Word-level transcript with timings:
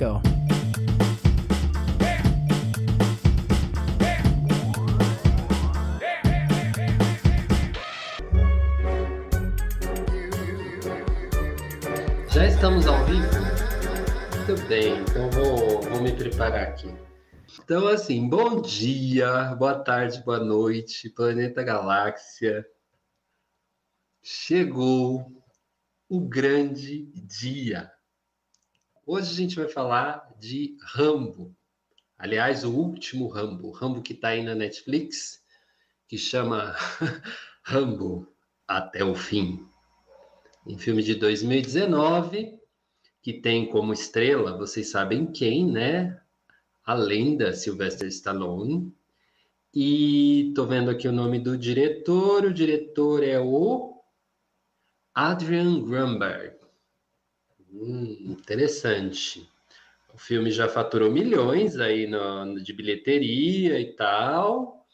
go. 0.00 0.22
Já 12.30 12.46
estamos 12.46 12.86
ao 12.86 13.04
vivo? 13.04 13.20
Muito 14.36 14.68
bem, 14.68 15.00
então 15.02 15.30
vou, 15.32 15.82
vou 15.82 16.00
me 16.00 16.12
preparar 16.12 16.68
aqui. 16.68 16.88
Então, 17.62 17.86
assim, 17.88 18.26
bom 18.26 18.62
dia, 18.62 19.54
boa 19.56 19.78
tarde, 19.84 20.22
boa 20.24 20.42
noite, 20.42 21.10
planeta 21.10 21.62
galáxia. 21.62 22.66
Chegou 24.22 25.30
o 26.08 26.20
grande 26.20 27.06
dia. 27.14 27.92
Hoje 29.12 29.32
a 29.32 29.34
gente 29.34 29.56
vai 29.56 29.66
falar 29.66 30.32
de 30.38 30.76
Rambo. 30.80 31.52
Aliás, 32.16 32.62
o 32.62 32.72
último 32.72 33.26
Rambo, 33.26 33.72
Rambo 33.72 34.02
que 34.02 34.12
está 34.12 34.28
aí 34.28 34.44
na 34.44 34.54
Netflix, 34.54 35.42
que 36.06 36.16
chama 36.16 36.76
Rambo 37.66 38.32
até 38.68 39.04
o 39.04 39.16
fim. 39.16 39.66
Um 40.64 40.78
filme 40.78 41.02
de 41.02 41.16
2019 41.16 42.56
que 43.20 43.32
tem 43.32 43.68
como 43.68 43.92
estrela, 43.92 44.56
vocês 44.56 44.92
sabem 44.92 45.26
quem, 45.26 45.66
né? 45.66 46.22
A 46.84 46.94
lenda 46.94 47.52
Sylvester 47.52 48.06
Stallone. 48.06 48.94
E 49.74 50.52
tô 50.54 50.66
vendo 50.66 50.88
aqui 50.88 51.08
o 51.08 51.12
nome 51.12 51.40
do 51.40 51.58
diretor. 51.58 52.44
O 52.44 52.54
diretor 52.54 53.24
é 53.24 53.40
o 53.40 54.00
Adrian 55.12 55.82
Grunberg. 55.82 56.59
Hum, 57.72 58.32
interessante. 58.32 59.48
O 60.14 60.18
filme 60.18 60.50
já 60.50 60.68
faturou 60.68 61.10
milhões 61.10 61.76
aí 61.78 62.06
no, 62.06 62.62
de 62.62 62.72
bilheteria 62.72 63.80
e 63.80 63.94
tal. 63.94 64.86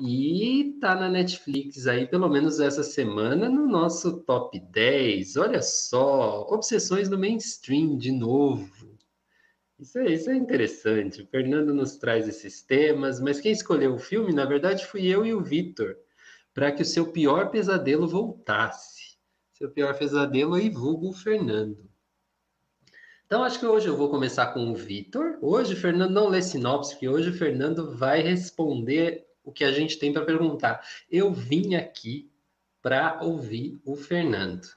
E 0.00 0.78
tá 0.80 0.94
na 0.94 1.08
Netflix 1.08 1.86
aí, 1.86 2.06
pelo 2.06 2.28
menos 2.28 2.60
essa 2.60 2.82
semana, 2.82 3.48
no 3.48 3.66
nosso 3.68 4.22
top 4.24 4.58
10. 4.60 5.36
Olha 5.36 5.62
só, 5.62 6.42
Obsessões 6.50 7.08
do 7.08 7.18
Mainstream 7.18 7.98
de 7.98 8.12
novo. 8.12 8.98
Isso 9.78 9.98
é, 9.98 10.12
isso 10.12 10.30
é 10.30 10.36
interessante. 10.36 11.22
O 11.22 11.26
Fernando 11.26 11.74
nos 11.74 11.96
traz 11.96 12.28
esses 12.28 12.62
temas, 12.62 13.20
mas 13.20 13.40
quem 13.40 13.52
escolheu 13.52 13.94
o 13.94 13.98
filme, 13.98 14.32
na 14.32 14.44
verdade, 14.44 14.86
fui 14.86 15.06
eu 15.06 15.26
e 15.26 15.34
o 15.34 15.42
Vitor, 15.42 15.96
para 16.54 16.72
que 16.72 16.82
o 16.82 16.86
seu 16.86 17.12
pior 17.12 17.50
pesadelo 17.50 18.08
voltasse. 18.08 19.18
Seu 19.52 19.70
pior 19.70 19.98
pesadelo 19.98 20.58
e 20.58 20.70
vulgo 20.70 21.10
o 21.10 21.14
Fernando. 21.14 21.91
Então, 23.32 23.44
acho 23.44 23.58
que 23.58 23.64
hoje 23.64 23.88
eu 23.88 23.96
vou 23.96 24.10
começar 24.10 24.48
com 24.48 24.70
o 24.70 24.74
Vitor. 24.74 25.38
Hoje 25.40 25.72
o 25.72 25.76
Fernando 25.78 26.10
não 26.10 26.28
lê 26.28 26.42
sinopse, 26.42 26.90
porque 26.90 27.08
hoje 27.08 27.30
o 27.30 27.32
Fernando 27.32 27.96
vai 27.96 28.20
responder 28.20 29.26
o 29.42 29.50
que 29.50 29.64
a 29.64 29.72
gente 29.72 29.98
tem 29.98 30.12
para 30.12 30.26
perguntar. 30.26 30.86
Eu 31.10 31.32
vim 31.32 31.74
aqui 31.74 32.30
para 32.82 33.22
ouvir 33.22 33.80
o 33.86 33.96
Fernando. 33.96 34.68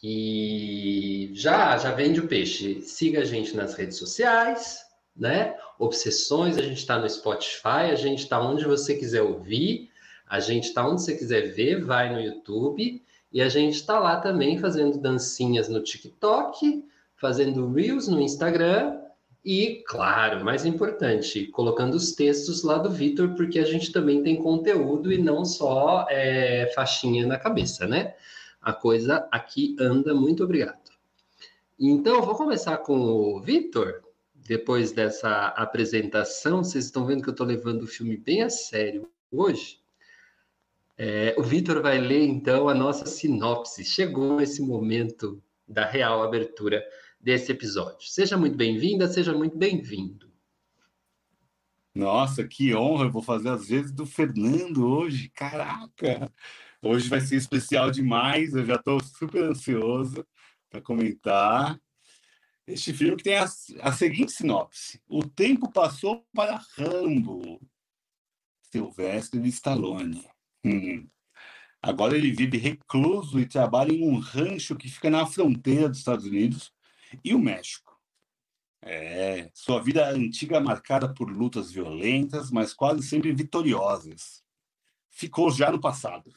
E 0.00 1.32
já 1.34 1.76
já 1.76 1.90
vende 1.90 2.20
o 2.20 2.28
peixe. 2.28 2.80
Siga 2.82 3.22
a 3.22 3.24
gente 3.24 3.56
nas 3.56 3.74
redes 3.74 3.98
sociais, 3.98 4.78
né? 5.16 5.56
Obsessões, 5.80 6.56
a 6.58 6.62
gente 6.62 6.78
está 6.78 6.96
no 6.96 7.10
Spotify, 7.10 7.90
a 7.90 7.96
gente 7.96 8.20
está 8.20 8.40
onde 8.40 8.64
você 8.66 8.94
quiser 8.94 9.22
ouvir, 9.22 9.90
a 10.28 10.38
gente 10.38 10.68
está 10.68 10.88
onde 10.88 11.02
você 11.02 11.16
quiser 11.16 11.52
ver, 11.52 11.84
vai 11.84 12.08
no 12.14 12.20
YouTube. 12.20 13.02
E 13.32 13.42
a 13.42 13.48
gente 13.48 13.74
está 13.74 13.98
lá 13.98 14.20
também 14.20 14.60
fazendo 14.60 15.00
dancinhas 15.00 15.68
no 15.68 15.82
TikTok, 15.82 16.86
fazendo 17.18 17.70
Reels 17.72 18.08
no 18.08 18.20
Instagram 18.20 18.96
e, 19.44 19.82
claro, 19.86 20.44
mais 20.44 20.64
importante, 20.64 21.46
colocando 21.46 21.94
os 21.94 22.12
textos 22.12 22.62
lá 22.62 22.78
do 22.78 22.90
Vitor, 22.90 23.34
porque 23.34 23.58
a 23.58 23.64
gente 23.64 23.92
também 23.92 24.22
tem 24.22 24.36
conteúdo 24.36 25.12
e 25.12 25.18
não 25.18 25.44
só 25.44 26.06
é, 26.08 26.70
faixinha 26.74 27.26
na 27.26 27.38
cabeça, 27.38 27.86
né? 27.86 28.14
A 28.60 28.72
coisa 28.72 29.28
aqui 29.30 29.76
anda. 29.78 30.14
Muito 30.14 30.44
obrigado. 30.44 30.90
Então, 31.78 32.22
vou 32.22 32.34
começar 32.34 32.78
com 32.78 32.98
o 32.98 33.40
Vitor. 33.40 34.02
Depois 34.34 34.92
dessa 34.92 35.48
apresentação, 35.48 36.64
vocês 36.64 36.86
estão 36.86 37.06
vendo 37.06 37.22
que 37.22 37.28
eu 37.28 37.32
estou 37.32 37.46
levando 37.46 37.82
o 37.82 37.86
filme 37.86 38.16
bem 38.16 38.42
a 38.42 38.50
sério 38.50 39.08
hoje. 39.30 39.78
É, 40.96 41.34
o 41.38 41.42
Vitor 41.42 41.80
vai 41.80 41.98
ler, 41.98 42.26
então, 42.26 42.68
a 42.68 42.74
nossa 42.74 43.06
sinopse. 43.06 43.84
Chegou 43.84 44.40
esse 44.40 44.60
momento 44.60 45.40
da 45.68 45.84
real 45.84 46.22
abertura 46.22 46.82
desse 47.20 47.52
episódio. 47.52 48.08
Seja 48.08 48.36
muito 48.36 48.56
bem-vinda, 48.56 49.08
seja 49.08 49.32
muito 49.32 49.56
bem-vindo. 49.56 50.28
Nossa, 51.94 52.46
que 52.46 52.74
honra! 52.74 53.06
Eu 53.06 53.10
vou 53.10 53.22
fazer 53.22 53.48
as 53.48 53.68
vezes 53.68 53.90
do 53.90 54.06
Fernando 54.06 54.86
hoje. 54.86 55.30
Caraca! 55.30 56.32
Hoje 56.80 57.08
vai 57.08 57.20
ser 57.20 57.36
especial 57.36 57.90
demais. 57.90 58.54
Eu 58.54 58.64
já 58.64 58.76
estou 58.76 59.02
super 59.02 59.42
ansioso 59.42 60.24
para 60.70 60.80
comentar. 60.80 61.78
Este 62.66 62.92
filme 62.92 63.16
que 63.16 63.24
tem 63.24 63.36
a, 63.36 63.44
a 63.80 63.92
seguinte 63.92 64.30
sinopse: 64.30 65.00
O 65.08 65.26
tempo 65.26 65.72
passou 65.72 66.24
para 66.32 66.62
Rambo, 66.76 67.60
Silvestre 68.70 69.48
Stallone. 69.48 70.24
Hum. 70.64 71.08
Agora 71.82 72.16
ele 72.16 72.30
vive 72.30 72.58
recluso 72.58 73.40
e 73.40 73.46
trabalha 73.46 73.92
em 73.92 74.04
um 74.04 74.18
rancho 74.18 74.76
que 74.76 74.88
fica 74.88 75.08
na 75.08 75.26
fronteira 75.26 75.88
dos 75.88 75.98
Estados 75.98 76.26
Unidos 76.26 76.72
e 77.24 77.34
o 77.34 77.38
México? 77.38 77.98
É, 78.80 79.50
sua 79.52 79.82
vida 79.82 80.08
antiga 80.08 80.60
marcada 80.60 81.12
por 81.12 81.30
lutas 81.30 81.72
violentas, 81.72 82.50
mas 82.50 82.72
quase 82.72 83.02
sempre 83.02 83.32
vitoriosas. 83.32 84.44
Ficou 85.10 85.50
já 85.50 85.70
no 85.70 85.80
passado. 85.80 86.32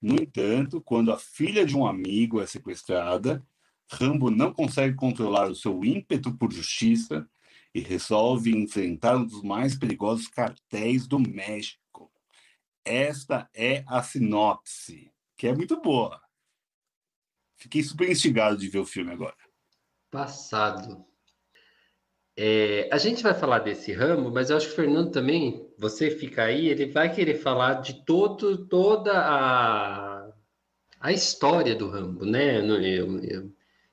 No 0.00 0.14
entanto, 0.14 0.80
quando 0.80 1.12
a 1.12 1.18
filha 1.18 1.64
de 1.64 1.76
um 1.76 1.86
amigo 1.86 2.40
é 2.40 2.46
sequestrada, 2.46 3.44
Rambo 3.90 4.30
não 4.30 4.52
consegue 4.52 4.94
controlar 4.94 5.50
o 5.50 5.54
seu 5.54 5.84
ímpeto 5.84 6.36
por 6.36 6.52
justiça 6.52 7.28
e 7.74 7.80
resolve 7.80 8.56
enfrentar 8.56 9.16
um 9.16 9.24
dos 9.24 9.42
mais 9.42 9.76
perigosos 9.76 10.28
cartéis 10.28 11.06
do 11.06 11.18
México. 11.18 12.10
Esta 12.84 13.48
é 13.54 13.84
a 13.86 14.02
sinopse, 14.02 15.10
que 15.36 15.46
é 15.46 15.54
muito 15.54 15.80
boa. 15.80 16.20
Fiquei 17.56 17.82
super 17.82 18.10
instigado 18.10 18.56
de 18.56 18.68
ver 18.68 18.78
o 18.78 18.86
filme 18.86 19.12
agora 19.12 19.49
passado. 20.10 21.04
É, 22.36 22.88
a 22.90 22.98
gente 22.98 23.22
vai 23.22 23.34
falar 23.34 23.58
desse 23.58 23.92
ramo, 23.92 24.30
mas 24.30 24.50
eu 24.50 24.56
acho 24.56 24.66
que 24.66 24.72
o 24.72 24.76
Fernando 24.76 25.10
também, 25.10 25.68
você 25.78 26.10
fica 26.10 26.44
aí, 26.44 26.68
ele 26.68 26.86
vai 26.86 27.14
querer 27.14 27.34
falar 27.34 27.82
de 27.82 28.04
todo, 28.04 28.66
toda 28.66 29.12
a, 29.12 30.32
a 31.00 31.12
história 31.12 31.74
do 31.74 31.88
Rambo, 31.88 32.24
né? 32.24 32.58
Eu, 32.58 33.18
eu, 33.22 33.52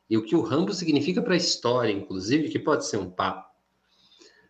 e 0.09 0.17
o 0.17 0.23
que 0.23 0.35
o 0.35 0.41
Rambo 0.41 0.73
significa 0.73 1.21
para 1.21 1.33
a 1.33 1.37
história, 1.37 1.91
inclusive, 1.91 2.49
que 2.49 2.59
pode 2.59 2.85
ser 2.85 2.97
um 2.97 3.09
papo. 3.09 3.47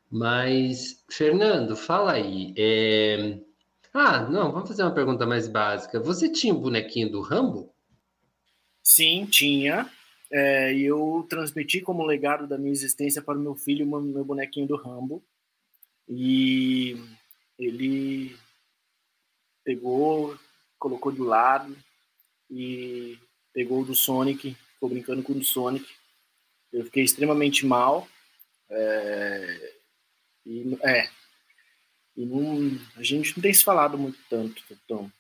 Mas, 0.09 1.03
Fernando, 1.09 1.75
fala 1.75 2.13
aí. 2.13 2.53
É... 2.57 3.39
Ah, 3.93 4.21
não, 4.29 4.51
vamos 4.51 4.69
fazer 4.69 4.83
uma 4.83 4.93
pergunta 4.93 5.25
mais 5.25 5.47
básica. 5.47 5.99
Você 5.99 6.29
tinha 6.31 6.53
o 6.53 6.57
um 6.57 6.61
bonequinho 6.61 7.11
do 7.11 7.21
Rambo? 7.21 7.73
Sim, 8.83 9.25
tinha. 9.25 9.89
É, 10.31 10.73
e 10.73 10.83
eu 10.83 11.25
transmiti 11.29 11.81
como 11.81 12.05
legado 12.05 12.47
da 12.47 12.57
minha 12.57 12.71
existência 12.71 13.21
para 13.21 13.37
o 13.37 13.41
meu 13.41 13.55
filho 13.55 13.85
o 13.85 14.01
meu 14.01 14.25
bonequinho 14.25 14.67
do 14.67 14.75
Rambo. 14.75 15.23
E 16.07 16.97
ele 17.57 18.35
pegou, 19.63 20.37
colocou 20.79 21.11
do 21.11 21.23
lado 21.23 21.75
e 22.49 23.17
pegou 23.53 23.83
do 23.83 23.95
Sonic, 23.95 24.55
ficou 24.73 24.89
brincando 24.89 25.23
com 25.23 25.33
o 25.33 25.43
Sonic. 25.43 25.85
Eu 26.71 26.85
fiquei 26.85 27.03
extremamente 27.03 27.65
mal. 27.65 28.07
É, 28.69 29.73
e, 30.45 30.77
é, 30.83 31.09
e 32.15 32.25
não, 32.25 32.79
a 32.95 33.03
gente 33.03 33.35
não 33.35 33.41
tem 33.41 33.53
se 33.53 33.63
falado 33.63 33.97
muito 33.97 34.17
tanto, 34.29 34.63
então, 34.71 35.11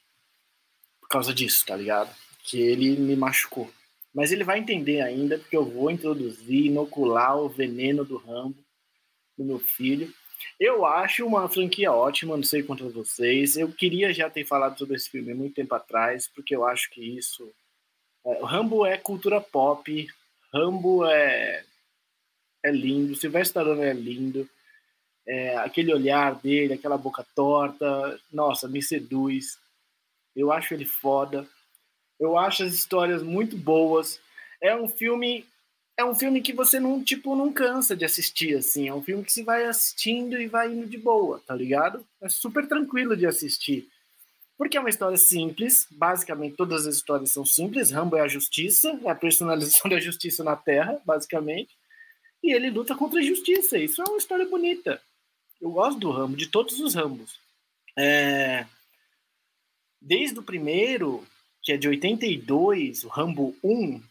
por 0.99 1.07
causa 1.09 1.33
disso, 1.33 1.65
tá 1.65 1.75
ligado? 1.75 2.13
Que 2.43 2.59
ele 2.59 2.97
me 2.97 3.15
machucou. 3.15 3.71
Mas 4.17 4.31
ele 4.31 4.43
vai 4.43 4.57
entender 4.57 4.99
ainda, 4.99 5.37
porque 5.37 5.55
eu 5.55 5.63
vou 5.63 5.91
introduzir, 5.91 6.65
inocular 6.65 7.37
o 7.37 7.47
veneno 7.47 8.03
do 8.03 8.17
Rambo 8.17 8.57
no 9.37 9.45
meu 9.45 9.59
filho. 9.59 10.11
Eu 10.59 10.87
acho 10.87 11.23
uma 11.23 11.47
franquia 11.47 11.91
ótima, 11.91 12.35
não 12.35 12.41
sei 12.41 12.63
quanto 12.63 12.83
a 12.83 12.89
vocês. 12.89 13.55
Eu 13.55 13.71
queria 13.71 14.11
já 14.11 14.27
ter 14.27 14.43
falado 14.43 14.75
sobre 14.75 14.95
esse 14.95 15.07
filme 15.07 15.35
muito 15.35 15.53
tempo 15.53 15.75
atrás, 15.75 16.27
porque 16.27 16.55
eu 16.55 16.65
acho 16.65 16.89
que 16.89 16.99
isso. 16.99 17.53
É, 18.25 18.43
Rambo 18.43 18.87
é 18.87 18.97
cultura 18.97 19.39
pop, 19.39 20.07
Rambo 20.51 21.05
é, 21.05 21.63
é 22.63 22.71
lindo, 22.71 23.15
Sylvester 23.15 23.61
Stallone 23.61 23.85
é 23.85 23.93
lindo, 23.93 24.49
é, 25.27 25.57
aquele 25.57 25.93
olhar 25.93 26.33
dele, 26.41 26.73
aquela 26.73 26.97
boca 26.97 27.23
torta, 27.35 28.19
nossa, 28.33 28.67
me 28.67 28.81
seduz. 28.81 29.59
Eu 30.35 30.51
acho 30.51 30.73
ele 30.73 30.85
foda. 30.85 31.47
Eu 32.19 32.37
acho 32.37 32.63
as 32.63 32.73
histórias 32.73 33.21
muito 33.21 33.55
boas. 33.57 34.19
É 34.61 34.75
um 34.75 34.87
filme 34.87 35.45
é 35.97 36.05
um 36.05 36.13
filme 36.13 36.41
que 36.41 36.53
você 36.53 36.79
não, 36.79 37.03
tipo, 37.03 37.35
não 37.35 37.51
cansa 37.51 37.95
de 37.95 38.05
assistir, 38.05 38.55
assim. 38.55 38.87
É 38.87 38.93
um 38.93 39.01
filme 39.01 39.23
que 39.23 39.33
se 39.33 39.41
vai 39.41 39.65
assistindo 39.65 40.39
e 40.39 40.45
vai 40.45 40.71
indo 40.71 40.85
de 40.85 40.97
boa, 40.97 41.41
tá 41.45 41.55
ligado? 41.55 42.05
É 42.21 42.29
super 42.29 42.67
tranquilo 42.67 43.17
de 43.17 43.25
assistir. 43.25 43.89
Porque 44.55 44.77
é 44.77 44.79
uma 44.79 44.91
história 44.91 45.17
simples, 45.17 45.87
basicamente 45.89 46.55
todas 46.55 46.85
as 46.85 46.95
histórias 46.95 47.31
são 47.31 47.43
simples. 47.43 47.89
Rambo 47.89 48.15
é 48.15 48.21
a 48.21 48.27
justiça, 48.27 48.99
é 49.03 49.09
a 49.09 49.15
personalização 49.15 49.89
da 49.89 49.99
justiça 49.99 50.43
na 50.43 50.55
Terra, 50.55 51.01
basicamente. 51.03 51.75
E 52.43 52.53
ele 52.53 52.69
luta 52.69 52.95
contra 52.95 53.19
a 53.19 53.23
injustiça. 53.23 53.77
Isso 53.79 53.99
é 53.99 54.05
uma 54.05 54.19
história 54.19 54.47
bonita. 54.47 55.01
Eu 55.59 55.71
gosto 55.71 55.99
do 55.99 56.11
Rambo, 56.11 56.37
de 56.37 56.47
todos 56.47 56.79
os 56.79 56.93
Rambos. 56.93 57.39
É... 57.97 58.67
Desde 59.99 60.37
o 60.37 60.43
primeiro, 60.43 61.25
que 61.67 61.73
é 61.73 61.77
de 61.77 61.89
82, 61.89 63.03
o 63.03 63.09
Rambo 63.09 63.53
1, 63.61 63.97
uh, 63.97 64.01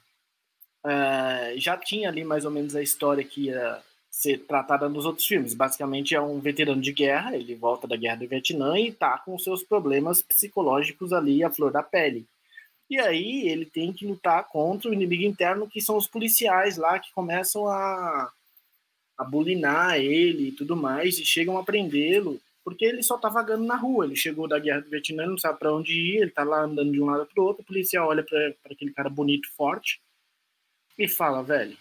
já 1.56 1.74
tinha 1.74 2.10
ali 2.10 2.22
mais 2.22 2.44
ou 2.44 2.50
menos 2.50 2.76
a 2.76 2.82
história 2.82 3.24
que 3.24 3.46
ia 3.46 3.82
ser 4.10 4.40
tratada 4.40 4.90
nos 4.90 5.06
outros 5.06 5.26
filmes. 5.26 5.54
Basicamente 5.54 6.14
é 6.14 6.20
um 6.20 6.38
veterano 6.38 6.82
de 6.82 6.92
guerra, 6.92 7.34
ele 7.34 7.54
volta 7.54 7.88
da 7.88 7.96
guerra 7.96 8.16
do 8.16 8.28
Vietnã 8.28 8.78
e 8.78 8.92
tá 8.92 9.16
com 9.16 9.38
seus 9.38 9.62
problemas 9.62 10.20
psicológicos 10.20 11.14
ali 11.14 11.42
à 11.42 11.48
flor 11.48 11.72
da 11.72 11.82
pele. 11.82 12.26
E 12.90 13.00
aí 13.00 13.48
ele 13.48 13.64
tem 13.64 13.90
que 13.90 14.06
lutar 14.06 14.46
contra 14.48 14.90
o 14.90 14.92
inimigo 14.92 15.22
interno, 15.22 15.66
que 15.66 15.80
são 15.80 15.96
os 15.96 16.06
policiais 16.06 16.76
lá 16.76 16.98
que 16.98 17.10
começam 17.14 17.68
a, 17.68 18.30
a 19.16 19.24
bulinar 19.24 19.96
ele 19.96 20.48
e 20.48 20.52
tudo 20.52 20.76
mais, 20.76 21.18
e 21.18 21.24
chegam 21.24 21.56
a 21.56 21.64
prendê-lo, 21.64 22.38
porque 22.66 22.84
ele 22.84 23.00
só 23.00 23.16
tá 23.16 23.28
vagando 23.28 23.62
na 23.64 23.76
rua. 23.76 24.06
Ele 24.06 24.16
chegou 24.16 24.48
da 24.48 24.58
guerra 24.58 24.80
do 24.80 24.90
Vietnã, 24.90 25.24
não 25.24 25.38
sabe 25.38 25.56
para 25.56 25.72
onde 25.72 25.92
ir, 25.92 26.22
ele 26.22 26.32
tá 26.32 26.42
lá 26.42 26.62
andando 26.62 26.90
de 26.90 27.00
um 27.00 27.06
lado 27.06 27.24
para 27.24 27.40
o 27.40 27.46
outro, 27.46 27.62
o 27.62 27.64
policial 27.64 28.08
olha 28.08 28.24
para 28.24 28.52
aquele 28.72 28.90
cara 28.90 29.08
bonito, 29.08 29.48
forte, 29.54 30.02
e 30.98 31.06
fala, 31.06 31.44
velho, 31.44 31.76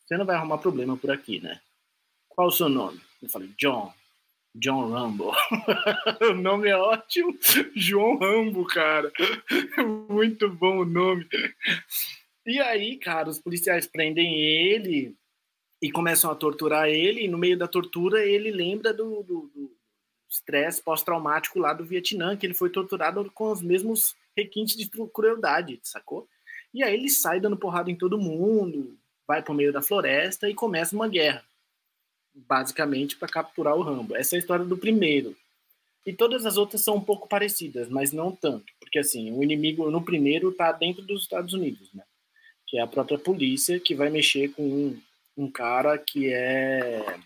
você 0.00 0.16
não 0.16 0.24
vai 0.24 0.36
arrumar 0.36 0.56
problema 0.56 0.96
por 0.96 1.10
aqui, 1.10 1.40
né? 1.40 1.60
Qual 2.26 2.48
o 2.48 2.50
seu 2.50 2.70
nome? 2.70 2.98
Eu 3.22 3.28
falei, 3.28 3.50
John. 3.58 3.92
John 4.54 4.88
Rambo. 4.88 5.30
o 6.32 6.34
nome 6.34 6.70
é 6.70 6.76
ótimo. 6.76 7.38
João 7.76 8.16
Rambo, 8.16 8.64
cara. 8.64 9.12
Muito 10.08 10.48
bom 10.48 10.78
o 10.78 10.84
nome. 10.86 11.28
E 12.46 12.58
aí, 12.60 12.96
cara, 12.96 13.28
os 13.28 13.38
policiais 13.38 13.86
prendem 13.86 14.40
ele 14.40 15.14
e 15.82 15.92
começam 15.92 16.30
a 16.30 16.34
torturar 16.34 16.88
ele. 16.88 17.24
E 17.24 17.28
no 17.28 17.36
meio 17.36 17.58
da 17.58 17.68
tortura, 17.68 18.24
ele 18.24 18.50
lembra 18.50 18.94
do, 18.94 19.22
do, 19.22 19.50
do 19.54 19.77
estresse 20.28 20.82
pós-traumático 20.82 21.58
lá 21.58 21.72
do 21.72 21.84
Vietnã, 21.84 22.36
que 22.36 22.46
ele 22.46 22.54
foi 22.54 22.70
torturado 22.70 23.30
com 23.32 23.50
os 23.50 23.62
mesmos 23.62 24.14
requintes 24.36 24.76
de 24.76 24.88
crueldade, 25.12 25.80
sacou? 25.82 26.28
E 26.72 26.82
aí 26.82 26.94
ele 26.94 27.08
sai 27.08 27.40
dando 27.40 27.56
porrada 27.56 27.90
em 27.90 27.96
todo 27.96 28.18
mundo, 28.18 28.96
vai 29.26 29.42
para 29.42 29.52
o 29.52 29.54
meio 29.54 29.72
da 29.72 29.82
floresta 29.82 30.48
e 30.48 30.54
começa 30.54 30.94
uma 30.94 31.08
guerra, 31.08 31.42
basicamente 32.34 33.16
para 33.16 33.28
capturar 33.28 33.76
o 33.76 33.82
Rambo. 33.82 34.14
Essa 34.14 34.34
é 34.34 34.36
a 34.36 34.40
história 34.40 34.64
do 34.64 34.76
primeiro. 34.76 35.34
E 36.06 36.12
todas 36.12 36.46
as 36.46 36.56
outras 36.56 36.82
são 36.82 36.96
um 36.96 37.04
pouco 37.04 37.28
parecidas, 37.28 37.88
mas 37.88 38.12
não 38.12 38.32
tanto, 38.32 38.72
porque 38.80 38.98
assim, 38.98 39.30
o 39.32 39.42
inimigo 39.42 39.90
no 39.90 40.02
primeiro 40.02 40.50
está 40.50 40.72
dentro 40.72 41.02
dos 41.02 41.22
Estados 41.22 41.52
Unidos, 41.52 41.92
né? 41.92 42.02
Que 42.66 42.78
é 42.78 42.82
a 42.82 42.86
própria 42.86 43.18
polícia 43.18 43.80
que 43.80 43.94
vai 43.94 44.08
mexer 44.08 44.48
com 44.52 44.62
um, 44.62 45.00
um 45.36 45.50
cara 45.50 45.98
que 45.98 46.32
é 46.32 47.18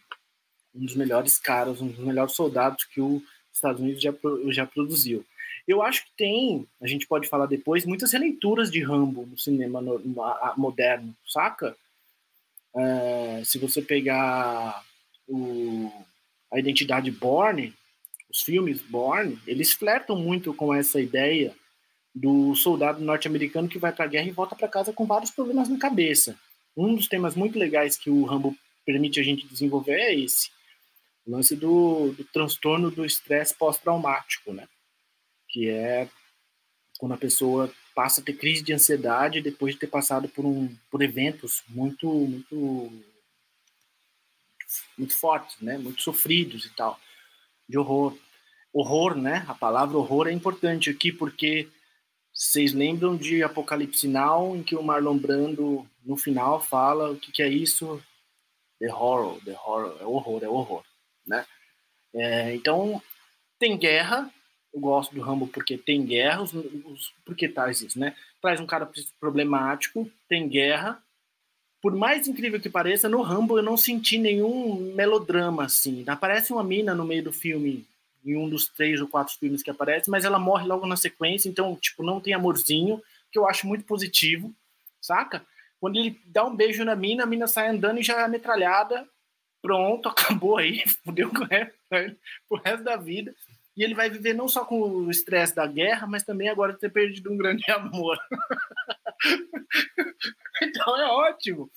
um 0.74 0.84
dos 0.84 0.94
melhores 0.94 1.38
caras, 1.38 1.80
um 1.80 1.88
dos 1.88 1.98
melhores 1.98 2.32
soldados 2.32 2.84
que 2.84 3.00
os 3.00 3.22
Estados 3.52 3.80
Unidos 3.80 4.02
já, 4.02 4.12
já 4.48 4.66
produziu. 4.66 5.24
Eu 5.66 5.82
acho 5.82 6.04
que 6.04 6.10
tem, 6.16 6.66
a 6.80 6.86
gente 6.86 7.06
pode 7.06 7.28
falar 7.28 7.46
depois, 7.46 7.86
muitas 7.86 8.12
releituras 8.12 8.70
de 8.70 8.82
Rambo 8.82 9.26
no 9.26 9.38
cinema 9.38 9.80
no, 9.80 9.98
no, 9.98 10.22
moderno, 10.56 11.14
saca? 11.26 11.76
É, 12.74 13.42
se 13.44 13.58
você 13.58 13.80
pegar 13.80 14.82
o, 15.28 15.90
a 16.50 16.58
identidade 16.58 17.10
Borne, 17.10 17.72
os 18.30 18.40
filmes 18.40 18.80
Borne, 18.80 19.38
eles 19.46 19.72
flertam 19.72 20.16
muito 20.16 20.52
com 20.54 20.74
essa 20.74 21.00
ideia 21.00 21.54
do 22.14 22.54
soldado 22.54 23.02
norte-americano 23.02 23.68
que 23.68 23.78
vai 23.78 23.92
para 23.92 24.04
a 24.04 24.08
guerra 24.08 24.28
e 24.28 24.32
volta 24.32 24.56
para 24.56 24.68
casa 24.68 24.92
com 24.92 25.06
vários 25.06 25.30
problemas 25.30 25.68
na 25.68 25.78
cabeça. 25.78 26.36
Um 26.76 26.94
dos 26.94 27.06
temas 27.06 27.34
muito 27.34 27.58
legais 27.58 27.96
que 27.96 28.10
o 28.10 28.24
Rambo 28.24 28.56
permite 28.84 29.20
a 29.20 29.22
gente 29.22 29.46
desenvolver 29.46 29.94
é 29.94 30.14
esse, 30.14 30.50
o 31.26 31.30
lance 31.30 31.54
do, 31.56 32.12
do 32.12 32.24
transtorno 32.24 32.90
do 32.90 33.04
estresse 33.04 33.54
pós-traumático, 33.54 34.52
né? 34.52 34.68
que 35.52 35.68
é 35.68 36.08
quando 36.98 37.12
a 37.12 37.18
pessoa 37.18 37.72
passa 37.94 38.20
a 38.20 38.24
ter 38.24 38.32
crise 38.32 38.62
de 38.62 38.72
ansiedade 38.72 39.42
depois 39.42 39.74
de 39.74 39.80
ter 39.80 39.86
passado 39.86 40.28
por 40.28 40.46
um 40.46 40.74
por 40.90 41.02
eventos 41.02 41.62
muito 41.68 42.08
muito 42.08 42.90
muito 44.96 45.14
fortes, 45.14 45.60
né? 45.60 45.76
Muito 45.76 46.00
sofridos 46.00 46.64
e 46.64 46.70
tal, 46.74 46.98
de 47.68 47.76
horror. 47.76 48.16
Horror, 48.72 49.14
né? 49.14 49.44
A 49.46 49.54
palavra 49.54 49.98
horror 49.98 50.26
é 50.26 50.32
importante 50.32 50.88
aqui 50.88 51.12
porque 51.12 51.68
vocês 52.32 52.72
lembram 52.72 53.14
de 53.14 53.42
Apocalipse 53.42 54.08
Now, 54.08 54.56
em 54.56 54.62
que 54.62 54.74
o 54.74 54.82
Marlon 54.82 55.18
Brando 55.18 55.86
no 56.02 56.16
final 56.16 56.58
fala 56.58 57.10
o 57.10 57.16
que, 57.18 57.30
que 57.30 57.42
é 57.42 57.48
isso? 57.48 58.02
The 58.80 58.92
horror, 58.92 59.38
the 59.44 59.52
horror, 59.52 59.96
é 60.00 60.04
horror, 60.04 60.44
é 60.44 60.48
horror, 60.48 60.84
né? 61.26 61.44
É, 62.14 62.54
então 62.54 63.00
tem 63.58 63.76
guerra, 63.78 64.30
eu 64.72 64.80
gosto 64.80 65.14
do 65.14 65.20
Rambo 65.20 65.46
porque 65.46 65.76
tem 65.78 66.04
guerra, 66.04 66.42
os, 66.42 66.52
os, 66.52 67.12
porque 67.24 67.48
traz 67.48 67.80
isso, 67.80 67.98
né? 67.98 68.14
Traz 68.40 68.60
um 68.60 68.66
cara 68.66 68.90
problemático, 69.20 70.10
tem 70.28 70.48
guerra. 70.48 71.02
Por 71.80 71.94
mais 71.94 72.28
incrível 72.28 72.60
que 72.60 72.70
pareça, 72.70 73.08
no 73.08 73.22
Rambo 73.22 73.58
eu 73.58 73.62
não 73.62 73.76
senti 73.76 74.18
nenhum 74.18 74.94
melodrama, 74.94 75.64
assim. 75.64 76.04
Aparece 76.06 76.52
uma 76.52 76.62
mina 76.62 76.94
no 76.94 77.04
meio 77.04 77.24
do 77.24 77.32
filme, 77.32 77.86
em 78.24 78.36
um 78.36 78.48
dos 78.48 78.68
três 78.68 79.00
ou 79.00 79.08
quatro 79.08 79.34
filmes 79.34 79.62
que 79.62 79.70
aparece, 79.70 80.08
mas 80.08 80.24
ela 80.24 80.38
morre 80.38 80.66
logo 80.66 80.86
na 80.86 80.96
sequência, 80.96 81.48
então, 81.48 81.74
tipo, 81.76 82.04
não 82.04 82.20
tem 82.20 82.34
amorzinho, 82.34 83.02
que 83.30 83.38
eu 83.38 83.48
acho 83.48 83.66
muito 83.66 83.84
positivo, 83.84 84.54
saca? 85.00 85.44
Quando 85.80 85.96
ele 85.96 86.20
dá 86.26 86.44
um 86.44 86.54
beijo 86.54 86.84
na 86.84 86.94
mina, 86.94 87.24
a 87.24 87.26
mina 87.26 87.48
sai 87.48 87.68
andando 87.68 87.98
e 87.98 88.02
já 88.02 88.20
é 88.22 88.28
metralhada, 88.28 89.08
pronto, 89.62 90.08
acabou 90.10 90.58
aí, 90.58 90.82
fudeu 91.04 91.30
com 91.30 91.44
o 91.44 92.56
resto, 92.58 92.84
da 92.84 92.96
vida. 92.96 93.34
E 93.74 93.82
ele 93.82 93.94
vai 93.94 94.10
viver 94.10 94.34
não 94.34 94.48
só 94.48 94.64
com 94.64 94.82
o 94.82 95.10
estresse 95.10 95.54
da 95.54 95.66
guerra, 95.66 96.06
mas 96.06 96.24
também 96.24 96.48
agora 96.48 96.74
ter 96.74 96.90
perdido 96.90 97.32
um 97.32 97.36
grande 97.38 97.64
amor. 97.72 98.18
então 100.62 101.00
é 101.00 101.06
ótimo. 101.06 101.70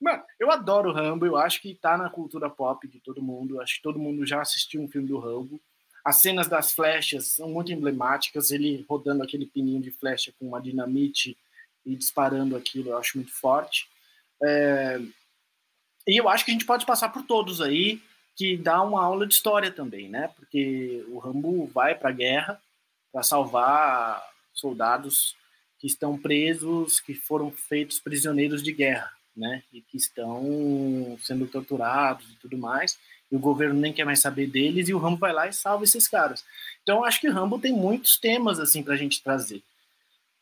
Mano, 0.00 0.22
eu 0.38 0.50
adoro 0.50 0.90
o 0.90 0.92
Rambo, 0.92 1.24
eu 1.24 1.36
acho 1.36 1.60
que 1.62 1.74
tá 1.74 1.96
na 1.96 2.10
cultura 2.10 2.50
pop 2.50 2.86
de 2.88 3.00
todo 3.00 3.22
mundo. 3.22 3.60
Acho 3.60 3.76
que 3.76 3.82
todo 3.82 3.98
mundo 3.98 4.26
já 4.26 4.40
assistiu 4.40 4.82
um 4.82 4.88
filme 4.88 5.06
do 5.06 5.18
Rambo. 5.18 5.60
As 6.04 6.20
cenas 6.20 6.48
das 6.48 6.72
flechas 6.72 7.28
são 7.28 7.48
muito 7.48 7.72
emblemáticas. 7.72 8.50
Ele 8.50 8.84
rodando 8.88 9.22
aquele 9.22 9.46
pininho 9.46 9.80
de 9.80 9.90
flecha 9.90 10.32
com 10.38 10.48
uma 10.48 10.60
dinamite 10.60 11.36
e 11.84 11.94
disparando 11.94 12.56
aquilo, 12.56 12.90
eu 12.90 12.98
acho 12.98 13.16
muito 13.16 13.32
forte. 13.32 13.88
É... 14.42 15.00
E 16.06 16.16
eu 16.16 16.28
acho 16.28 16.44
que 16.44 16.50
a 16.50 16.54
gente 16.54 16.64
pode 16.64 16.86
passar 16.86 17.08
por 17.08 17.22
todos 17.22 17.60
aí 17.60 18.00
que 18.36 18.56
dá 18.56 18.82
uma 18.82 19.02
aula 19.02 19.26
de 19.26 19.32
história 19.32 19.70
também, 19.70 20.08
né? 20.08 20.28
Porque 20.36 21.04
o 21.08 21.18
Rambo 21.18 21.66
vai 21.66 21.94
para 21.94 22.10
a 22.10 22.12
guerra 22.12 22.60
para 23.10 23.22
salvar 23.22 24.22
soldados 24.52 25.34
que 25.78 25.86
estão 25.86 26.18
presos, 26.18 27.00
que 27.00 27.14
foram 27.14 27.50
feitos 27.50 27.98
prisioneiros 27.98 28.62
de 28.62 28.72
guerra, 28.72 29.10
né? 29.34 29.62
E 29.72 29.80
que 29.80 29.96
estão 29.96 31.18
sendo 31.22 31.46
torturados 31.46 32.30
e 32.30 32.36
tudo 32.36 32.58
mais. 32.58 32.98
E 33.32 33.36
o 33.36 33.40
governo 33.40 33.80
nem 33.80 33.92
quer 33.92 34.04
mais 34.04 34.20
saber 34.20 34.46
deles 34.46 34.88
e 34.88 34.94
o 34.94 34.98
Rambo 34.98 35.16
vai 35.16 35.32
lá 35.32 35.48
e 35.48 35.52
salva 35.52 35.84
esses 35.84 36.06
caras. 36.06 36.44
Então 36.82 37.04
acho 37.04 37.20
que 37.20 37.28
o 37.28 37.32
Rambo 37.32 37.58
tem 37.58 37.72
muitos 37.72 38.18
temas 38.18 38.60
assim 38.60 38.82
para 38.82 38.94
a 38.94 38.98
gente 38.98 39.22
trazer. 39.22 39.62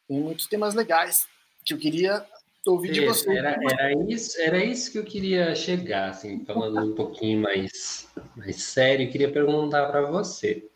Tem 0.09 0.19
muitos 0.19 0.47
temas 0.47 0.75
legais 0.75 1.27
que 1.65 1.73
eu 1.73 1.79
queria 1.79 2.27
de 2.65 3.05
você. 3.05 3.31
Era, 3.37 3.59
era, 3.63 3.93
isso, 4.11 4.41
era 4.41 4.65
isso 4.65 4.91
que 4.91 4.99
eu 4.99 5.05
queria 5.05 5.55
chegar, 5.55 6.11
assim, 6.11 6.45
falando 6.45 6.93
um 6.93 6.95
pouquinho 6.95 7.43
mais, 7.43 8.09
mais 8.35 8.63
sério, 8.63 9.07
eu 9.07 9.11
queria 9.11 9.31
perguntar 9.31 9.87
para 9.87 10.03
você. 10.11 10.67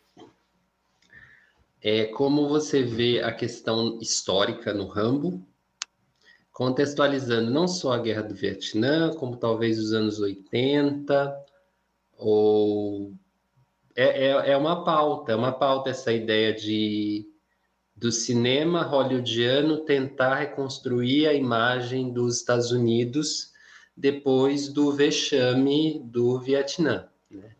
É, 1.81 2.05
como 2.05 2.47
você 2.47 2.83
vê 2.83 3.21
a 3.21 3.31
questão 3.31 3.99
histórica 4.01 4.73
no 4.73 4.87
Rambo, 4.87 5.45
contextualizando 6.51 7.49
não 7.49 7.67
só 7.67 7.93
a 7.93 7.99
Guerra 7.99 8.23
do 8.23 8.35
Vietnã, 8.35 9.13
como 9.15 9.37
talvez 9.37 9.79
os 9.79 9.93
anos 9.93 10.19
80, 10.19 11.45
ou... 12.17 13.13
É, 13.95 14.27
é, 14.27 14.51
é 14.51 14.57
uma 14.57 14.83
pauta, 14.83 15.31
é 15.31 15.35
uma 15.35 15.51
pauta 15.51 15.89
essa 15.89 16.11
ideia 16.13 16.53
de 16.53 17.27
do 17.99 18.11
cinema 18.13 18.81
hollywoodiano 18.83 19.83
tentar 19.83 20.35
reconstruir 20.35 21.27
a 21.27 21.33
imagem 21.33 22.13
dos 22.13 22.37
Estados 22.37 22.71
Unidos 22.71 23.51
depois 23.95 24.69
do 24.69 24.93
vexame 24.93 25.99
do 26.05 26.39
Vietnã. 26.39 27.09
Né? 27.29 27.51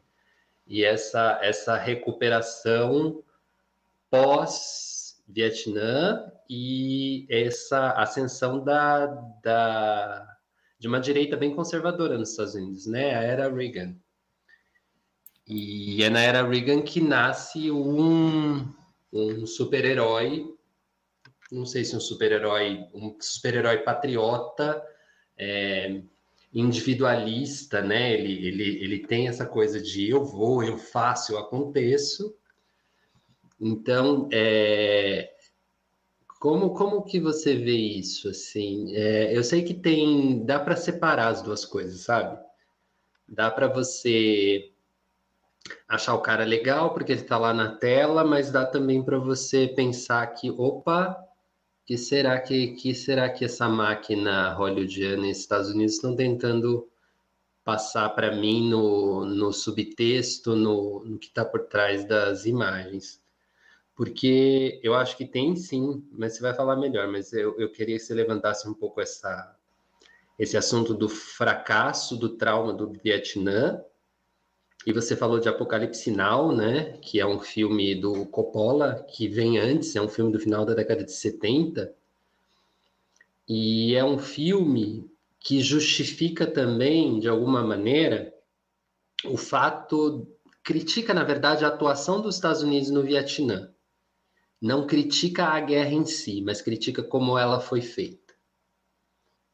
E 0.66 0.86
essa, 0.86 1.38
essa 1.42 1.76
recuperação 1.76 3.22
pós-Vietnã 4.10 5.12
e 6.50 7.28
essa 7.30 7.92
ascensão 7.92 8.64
da, 8.64 9.08
da 9.44 10.38
de 10.80 10.88
uma 10.88 11.02
direita 11.02 11.36
bem 11.36 11.54
conservadora 11.54 12.18
nos 12.18 12.32
Estados 12.32 12.56
Unidos, 12.56 12.86
né? 12.88 13.14
A 13.14 13.22
era 13.22 13.54
Reagan. 13.54 13.94
E 15.46 16.02
é 16.02 16.10
na 16.10 16.22
era 16.22 16.48
Reagan 16.48 16.82
que 16.82 17.02
nasce 17.02 17.70
um, 17.70 18.74
um 19.12 19.46
super-herói, 19.46 20.54
não 21.52 21.66
sei 21.66 21.84
se 21.84 21.96
um 21.96 22.00
super-herói, 22.00 22.86
um 22.94 23.16
super-herói 23.20 23.80
patriota, 23.80 24.84
é, 25.38 26.02
individualista, 26.54 27.82
né? 27.82 28.14
Ele, 28.14 28.48
ele, 28.48 28.84
ele 28.84 29.00
tem 29.00 29.28
essa 29.28 29.46
coisa 29.46 29.82
de 29.82 30.10
eu 30.10 30.24
vou, 30.24 30.64
eu 30.64 30.78
faço, 30.78 31.34
eu 31.34 31.40
aconteço. 31.40 32.36
Então, 33.60 34.30
é, 34.32 35.34
como, 36.40 36.74
como 36.74 37.04
que 37.04 37.20
você 37.20 37.56
vê 37.56 37.76
isso, 37.76 38.30
assim? 38.30 38.96
É, 38.96 39.36
eu 39.36 39.44
sei 39.44 39.64
que 39.64 39.74
tem, 39.74 40.46
dá 40.46 40.60
para 40.60 40.76
separar 40.76 41.28
as 41.28 41.42
duas 41.42 41.66
coisas, 41.66 42.02
sabe? 42.02 42.40
Dá 43.28 43.52
para 43.52 43.68
você 43.68 44.72
achar 45.90 46.14
o 46.14 46.22
cara 46.22 46.46
legal 46.46 46.94
porque 46.94 47.12
ele 47.12 47.22
está 47.22 47.38
lá 47.38 47.54
na 47.54 47.76
tela, 47.76 48.24
mas 48.24 48.52
dá 48.52 48.66
também 48.66 49.04
para 49.04 49.18
você 49.18 49.68
pensar 49.68 50.26
que, 50.28 50.52
opa, 50.52 51.18
que 51.86 51.98
será 51.98 52.40
que, 52.40 52.76
que 52.76 52.94
será 52.94 53.30
que 53.30 53.44
essa 53.44 53.68
máquina 53.68 54.54
hollywoodiana 54.54 55.28
e 55.28 55.32
Estados 55.32 55.72
Unidos 55.72 55.96
estão 55.96 56.16
tentando 56.16 56.88
passar 57.64 58.10
para 58.10 58.36
mim 58.36 58.70
no, 58.70 59.26
no 59.26 59.52
subtexto, 59.52 60.56
no, 60.56 61.04
no 61.04 61.18
que 61.18 61.28
está 61.28 61.44
por 61.44 61.68
trás 61.68 62.06
das 62.06 62.46
imagens? 62.46 63.20
porque 64.00 64.80
eu 64.82 64.96
acho 64.96 65.18
que 65.18 65.26
tem 65.26 65.58
sim, 65.58 66.08
mas 66.14 66.38
você 66.38 66.42
vai 66.42 66.54
falar 66.54 66.78
melhor, 66.78 67.10
mas 67.10 67.34
eu, 67.34 67.60
eu 67.60 67.70
queria 67.70 67.98
que 67.98 68.02
você 68.02 68.14
levantasse 68.14 68.66
um 68.66 68.74
pouco 68.74 69.02
essa, 69.02 69.54
esse 70.40 70.56
assunto 70.56 70.94
do 70.94 71.10
fracasso, 71.10 72.16
do 72.16 72.38
trauma 72.38 72.72
do 72.72 72.94
Vietnã, 72.94 73.84
e 74.86 74.94
você 74.94 75.16
falou 75.16 75.40
de 75.40 75.50
Apocalipse 75.50 76.10
Now, 76.10 76.56
né, 76.56 76.98
que 77.02 77.20
é 77.20 77.26
um 77.26 77.40
filme 77.40 77.96
do 77.96 78.26
Coppola, 78.28 79.06
que 79.10 79.28
vem 79.28 79.58
antes, 79.58 79.96
é 79.96 80.02
um 80.02 80.08
filme 80.08 80.32
do 80.32 80.40
final 80.40 80.66
da 80.66 80.74
década 80.74 81.04
de 81.04 81.12
70, 81.12 81.94
e 83.48 83.96
é 83.96 84.04
um 84.04 84.18
filme 84.18 85.10
que 85.40 85.62
justifica 85.62 86.46
também, 86.46 87.20
de 87.20 87.28
alguma 87.28 87.64
maneira, 87.64 88.34
o 89.26 89.38
fato, 89.38 90.28
critica, 90.64 91.14
na 91.14 91.24
verdade, 91.24 91.66
a 91.66 91.70
atuação 91.70 92.22
dos 92.22 92.36
Estados 92.36 92.62
Unidos 92.62 92.90
no 92.90 93.04
Vietnã 93.04 93.74
não 94.62 94.86
critica 94.86 95.46
a 95.46 95.60
guerra 95.60 95.94
em 95.94 96.06
si, 96.06 96.42
mas 96.42 96.62
critica 96.62 97.02
como 97.02 97.38
ela 97.38 97.60
foi 97.60 97.82
feita. 97.82 98.34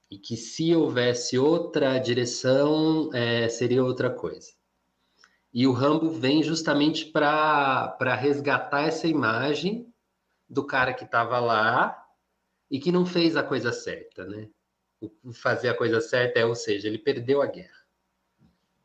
E 0.10 0.18
que 0.18 0.36
se 0.36 0.76
houvesse 0.76 1.38
outra 1.38 1.98
direção, 2.00 3.10
é, 3.14 3.48
seria 3.48 3.84
outra 3.84 4.10
coisa. 4.10 4.52
E 5.56 5.66
o 5.66 5.72
Rambo 5.72 6.10
vem 6.10 6.44
justamente 6.44 7.06
para 7.06 8.14
resgatar 8.14 8.82
essa 8.82 9.08
imagem 9.08 9.90
do 10.50 10.66
cara 10.66 10.94
que 10.94 11.06
estava 11.06 11.40
lá 11.40 11.98
e 12.70 12.78
que 12.78 12.92
não 12.92 13.06
fez 13.06 13.38
a 13.38 13.44
coisa 13.44 13.72
certa, 13.72 14.26
né? 14.26 14.50
O 15.00 15.32
fazer 15.32 15.70
a 15.70 15.74
coisa 15.74 16.02
certa 16.02 16.42
é, 16.42 16.46
ou 16.46 16.56
seja, 16.56 16.90
ele 16.90 16.98
perdeu 16.98 17.42
a 17.42 17.46
guerra. 17.46 17.86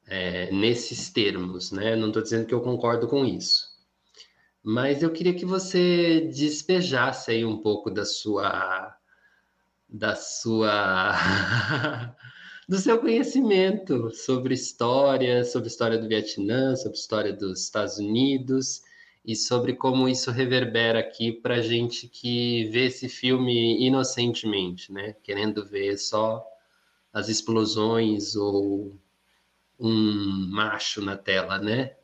É, 0.07 0.53
nesses 0.53 1.11
termos, 1.11 1.73
né? 1.73 1.97
Não 1.97 2.07
estou 2.07 2.23
dizendo 2.23 2.47
que 2.47 2.55
eu 2.55 2.61
concordo 2.61 3.09
com 3.09 3.25
isso. 3.25 3.67
Mas 4.63 5.03
eu 5.03 5.13
queria 5.13 5.35
que 5.35 5.45
você 5.45 6.21
despejasse 6.21 7.33
aí 7.33 7.45
um 7.45 7.61
pouco 7.61 7.91
da 7.91 8.05
sua 8.05 8.97
da 9.89 10.15
sua 10.15 12.15
do 12.71 12.79
seu 12.79 13.01
conhecimento 13.01 14.13
sobre 14.13 14.55
história, 14.55 15.43
sobre 15.43 15.67
história 15.67 15.99
do 15.99 16.07
Vietnã, 16.07 16.77
sobre 16.77 16.97
história 16.97 17.33
dos 17.33 17.65
Estados 17.65 17.99
Unidos 17.99 18.85
e 19.27 19.35
sobre 19.35 19.73
como 19.75 20.09
isso 20.09 20.31
reverbera 20.31 21.01
aqui 21.01 21.33
para 21.33 21.63
gente 21.63 22.07
que 22.07 22.67
vê 22.67 22.85
esse 22.85 23.09
filme 23.09 23.85
inocentemente, 23.85 24.93
né? 24.93 25.17
Querendo 25.21 25.67
ver 25.67 25.99
só 25.99 26.47
as 27.13 27.29
explosões 27.29 28.37
ou 28.37 28.97
um 29.77 30.47
macho 30.53 31.05
na 31.05 31.17
tela, 31.17 31.59
né? 31.59 31.97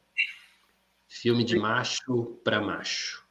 Filme 1.06 1.44
de 1.44 1.56
macho 1.56 2.40
para 2.42 2.60
macho. 2.60 3.24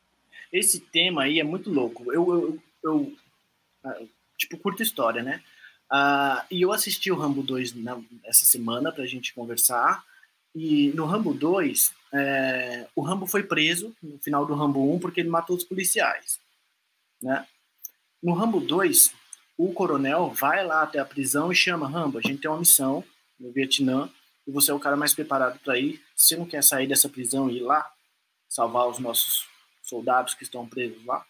Esse 0.53 0.79
tema 0.79 1.23
aí 1.23 1.41
é 1.41 1.43
muito 1.43 1.69
louco. 1.69 2.13
Eu, 2.13 2.31
eu, 2.33 2.59
eu 2.81 3.13
ah, 3.83 4.01
tipo, 4.37 4.57
curto 4.57 4.81
história, 4.81 5.21
né? 5.21 5.43
Uh, 5.91 6.41
e 6.49 6.61
eu 6.61 6.71
assisti 6.71 7.11
o 7.11 7.15
Rambo 7.15 7.43
2 7.43 7.75
na, 7.75 8.01
essa 8.23 8.45
semana 8.45 8.91
para 8.91 9.03
a 9.03 9.07
gente 9.07 9.33
conversar. 9.33 10.03
E 10.53 10.91
no 10.95 11.05
Rambo 11.05 11.33
2, 11.33 11.93
é, 12.13 12.87
o 12.95 13.01
Rambo 13.01 13.27
foi 13.27 13.43
preso 13.43 13.93
no 14.01 14.17
final 14.19 14.45
do 14.45 14.55
Rambo 14.55 14.95
1 14.95 14.99
porque 14.99 15.19
ele 15.19 15.29
matou 15.29 15.55
os 15.55 15.65
policiais. 15.65 16.39
Né? 17.21 17.45
No 18.23 18.33
Rambo 18.33 18.61
2, 18.61 19.11
o 19.57 19.73
coronel 19.73 20.29
vai 20.29 20.65
lá 20.65 20.83
até 20.83 20.97
a 20.97 21.05
prisão 21.05 21.51
e 21.51 21.55
chama 21.55 21.89
Rambo, 21.89 22.17
a 22.17 22.21
gente 22.21 22.39
tem 22.41 22.49
uma 22.49 22.59
missão 22.59 23.03
no 23.37 23.51
Vietnã 23.51 24.09
e 24.47 24.51
você 24.51 24.71
é 24.71 24.73
o 24.73 24.79
cara 24.79 24.95
mais 24.95 25.13
preparado 25.13 25.59
para 25.59 25.77
ir. 25.77 26.01
Você 26.15 26.37
não 26.37 26.45
quer 26.45 26.63
sair 26.63 26.87
dessa 26.87 27.09
prisão 27.09 27.49
e 27.49 27.57
ir 27.57 27.61
lá 27.61 27.91
salvar 28.47 28.87
os 28.87 28.99
nossos 28.99 29.45
soldados 29.83 30.33
que 30.33 30.43
estão 30.43 30.67
presos 30.67 31.03
lá? 31.05 31.25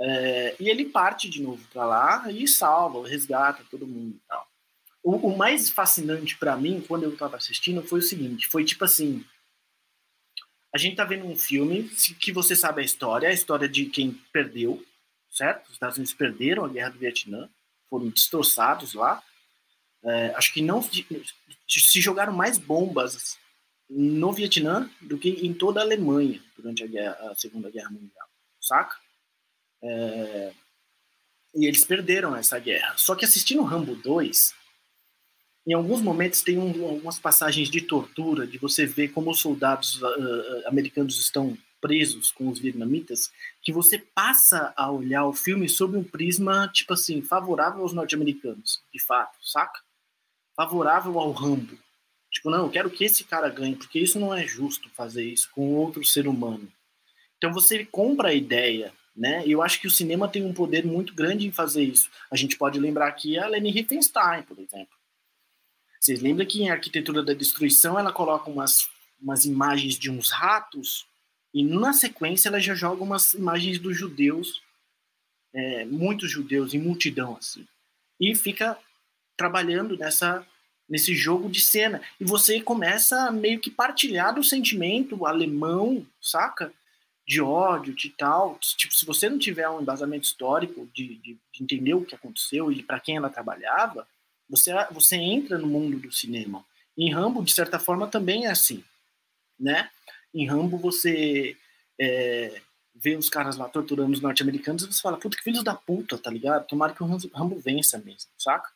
É, 0.00 0.54
e 0.60 0.68
ele 0.68 0.86
parte 0.86 1.28
de 1.28 1.42
novo 1.42 1.66
para 1.72 1.84
lá 1.84 2.30
e 2.30 2.46
salva, 2.46 3.06
resgata 3.08 3.64
todo 3.70 3.86
mundo 3.86 4.16
e 4.16 4.28
tal. 4.28 4.46
O, 5.02 5.28
o 5.28 5.36
mais 5.36 5.68
fascinante 5.68 6.36
para 6.36 6.56
mim, 6.56 6.84
quando 6.86 7.02
eu 7.02 7.12
estava 7.12 7.36
assistindo, 7.36 7.82
foi 7.82 7.98
o 7.98 8.02
seguinte: 8.02 8.48
foi 8.48 8.64
tipo 8.64 8.84
assim. 8.84 9.24
A 10.72 10.78
gente 10.78 10.96
tá 10.96 11.04
vendo 11.04 11.26
um 11.26 11.36
filme 11.36 11.88
que 12.20 12.30
você 12.30 12.54
sabe 12.54 12.82
a 12.82 12.84
história, 12.84 13.28
a 13.28 13.32
história 13.32 13.68
de 13.68 13.86
quem 13.86 14.12
perdeu, 14.32 14.84
certo? 15.30 15.66
Os 15.66 15.72
Estados 15.72 15.96
Unidos 15.96 16.12
perderam 16.14 16.64
a 16.64 16.68
guerra 16.68 16.90
do 16.90 16.98
Vietnã, 16.98 17.48
foram 17.88 18.08
destroçados 18.10 18.92
lá. 18.94 19.22
É, 20.04 20.34
acho 20.36 20.52
que 20.52 20.62
não 20.62 20.80
se 20.82 22.00
jogaram 22.00 22.32
mais 22.32 22.58
bombas 22.58 23.38
no 23.88 24.32
Vietnã 24.32 24.88
do 25.00 25.18
que 25.18 25.30
em 25.30 25.54
toda 25.54 25.80
a 25.80 25.82
Alemanha 25.82 26.40
durante 26.56 26.84
a, 26.84 26.86
guerra, 26.86 27.30
a 27.30 27.34
Segunda 27.34 27.70
Guerra 27.70 27.90
Mundial, 27.90 28.28
saca? 28.60 28.96
É, 29.82 30.52
e 31.54 31.66
eles 31.66 31.84
perderam 31.84 32.34
essa 32.36 32.58
guerra. 32.58 32.94
Só 32.96 33.14
que 33.14 33.24
assistindo 33.24 33.62
Rambo 33.62 33.94
2, 33.96 34.54
em 35.66 35.72
alguns 35.72 36.00
momentos 36.00 36.42
tem 36.42 36.58
um, 36.58 36.84
algumas 36.86 37.18
passagens 37.18 37.70
de 37.70 37.80
tortura, 37.80 38.46
de 38.46 38.58
você 38.58 38.86
ver 38.86 39.08
como 39.08 39.30
os 39.30 39.40
soldados 39.40 40.00
uh, 40.02 40.66
americanos 40.66 41.18
estão 41.18 41.56
presos 41.80 42.32
com 42.32 42.48
os 42.48 42.58
vietnamitas, 42.58 43.30
que 43.62 43.72
você 43.72 43.98
passa 43.98 44.72
a 44.76 44.90
olhar 44.90 45.26
o 45.26 45.32
filme 45.32 45.68
sob 45.68 45.96
um 45.96 46.02
prisma, 46.02 46.68
tipo 46.72 46.92
assim, 46.92 47.22
favorável 47.22 47.82
aos 47.82 47.92
norte-americanos, 47.92 48.82
de 48.92 49.00
fato, 49.00 49.36
saca? 49.42 49.80
favorável 50.58 51.20
ao 51.20 51.30
Rambo. 51.30 51.78
Tipo, 52.32 52.50
não, 52.50 52.64
eu 52.64 52.70
quero 52.70 52.90
que 52.90 53.04
esse 53.04 53.22
cara 53.22 53.48
ganhe, 53.48 53.76
porque 53.76 54.00
isso 54.00 54.18
não 54.18 54.34
é 54.34 54.44
justo 54.44 54.90
fazer 54.90 55.24
isso 55.24 55.48
com 55.52 55.74
outro 55.74 56.04
ser 56.04 56.26
humano. 56.26 56.68
Então 57.36 57.52
você 57.52 57.84
compra 57.84 58.30
a 58.30 58.34
ideia, 58.34 58.92
né? 59.18 59.44
E 59.44 59.50
eu 59.50 59.60
acho 59.60 59.80
que 59.80 59.86
o 59.88 59.90
cinema 59.90 60.28
tem 60.28 60.44
um 60.44 60.54
poder 60.54 60.86
muito 60.86 61.12
grande 61.12 61.46
em 61.46 61.50
fazer 61.50 61.82
isso. 61.82 62.08
A 62.30 62.36
gente 62.36 62.56
pode 62.56 62.78
lembrar 62.78 63.08
aqui 63.08 63.36
a 63.36 63.48
Leni 63.48 63.72
Riefenstahl, 63.72 64.44
por 64.44 64.56
exemplo. 64.58 64.96
Vocês 65.98 66.20
lembram 66.20 66.46
que 66.46 66.62
em 66.62 66.70
Arquitetura 66.70 67.24
da 67.24 67.34
Destruição 67.34 67.98
ela 67.98 68.12
coloca 68.12 68.48
umas, 68.48 68.88
umas 69.20 69.44
imagens 69.44 69.98
de 69.98 70.08
uns 70.08 70.30
ratos 70.30 71.04
e 71.52 71.64
na 71.64 71.92
sequência 71.92 72.48
ela 72.48 72.60
já 72.60 72.76
joga 72.76 73.02
umas 73.02 73.34
imagens 73.34 73.80
dos 73.80 73.96
judeus, 73.96 74.62
é, 75.52 75.84
muitos 75.84 76.30
judeus 76.30 76.72
em 76.72 76.78
multidão 76.78 77.36
assim. 77.36 77.66
E 78.20 78.36
fica 78.36 78.78
trabalhando 79.36 79.96
nessa 79.96 80.46
nesse 80.88 81.14
jogo 81.14 81.50
de 81.50 81.60
cena 81.60 82.00
e 82.18 82.24
você 82.24 82.62
começa 82.62 83.24
a 83.24 83.30
meio 83.30 83.60
que 83.60 83.70
partilhar 83.70 84.34
do 84.34 84.42
sentimento 84.42 85.26
alemão, 85.26 86.06
saca? 86.18 86.72
De 87.28 87.42
ódio, 87.42 87.94
de 87.94 88.08
tal. 88.08 88.58
Tipo, 88.58 88.94
se 88.94 89.04
você 89.04 89.28
não 89.28 89.38
tiver 89.38 89.68
um 89.68 89.82
embasamento 89.82 90.24
histórico 90.24 90.88
de, 90.94 91.16
de, 91.16 91.38
de 91.52 91.62
entender 91.62 91.92
o 91.92 92.04
que 92.04 92.14
aconteceu 92.14 92.72
e 92.72 92.82
para 92.82 92.98
quem 92.98 93.18
ela 93.18 93.28
trabalhava, 93.28 94.08
você, 94.48 94.72
você 94.90 95.16
entra 95.16 95.58
no 95.58 95.66
mundo 95.66 95.98
do 95.98 96.10
cinema. 96.10 96.64
Em 96.96 97.12
Rambo, 97.12 97.44
de 97.44 97.52
certa 97.52 97.78
forma, 97.78 98.08
também 98.08 98.46
é 98.46 98.50
assim, 98.50 98.82
né? 99.60 99.90
Em 100.34 100.46
Rambo, 100.46 100.78
você 100.78 101.54
é, 102.00 102.60
vê 102.94 103.14
os 103.16 103.28
caras 103.28 103.56
lá 103.56 103.68
torturando 103.68 104.12
os 104.12 104.20
norte-americanos 104.20 104.82
e 104.82 104.86
você 104.86 105.00
fala, 105.00 105.18
puta, 105.18 105.36
que 105.36 105.42
filhos 105.42 105.62
da 105.62 105.74
puta, 105.74 106.16
tá 106.16 106.30
ligado? 106.30 106.66
Tomara 106.66 106.94
que 106.94 107.02
o 107.02 107.06
Rambo 107.06 107.58
vença 107.58 107.98
mesmo, 107.98 108.30
saca? 108.38 108.70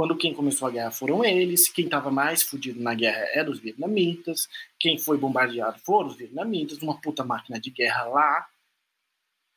Quando 0.00 0.16
quem 0.16 0.32
começou 0.32 0.66
a 0.66 0.70
guerra 0.70 0.90
foram 0.90 1.22
eles, 1.22 1.68
quem 1.68 1.84
estava 1.84 2.10
mais 2.10 2.42
fudido 2.42 2.80
na 2.80 2.94
guerra 2.94 3.22
eram 3.34 3.52
os 3.52 3.58
vietnamitas, 3.58 4.48
quem 4.78 4.96
foi 4.96 5.18
bombardeado 5.18 5.78
foram 5.80 6.08
os 6.08 6.16
vietnamitas, 6.16 6.78
uma 6.78 6.98
puta 6.98 7.22
máquina 7.22 7.60
de 7.60 7.68
guerra 7.68 8.04
lá, 8.04 8.48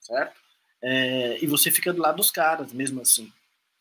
certo? 0.02 0.38
É, 0.82 1.42
e 1.42 1.48
você 1.48 1.72
fica 1.72 1.94
do 1.94 2.02
lado 2.02 2.18
dos 2.18 2.30
caras, 2.30 2.74
mesmo 2.74 3.00
assim. 3.00 3.32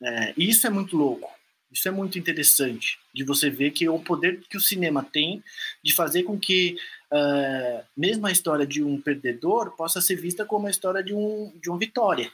É, 0.00 0.34
e 0.36 0.48
isso 0.48 0.64
é 0.64 0.70
muito 0.70 0.96
louco, 0.96 1.28
Isso 1.68 1.88
é 1.88 1.90
muito 1.90 2.16
interessante 2.16 2.96
de 3.12 3.24
você 3.24 3.50
ver 3.50 3.72
que 3.72 3.84
é 3.84 3.90
o 3.90 3.98
poder 3.98 4.40
que 4.48 4.56
o 4.56 4.60
cinema 4.60 5.02
tem 5.02 5.42
de 5.82 5.92
fazer 5.92 6.22
com 6.22 6.38
que 6.38 6.76
uh, 7.10 7.84
mesmo 7.96 8.24
a 8.24 8.30
história 8.30 8.64
de 8.64 8.84
um 8.84 9.00
perdedor 9.00 9.72
possa 9.72 10.00
ser 10.00 10.14
vista 10.14 10.44
como 10.44 10.68
a 10.68 10.70
história 10.70 11.02
de 11.02 11.12
um 11.12 11.52
de 11.60 11.68
uma 11.68 11.78
vitória, 11.80 12.30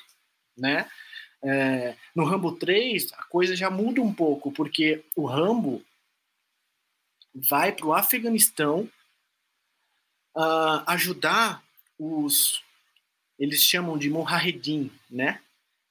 né? 0.55 0.87
É, 1.43 1.95
no 2.15 2.25
Rambo 2.25 2.57
3 2.57 3.13
a 3.13 3.23
coisa 3.25 3.55
já 3.55 3.71
muda 3.71 4.03
um 4.03 4.13
pouco 4.13 4.51
porque 4.51 5.05
o 5.15 5.25
Rambo 5.25 5.85
vai 7.33 7.71
para 7.71 7.87
o 7.87 7.95
Afeganistão 7.95 8.91
uh, 10.37 10.83
ajudar 10.87 11.63
os 11.97 12.63
eles 13.39 13.63
chamam 13.63 13.97
de 13.97 14.11
Mujahedin, 14.11 14.91
né? 15.09 15.41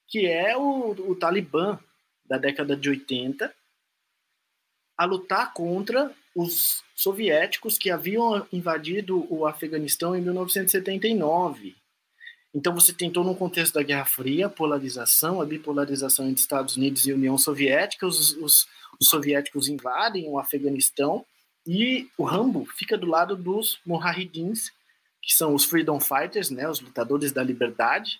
Que 0.06 0.26
é 0.26 0.58
o, 0.58 0.92
o 0.92 1.16
Talibã 1.16 1.80
da 2.26 2.38
década 2.38 2.76
de 2.76 2.90
80 2.90 3.54
a 4.98 5.06
lutar 5.06 5.54
contra 5.54 6.14
os 6.36 6.84
soviéticos 6.96 7.78
que 7.78 7.90
haviam 7.90 8.46
invadido 8.52 9.26
o 9.34 9.46
Afeganistão 9.46 10.16
em 10.16 10.22
1979. 10.22 11.76
Então 12.58 12.74
você 12.74 12.92
tentou 12.92 13.24
no 13.24 13.36
contexto 13.36 13.76
da 13.76 13.84
Guerra 13.84 14.06
Fria, 14.06 14.50
polarização, 14.50 15.40
a 15.40 15.46
bipolarização 15.46 16.28
entre 16.28 16.42
Estados 16.42 16.76
Unidos 16.76 17.06
e 17.06 17.14
União 17.14 17.38
Soviética, 17.38 18.08
os, 18.08 18.36
os, 18.38 18.68
os 19.00 19.08
soviéticos 19.08 19.68
invadem 19.68 20.28
o 20.28 20.40
Afeganistão 20.40 21.24
e 21.68 22.10
o 22.18 22.24
Rambo 22.24 22.66
fica 22.66 22.98
do 22.98 23.06
lado 23.06 23.36
dos 23.36 23.80
Mujahidins, 23.86 24.72
que 25.22 25.36
são 25.36 25.54
os 25.54 25.66
Freedom 25.66 26.00
Fighters, 26.00 26.50
né, 26.50 26.68
os 26.68 26.80
lutadores 26.80 27.32
da 27.32 27.44
liberdade, 27.44 28.20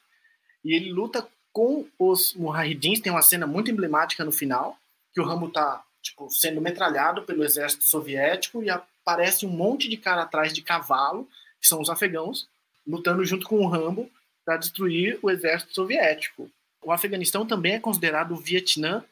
e 0.64 0.76
ele 0.76 0.92
luta 0.92 1.28
com 1.52 1.88
os 1.98 2.36
Mujahidins, 2.36 3.00
tem 3.00 3.12
uma 3.12 3.24
cena 3.24 3.48
muito 3.48 3.72
emblemática 3.72 4.24
no 4.24 4.32
final, 4.32 4.78
que 5.16 5.20
o 5.20 5.26
Rambo 5.26 5.50
tá 5.50 5.84
tipo, 6.00 6.30
sendo 6.30 6.62
metralhado 6.62 7.24
pelo 7.24 7.44
exército 7.44 7.86
soviético 7.86 8.62
e 8.62 8.70
aparece 8.70 9.48
um 9.48 9.50
monte 9.50 9.90
de 9.90 9.98
cara 9.98 10.22
atrás 10.22 10.54
de 10.54 10.62
cavalo, 10.62 11.28
que 11.60 11.68
são 11.68 11.82
os 11.82 11.90
afegãos, 11.90 12.48
lutando 12.86 13.26
junto 13.26 13.48
com 13.48 13.66
o 13.66 13.68
Rambo 13.68 14.08
para 14.48 14.56
destruir 14.56 15.20
o 15.22 15.30
exército 15.30 15.74
soviético. 15.74 16.50
O 16.82 16.94
Afeganistão 16.94 17.46
também 17.46 17.74
é 17.74 17.80
considerado 17.82 18.32
o 18.32 18.38
Vietnã 18.38 19.04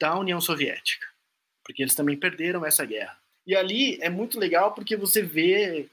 da 0.00 0.18
União 0.18 0.40
Soviética, 0.40 1.06
porque 1.62 1.82
eles 1.82 1.94
também 1.94 2.16
perderam 2.16 2.64
essa 2.64 2.86
guerra. 2.86 3.14
E 3.46 3.54
ali 3.54 3.98
é 4.00 4.08
muito 4.08 4.40
legal 4.40 4.72
porque 4.72 4.96
você 4.96 5.20
vê 5.20 5.86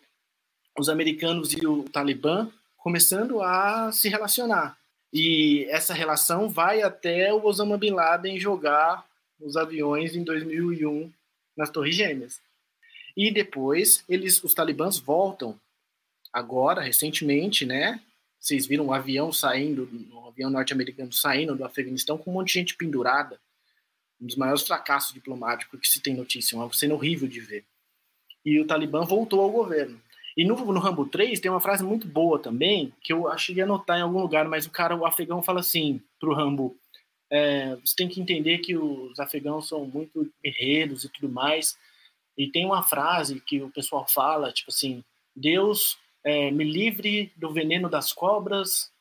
os 0.80 0.88
americanos 0.88 1.52
e 1.52 1.68
o 1.68 1.84
Talibã 1.84 2.50
começando 2.78 3.42
a 3.42 3.92
se 3.92 4.08
relacionar. 4.08 4.78
E 5.12 5.66
essa 5.70 5.94
relação 5.94 6.48
vai 6.48 6.82
até 6.82 7.34
o 7.34 7.44
Osama 7.44 7.78
Bin 7.78 7.92
Laden 7.92 8.40
jogar 8.40 9.06
os 9.42 9.58
aviões 9.58 10.16
em 10.16 10.24
2001 10.24 11.12
nas 11.58 11.70
Torres 11.70 11.96
Gêmeas. 11.96 12.40
E 13.16 13.30
depois 13.30 14.06
eles, 14.08 14.42
os 14.42 14.54
talibãs 14.54 14.98
voltam 14.98 15.60
agora, 16.32 16.82
recentemente, 16.82 17.66
né? 17.66 18.00
Vocês 18.40 18.68
viram 18.68 18.86
um 18.86 18.94
avião 18.94 19.32
saindo, 19.32 19.90
um 20.14 20.28
avião 20.28 20.50
norte-americano 20.50 21.12
saindo 21.12 21.56
do 21.56 21.66
Afeganistão 21.66 22.18
com 22.18 22.32
um 22.32 22.34
monte 22.36 22.48
de 22.48 22.54
gente 22.54 22.76
pendurada. 22.76 23.40
Um 24.22 24.28
dos 24.28 24.36
maiores 24.36 24.66
fracassos 24.66 25.14
diplomáticos 25.14 25.80
que 25.80 25.88
se 25.88 26.02
tem 26.02 26.16
notícia, 26.16 26.58
uma 26.58 26.72
cena 26.74 26.94
horrível 26.94 27.28
de 27.28 27.40
ver. 27.40 27.66
E 28.46 28.60
o 28.60 28.68
Talibã 28.68 29.04
voltou 29.04 29.42
ao 29.42 29.52
governo. 29.52 30.00
E 30.38 30.44
no, 30.44 30.56
no 30.56 30.80
Rambo 30.80 31.06
3 31.06 31.40
tem 31.40 31.50
uma 31.50 31.62
frase 31.62 31.84
muito 31.84 32.08
boa 32.08 32.38
também, 32.38 32.94
que 33.02 33.14
eu 33.14 33.28
achei 33.28 33.60
anotar 33.62 33.98
em 33.98 34.02
algum 34.02 34.20
lugar, 34.20 34.48
mas 34.48 34.66
o 34.66 34.72
cara, 34.72 34.96
o 34.96 35.06
afegão, 35.06 35.42
fala 35.42 35.62
assim 35.62 36.02
pro 36.20 36.34
Rambo: 36.34 36.78
é, 37.32 37.76
você 37.78 37.96
tem 37.96 38.08
que 38.08 38.22
entender 38.22 38.60
que 38.60 38.78
os 38.78 39.20
afegãos 39.20 39.68
são 39.68 39.86
muito 39.86 40.32
guerreiros 40.44 41.04
e 41.04 41.10
tudo 41.10 41.30
mais. 41.30 41.78
E 42.38 42.52
tem 42.52 42.66
uma 42.66 42.84
frase 42.84 43.40
que 43.40 43.62
o 43.62 43.72
pessoal 43.72 44.06
fala, 44.06 44.52
tipo 44.52 44.70
assim, 44.70 45.04
Deus 45.34 45.98
é, 46.26 46.50
me 46.50 46.64
livre 46.64 47.32
do 47.38 47.54
veneno 47.54 47.88
das 47.88 48.12
cobras, 48.12 48.92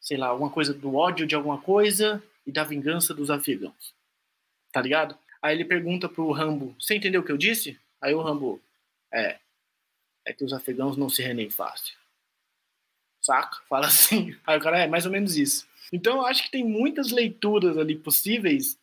sei 0.00 0.16
lá, 0.16 0.28
alguma 0.28 0.48
coisa 0.48 0.72
do 0.72 0.96
ódio 0.96 1.26
de 1.26 1.34
alguma 1.34 1.60
coisa 1.60 2.22
e 2.46 2.50
da 2.50 2.64
vingança 2.64 3.12
dos 3.12 3.30
afegãos. 3.30 3.94
Tá 4.72 4.80
ligado? 4.80 5.16
Aí 5.42 5.54
ele 5.54 5.66
pergunta 5.66 6.08
pro 6.08 6.32
Rambo, 6.32 6.74
você 6.80 6.94
entendeu 6.94 7.20
o 7.20 7.24
que 7.24 7.30
eu 7.30 7.36
disse? 7.36 7.78
Aí 8.00 8.14
o 8.14 8.22
Rambo, 8.22 8.58
é, 9.12 9.38
é 10.24 10.32
que 10.32 10.44
os 10.44 10.52
afegãos 10.52 10.96
não 10.96 11.10
se 11.10 11.22
rendem 11.22 11.50
fácil. 11.50 11.94
Saca? 13.20 13.62
Fala 13.68 13.86
assim. 13.86 14.34
Aí 14.46 14.58
o 14.58 14.60
cara, 14.60 14.80
é 14.80 14.86
mais 14.86 15.04
ou 15.04 15.12
menos 15.12 15.36
isso. 15.36 15.68
Então, 15.92 16.16
eu 16.16 16.26
acho 16.26 16.44
que 16.44 16.50
tem 16.50 16.64
muitas 16.64 17.10
leituras 17.10 17.76
ali 17.76 17.94
possíveis 17.94 18.78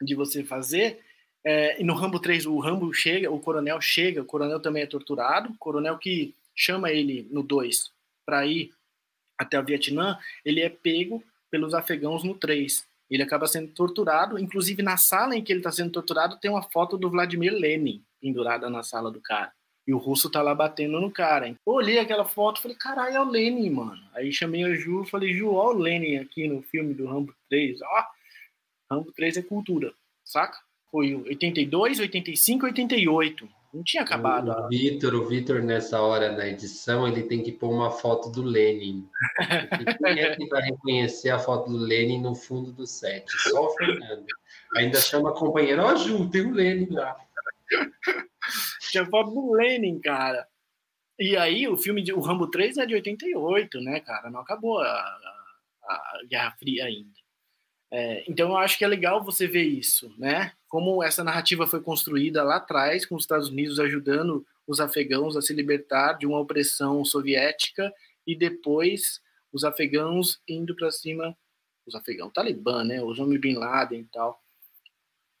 de 0.00 0.14
você 0.14 0.44
fazer. 0.44 1.00
É, 1.44 1.80
e 1.80 1.84
no 1.84 1.94
Rambo 1.94 2.20
3, 2.20 2.46
o 2.46 2.58
Rambo 2.58 2.92
chega, 2.92 3.30
o 3.30 3.40
coronel 3.40 3.80
chega, 3.80 4.22
o 4.22 4.24
coronel 4.24 4.60
também 4.60 4.84
é 4.84 4.86
torturado. 4.86 5.50
O 5.50 5.58
coronel 5.58 5.98
que 5.98 6.34
chama 6.54 6.90
ele 6.90 7.26
no 7.30 7.42
2 7.42 7.90
para 8.24 8.46
ir 8.46 8.72
até 9.38 9.58
o 9.58 9.64
Vietnã, 9.64 10.18
ele 10.44 10.60
é 10.60 10.68
pego 10.68 11.22
pelos 11.50 11.74
afegãos 11.74 12.22
no 12.24 12.34
3. 12.34 12.86
Ele 13.10 13.22
acaba 13.22 13.46
sendo 13.46 13.72
torturado, 13.72 14.38
inclusive 14.38 14.82
na 14.82 14.96
sala 14.96 15.36
em 15.36 15.42
que 15.42 15.52
ele 15.52 15.60
está 15.60 15.70
sendo 15.70 15.90
torturado 15.90 16.38
tem 16.38 16.50
uma 16.50 16.62
foto 16.62 16.96
do 16.96 17.10
Vladimir 17.10 17.52
Lenin 17.52 18.02
pendurada 18.20 18.70
na 18.70 18.82
sala 18.82 19.10
do 19.10 19.20
cara. 19.20 19.52
E 19.86 19.92
o 19.92 19.98
russo 19.98 20.30
tá 20.30 20.40
lá 20.40 20.54
batendo 20.54 20.98
no 20.98 21.10
cara. 21.10 21.46
Hein? 21.46 21.58
Eu 21.66 21.74
olhei 21.74 21.98
aquela 21.98 22.24
foto 22.24 22.58
e 22.58 22.62
falei, 22.62 22.76
caralho, 22.76 23.16
é 23.16 23.20
o 23.20 23.28
Lenin, 23.28 23.68
mano. 23.68 24.02
Aí 24.14 24.32
chamei 24.32 24.64
a 24.64 24.74
Ju 24.74 25.02
e 25.02 25.10
falei, 25.10 25.34
Ju, 25.34 25.52
ó 25.52 25.72
o 25.72 25.78
Lenin 25.78 26.16
aqui 26.16 26.48
no 26.48 26.62
filme 26.62 26.94
do 26.94 27.06
Rambo 27.06 27.34
3. 27.50 27.82
Ó, 27.82 28.04
Rambo 28.90 29.12
3 29.12 29.36
é 29.36 29.42
cultura, 29.42 29.92
saca? 30.24 30.58
Foi 30.90 31.14
82, 31.14 32.00
85, 32.00 32.66
88. 32.66 33.48
Não 33.74 33.82
tinha 33.82 34.04
acabado. 34.04 34.52
O 34.52 34.68
Vitor, 34.68 35.14
o 35.16 35.26
Vitor, 35.26 35.60
nessa 35.60 36.00
hora 36.00 36.30
na 36.30 36.46
edição, 36.46 37.08
ele 37.08 37.24
tem 37.24 37.42
que 37.42 37.50
pôr 37.50 37.70
uma 37.70 37.90
foto 37.90 38.30
do 38.30 38.40
Lenin. 38.40 39.08
Quem 39.98 40.20
é 40.20 40.36
que 40.36 40.46
vai 40.46 40.62
reconhecer 40.62 41.30
a 41.30 41.40
foto 41.40 41.68
do 41.68 41.78
Lenin 41.78 42.20
no 42.20 42.36
fundo 42.36 42.70
do 42.70 42.86
set? 42.86 43.24
Só 43.50 43.66
o 43.66 43.70
Fernando. 43.70 44.26
Ainda 44.76 45.00
chama 45.00 45.30
a 45.30 45.34
companheira, 45.34 45.84
ó, 45.84 45.92
oh, 45.92 45.96
Ju, 45.96 46.30
tem 46.30 46.42
o 46.42 46.54
Lenin 46.54 46.86
lá. 46.90 47.16
Tinha 48.92 49.04
foto 49.06 49.32
do 49.32 49.52
Lenin, 49.54 49.98
cara. 49.98 50.46
E 51.18 51.36
aí, 51.36 51.66
o 51.66 51.76
filme 51.76 52.00
de 52.00 52.12
o 52.12 52.20
Rambo 52.20 52.48
3 52.48 52.78
é 52.78 52.86
de 52.86 52.94
88, 52.94 53.80
né, 53.80 53.98
cara? 53.98 54.30
Não 54.30 54.38
acabou 54.38 54.80
a, 54.80 54.86
a, 54.86 55.94
a 55.94 56.20
Guerra 56.28 56.54
Fria 56.60 56.84
ainda. 56.84 57.10
É, 57.90 58.24
então, 58.28 58.50
eu 58.50 58.56
acho 58.56 58.78
que 58.78 58.84
é 58.84 58.88
legal 58.88 59.24
você 59.24 59.48
ver 59.48 59.64
isso, 59.64 60.14
né? 60.16 60.52
Como 60.74 61.04
essa 61.04 61.22
narrativa 61.22 61.68
foi 61.68 61.80
construída 61.80 62.42
lá 62.42 62.56
atrás, 62.56 63.06
com 63.06 63.14
os 63.14 63.22
Estados 63.22 63.48
Unidos 63.48 63.78
ajudando 63.78 64.44
os 64.66 64.80
afegãos 64.80 65.36
a 65.36 65.40
se 65.40 65.54
libertar 65.54 66.14
de 66.14 66.26
uma 66.26 66.40
opressão 66.40 67.04
soviética 67.04 67.94
e 68.26 68.34
depois 68.34 69.20
os 69.52 69.62
afegãos 69.62 70.40
indo 70.48 70.74
para 70.74 70.90
cima, 70.90 71.38
os 71.86 71.94
afegãos, 71.94 72.32
Talibã, 72.32 72.82
né? 72.82 73.00
Os 73.00 73.20
homens 73.20 73.40
Bin 73.40 73.54
Laden 73.54 74.00
e 74.00 74.04
tal, 74.12 74.42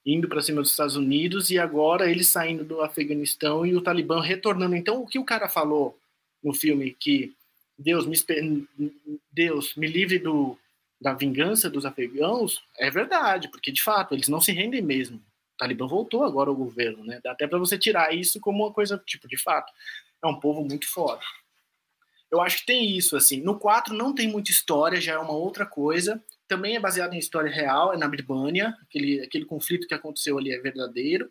indo 0.06 0.28
para 0.28 0.40
cima 0.40 0.62
dos 0.62 0.70
Estados 0.70 0.94
Unidos 0.94 1.50
e 1.50 1.58
agora 1.58 2.08
ele 2.08 2.22
saindo 2.22 2.62
do 2.62 2.80
Afeganistão 2.80 3.66
e 3.66 3.74
o 3.74 3.82
Talibã 3.82 4.22
retornando. 4.22 4.76
Então, 4.76 5.02
o 5.02 5.06
que 5.06 5.18
o 5.18 5.24
cara 5.24 5.48
falou 5.48 5.98
no 6.44 6.54
filme 6.54 6.92
que 6.92 7.34
Deus 7.76 8.06
me, 8.06 8.16
Deus 9.32 9.74
me 9.74 9.88
livre 9.88 10.20
do, 10.20 10.56
da 11.04 11.12
vingança 11.12 11.68
dos 11.68 11.84
afegãos 11.84 12.64
é 12.78 12.90
verdade, 12.90 13.48
porque 13.48 13.70
de 13.70 13.82
fato 13.82 14.14
eles 14.14 14.28
não 14.28 14.40
se 14.40 14.52
rendem 14.52 14.82
mesmo. 14.82 15.18
O 15.18 15.56
Talibã 15.58 15.86
voltou 15.86 16.24
agora 16.24 16.50
ao 16.50 16.56
governo, 16.56 17.04
né? 17.04 17.20
Dá 17.22 17.32
até 17.32 17.46
para 17.46 17.58
você 17.58 17.78
tirar 17.78 18.14
isso 18.14 18.40
como 18.40 18.64
uma 18.64 18.72
coisa 18.72 19.00
tipo 19.06 19.28
de 19.28 19.36
fato. 19.36 19.72
É 20.22 20.26
um 20.26 20.40
povo 20.40 20.64
muito 20.64 20.88
foda. 20.88 21.20
Eu 22.30 22.40
acho 22.40 22.60
que 22.60 22.66
tem 22.66 22.96
isso 22.96 23.16
assim. 23.16 23.40
No 23.40 23.58
4 23.58 23.94
não 23.94 24.12
tem 24.12 24.26
muita 24.26 24.50
história, 24.50 25.00
já 25.00 25.12
é 25.12 25.18
uma 25.18 25.34
outra 25.34 25.64
coisa 25.64 26.20
também 26.46 26.76
é 26.76 26.80
baseado 26.80 27.14
em 27.14 27.18
história 27.18 27.50
real, 27.50 27.92
é 27.92 27.96
na 27.96 28.08
Birmânia, 28.08 28.76
aquele, 28.82 29.20
aquele 29.20 29.44
conflito 29.44 29.86
que 29.86 29.94
aconteceu 29.94 30.38
ali 30.38 30.52
é 30.52 30.60
verdadeiro, 30.60 31.30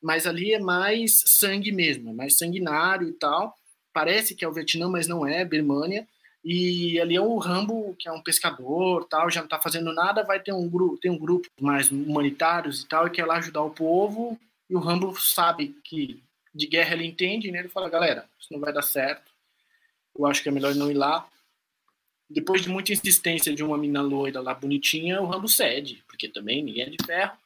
mas 0.00 0.26
ali 0.26 0.52
é 0.52 0.58
mais 0.58 1.22
sangue 1.26 1.72
mesmo, 1.72 2.10
é 2.10 2.12
mais 2.12 2.38
sanguinário 2.38 3.08
e 3.08 3.12
tal. 3.12 3.54
Parece 3.92 4.34
que 4.34 4.44
é 4.44 4.48
o 4.48 4.52
Vietnã, 4.52 4.88
mas 4.88 5.06
não 5.06 5.26
é, 5.26 5.44
Birmânia. 5.44 6.06
E 6.44 6.98
ali 7.00 7.14
é 7.14 7.20
o 7.20 7.38
Rambo, 7.38 7.94
que 7.98 8.08
é 8.08 8.12
um 8.12 8.20
pescador, 8.20 9.04
tal, 9.04 9.30
já 9.30 9.40
não 9.40 9.46
está 9.46 9.60
fazendo 9.60 9.92
nada, 9.92 10.24
vai 10.24 10.40
ter 10.40 10.52
um 10.52 10.68
grupo, 10.68 10.98
tem 10.98 11.10
um 11.10 11.18
grupo 11.18 11.48
mais 11.60 11.90
humanitários 11.90 12.82
e 12.82 12.88
tal, 12.88 13.06
e 13.06 13.10
quer 13.10 13.24
lá 13.26 13.36
ajudar 13.36 13.62
o 13.62 13.70
povo. 13.70 14.38
E 14.68 14.74
o 14.74 14.80
Rambo 14.80 15.14
sabe 15.20 15.76
que 15.84 16.20
de 16.54 16.66
guerra 16.66 16.94
ele 16.94 17.06
entende, 17.06 17.50
né? 17.50 17.60
Ele 17.60 17.68
fala, 17.68 17.88
galera, 17.88 18.28
isso 18.40 18.52
não 18.52 18.60
vai 18.60 18.72
dar 18.72 18.82
certo. 18.82 19.30
Eu 20.18 20.26
acho 20.26 20.42
que 20.42 20.48
é 20.48 20.52
melhor 20.52 20.74
não 20.74 20.90
ir 20.90 20.94
lá. 20.94 21.26
Depois 22.28 22.62
de 22.62 22.68
muita 22.68 22.92
insistência 22.92 23.54
de 23.54 23.62
uma 23.62 23.78
mina 23.78 24.02
loira 24.02 24.40
lá 24.40 24.54
bonitinha, 24.54 25.20
o 25.20 25.26
Rambo 25.26 25.48
cede, 25.48 26.02
porque 26.08 26.28
também 26.28 26.62
ninguém 26.62 26.84
é 26.84 26.90
de 26.90 27.04
ferro. 27.04 27.36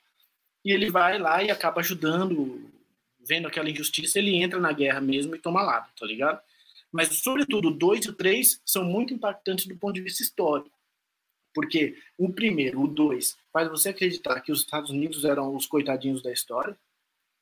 E 0.64 0.72
ele 0.72 0.90
vai 0.90 1.18
lá 1.18 1.42
e 1.42 1.50
acaba 1.50 1.80
ajudando, 1.80 2.70
vendo 3.20 3.46
aquela 3.46 3.70
injustiça, 3.70 4.18
ele 4.18 4.34
entra 4.36 4.58
na 4.58 4.72
guerra 4.72 5.00
mesmo 5.00 5.34
e 5.34 5.38
toma 5.38 5.62
lado, 5.62 5.88
tá 5.98 6.06
ligado? 6.06 6.40
Mas, 6.92 7.08
sobretudo, 7.18 7.68
o 7.68 7.74
2 7.74 8.06
e 8.06 8.10
o 8.10 8.12
3 8.12 8.60
são 8.64 8.84
muito 8.84 9.12
impactantes 9.12 9.66
do 9.66 9.76
ponto 9.76 9.94
de 9.94 10.02
vista 10.02 10.22
histórico. 10.22 10.76
Porque 11.56 11.96
o 12.18 12.30
primeiro, 12.30 12.82
o 12.82 12.86
dois, 12.86 13.34
faz 13.50 13.66
você 13.70 13.88
acreditar 13.88 14.42
que 14.42 14.52
os 14.52 14.60
Estados 14.60 14.90
Unidos 14.90 15.24
eram 15.24 15.56
os 15.56 15.66
coitadinhos 15.66 16.22
da 16.22 16.30
história, 16.30 16.78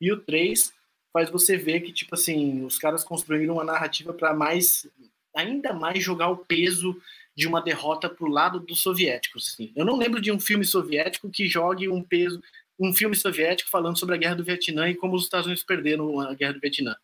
e 0.01 0.13
o 0.13 0.21
três 0.21 0.73
faz 1.13 1.31
você 1.31 1.57
ver 1.57 1.81
que, 1.81 1.93
tipo 1.93 2.15
assim, 2.15 2.65
os 2.65 2.79
caras 2.79 3.03
construíram 3.03 3.55
uma 3.55 3.65
narrativa 3.65 4.13
para 4.15 4.33
mais, 4.33 4.87
ainda 5.35 5.73
mais 5.73 6.01
jogar 6.01 6.29
o 6.29 6.37
peso 6.37 6.97
de 7.37 7.49
uma 7.49 7.61
derrota 7.61 8.09
pro 8.09 8.29
lado 8.29 8.61
dos 8.61 8.81
soviéticos. 8.81 9.53
Assim. 9.53 9.73
Eu 9.75 9.85
não 9.85 9.97
lembro 9.97 10.21
de 10.21 10.31
um 10.31 10.39
filme 10.39 10.65
soviético 10.65 11.29
que 11.29 11.49
jogue 11.49 11.89
um 11.89 12.01
peso, 12.01 12.41
um 12.79 12.95
filme 12.95 13.17
soviético 13.17 13.69
falando 13.69 13.99
sobre 13.99 14.15
a 14.15 14.19
guerra 14.19 14.37
do 14.37 14.45
Vietnã 14.45 14.89
e 14.89 14.95
como 14.95 15.17
os 15.17 15.25
Estados 15.25 15.47
Unidos 15.47 15.65
perderam 15.65 16.21
a 16.21 16.35
guerra 16.35 16.53
do 16.53 16.61
Vietnã, 16.61 16.95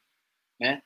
né? 0.61 0.81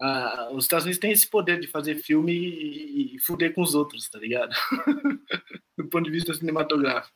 Ah, 0.00 0.48
os 0.52 0.64
Estados 0.64 0.84
Unidos 0.84 0.98
têm 0.98 1.12
esse 1.12 1.28
poder 1.28 1.60
de 1.60 1.66
fazer 1.66 1.96
filme 1.96 2.32
e, 2.32 3.16
e 3.16 3.18
fuder 3.18 3.54
com 3.54 3.62
os 3.62 3.74
outros, 3.74 4.08
tá 4.08 4.18
ligado? 4.18 4.50
do 5.76 5.88
ponto 5.88 6.04
de 6.04 6.10
vista 6.10 6.32
cinematográfico. 6.32 7.14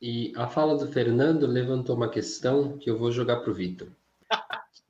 E 0.00 0.32
a 0.36 0.46
fala 0.46 0.76
do 0.76 0.92
Fernando 0.92 1.46
levantou 1.46 1.96
uma 1.96 2.10
questão 2.10 2.76
que 2.76 2.90
eu 2.90 2.98
vou 2.98 3.10
jogar 3.10 3.36
para 3.40 3.50
o 3.50 3.54
Vitor. 3.54 3.88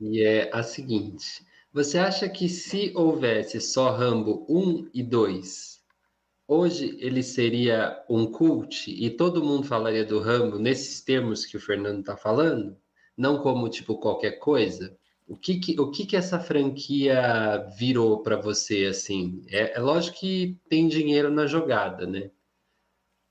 e 0.00 0.20
é 0.20 0.50
a 0.52 0.64
seguinte: 0.64 1.46
você 1.72 1.98
acha 1.98 2.28
que 2.28 2.48
se 2.48 2.92
houvesse 2.96 3.60
só 3.60 3.90
Rambo 3.90 4.44
1 4.48 4.90
e 4.92 5.02
2, 5.02 5.80
hoje 6.48 6.96
ele 6.98 7.22
seria 7.22 8.04
um 8.08 8.26
cult 8.26 8.90
e 8.90 9.10
todo 9.10 9.44
mundo 9.44 9.66
falaria 9.66 10.04
do 10.04 10.18
Rambo 10.18 10.58
nesses 10.58 11.00
termos 11.00 11.46
que 11.46 11.56
o 11.56 11.60
Fernando 11.60 12.00
está 12.00 12.16
falando? 12.16 12.76
Não 13.16 13.40
como 13.40 13.68
tipo 13.68 13.98
qualquer 13.98 14.40
coisa? 14.40 14.96
O 15.26 15.36
que 15.36 15.58
que, 15.58 15.80
o 15.80 15.90
que, 15.90 16.04
que 16.04 16.16
essa 16.16 16.38
franquia 16.38 17.66
virou 17.78 18.22
para 18.22 18.36
você 18.36 18.86
assim? 18.86 19.42
É, 19.48 19.76
é 19.76 19.80
lógico 19.80 20.18
que 20.18 20.58
tem 20.68 20.86
dinheiro 20.86 21.30
na 21.30 21.46
jogada, 21.46 22.06
né? 22.06 22.30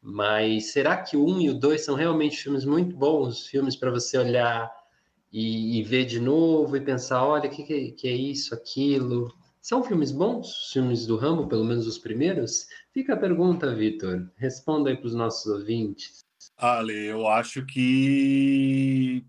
Mas 0.01 0.73
será 0.73 0.97
que 0.97 1.15
o 1.15 1.25
1 1.25 1.41
e 1.41 1.49
o 1.51 1.53
2 1.53 1.85
são 1.85 1.95
realmente 1.95 2.37
filmes 2.37 2.65
muito 2.65 2.95
bons? 2.95 3.47
Filmes 3.47 3.75
para 3.75 3.91
você 3.91 4.17
olhar 4.17 4.69
e, 5.31 5.79
e, 5.79 5.83
ver 5.83 6.05
de 6.05 6.19
novo 6.19 6.75
e 6.75 6.81
pensar: 6.81 7.25
olha, 7.25 7.49
o 7.49 7.53
que, 7.53 7.91
que, 7.91 8.07
é 8.07 8.11
isso, 8.11 8.53
aquilo? 8.53 9.33
São 9.61 9.81
filmes 9.83 10.11
bons? 10.11 10.71
Filmes 10.73 11.05
do 11.05 11.15
Rambo, 11.15 11.47
pelo 11.47 11.63
menos 11.63 11.87
os 11.87 11.97
primeiros? 11.97 12.67
Fica 12.91 13.13
a 13.13 13.17
pergunta, 13.17 13.73
Vitor. 13.73 14.29
Responda 14.35 14.89
aí 14.89 14.97
para 14.97 15.07
os 15.07 15.15
nossos 15.15 15.45
ouvintes. 15.45 16.25
Ale, 16.57 17.05
eu 17.05 17.25
acho 17.27 17.65
que 17.65 19.25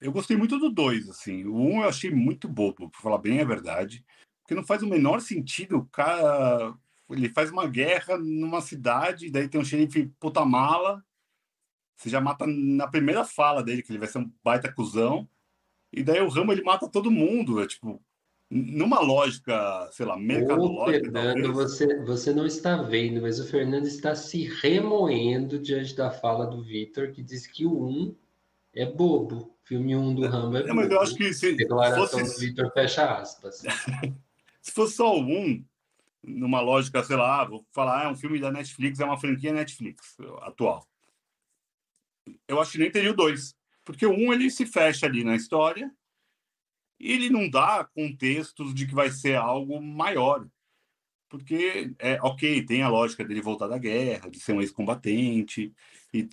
eu 0.00 0.12
gostei 0.12 0.36
muito 0.36 0.58
do 0.58 0.70
dois, 0.70 1.08
assim. 1.08 1.44
O 1.44 1.56
um 1.56 1.82
eu 1.82 1.88
achei 1.88 2.10
muito 2.10 2.48
bobo, 2.48 2.88
para 2.90 3.00
falar 3.00 3.18
bem 3.18 3.40
a 3.40 3.44
verdade, 3.44 4.04
porque 4.42 4.54
não 4.54 4.64
faz 4.64 4.82
o 4.82 4.88
menor 4.88 5.20
sentido 5.20 5.78
o 5.78 5.86
cara. 5.86 6.74
Ele 7.10 7.28
faz 7.30 7.50
uma 7.50 7.66
guerra 7.66 8.18
numa 8.18 8.60
cidade, 8.60 9.30
daí 9.30 9.48
tem 9.48 9.60
um 9.60 9.64
xerife 9.64 10.12
puta 10.20 10.44
mala, 10.44 11.02
você 11.96 12.10
já 12.10 12.20
mata 12.20 12.46
na 12.46 12.86
primeira 12.86 13.24
fala 13.24 13.62
dele, 13.62 13.82
que 13.82 13.90
ele 13.90 13.98
vai 13.98 14.08
ser 14.08 14.18
um 14.18 14.30
baita 14.44 14.72
cuzão, 14.72 15.28
e 15.92 16.02
daí 16.02 16.20
o 16.20 16.28
Ramo 16.28 16.52
ele 16.52 16.62
mata 16.62 16.86
todo 16.86 17.10
mundo, 17.10 17.62
é 17.62 17.66
tipo, 17.66 18.00
numa 18.50 19.00
lógica, 19.00 19.88
sei 19.92 20.06
lá, 20.06 20.18
mercadológica. 20.18 21.08
Ô, 21.08 21.12
Fernando, 21.12 21.52
você, 21.52 22.02
você 22.04 22.32
não 22.32 22.46
está 22.46 22.82
vendo, 22.82 23.22
mas 23.22 23.40
o 23.40 23.46
Fernando 23.46 23.86
está 23.86 24.14
se 24.14 24.44
remoendo 24.44 25.58
diante 25.58 25.96
da 25.96 26.10
fala 26.10 26.46
do 26.46 26.62
Vitor, 26.62 27.10
que 27.10 27.22
diz 27.22 27.46
que 27.46 27.66
o 27.66 27.86
1 27.86 28.16
é 28.74 28.86
bobo. 28.86 29.56
Filme 29.64 29.94
1 29.94 30.14
do 30.14 30.26
Rambo 30.26 30.56
é, 30.56 30.62
é 30.62 30.72
Mas 30.72 30.90
eu 30.90 31.00
acho 31.00 31.14
que 31.14 31.32
se 31.34 31.54
Declaração 31.54 32.24
fosse... 32.24 32.52
do 32.52 32.70
fecha 32.70 33.18
aspas. 33.18 33.62
se 34.62 34.72
fosse 34.72 34.96
só 34.96 35.14
o 35.14 35.20
1, 35.20 35.64
numa 36.22 36.60
lógica, 36.60 37.04
sei 37.04 37.16
lá, 37.16 37.44
vou 37.44 37.66
falar, 37.70 38.00
ah, 38.00 38.04
é 38.04 38.08
um 38.08 38.16
filme 38.16 38.40
da 38.40 38.50
Netflix, 38.50 38.98
é 38.98 39.04
uma 39.04 39.18
franquia 39.18 39.52
Netflix 39.52 40.16
atual. 40.40 40.88
Eu 42.46 42.60
acho 42.60 42.72
que 42.72 42.78
nem 42.78 42.90
teria 42.90 43.10
o 43.10 43.16
2. 43.16 43.54
Porque 43.84 44.06
o 44.06 44.12
1 44.12 44.32
ele 44.32 44.50
se 44.50 44.64
fecha 44.64 45.06
ali 45.06 45.22
na 45.22 45.36
história 45.36 45.90
e 46.98 47.12
ele 47.12 47.30
não 47.30 47.48
dá 47.48 47.84
contextos 47.84 48.74
de 48.74 48.86
que 48.86 48.94
vai 48.94 49.10
ser 49.10 49.36
algo 49.36 49.80
maior. 49.80 50.46
Porque, 51.28 51.94
é 51.98 52.18
ok, 52.22 52.64
tem 52.64 52.82
a 52.82 52.88
lógica 52.88 53.24
dele 53.24 53.42
voltar 53.42 53.68
da 53.68 53.76
guerra, 53.76 54.30
de 54.30 54.40
ser 54.40 54.52
um 54.52 54.62
ex-combatente, 54.62 55.74
e 56.12 56.28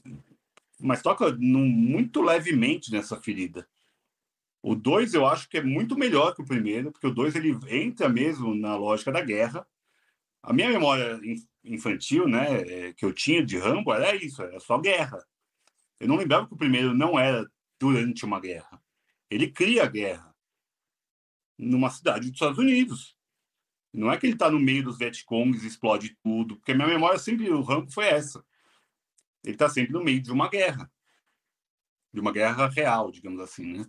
mas 0.79 1.01
toca 1.01 1.31
num, 1.31 1.65
muito 1.65 2.21
levemente 2.21 2.91
nessa 2.91 3.19
ferida. 3.19 3.67
O 4.61 4.75
2 4.75 5.13
eu 5.13 5.25
acho 5.25 5.47
que 5.47 5.57
é 5.57 5.63
muito 5.63 5.97
melhor 5.97 6.33
que 6.33 6.41
o 6.41 6.45
primeiro, 6.45 6.91
porque 6.91 7.07
o 7.07 7.13
2 7.13 7.35
ele 7.35 7.57
entra 7.69 8.09
mesmo 8.09 8.55
na 8.55 8.75
lógica 8.75 9.11
da 9.11 9.21
guerra. 9.21 9.65
A 10.41 10.51
minha 10.51 10.69
memória 10.69 11.19
infantil, 11.63 12.27
né, 12.27 12.61
é, 12.61 12.93
que 12.93 13.05
eu 13.05 13.13
tinha 13.13 13.45
de 13.45 13.57
Rambo 13.57 13.93
era 13.93 14.15
isso, 14.15 14.41
era 14.41 14.59
só 14.59 14.77
guerra. 14.77 15.23
Eu 15.99 16.07
não 16.07 16.15
lembrava 16.15 16.47
que 16.47 16.53
o 16.53 16.57
primeiro 16.57 16.93
não 16.93 17.17
era 17.17 17.49
durante 17.79 18.25
uma 18.25 18.39
guerra. 18.39 18.81
Ele 19.29 19.51
cria 19.51 19.83
a 19.83 19.87
guerra 19.87 20.35
numa 21.57 21.89
cidade 21.89 22.25
dos 22.25 22.35
Estados 22.35 22.57
Unidos. 22.57 23.15
Não 23.93 24.11
é 24.11 24.17
que 24.17 24.25
ele 24.25 24.33
está 24.33 24.49
no 24.51 24.59
meio 24.59 24.83
dos 24.83 24.97
Vietcongs 24.97 25.63
e 25.63 25.67
explode 25.67 26.17
tudo, 26.21 26.57
porque 26.57 26.73
a 26.73 26.75
minha 26.75 26.87
memória 26.87 27.17
sempre 27.17 27.49
o 27.49 27.61
Rambo 27.61 27.91
foi 27.91 28.05
essa 28.05 28.43
ele 29.45 29.55
está 29.55 29.69
sempre 29.69 29.93
no 29.93 30.03
meio 30.03 30.21
de 30.21 30.31
uma 30.31 30.49
guerra, 30.49 30.91
de 32.11 32.19
uma 32.19 32.31
guerra 32.31 32.67
real, 32.67 33.11
digamos 33.11 33.39
assim, 33.39 33.77
né? 33.77 33.85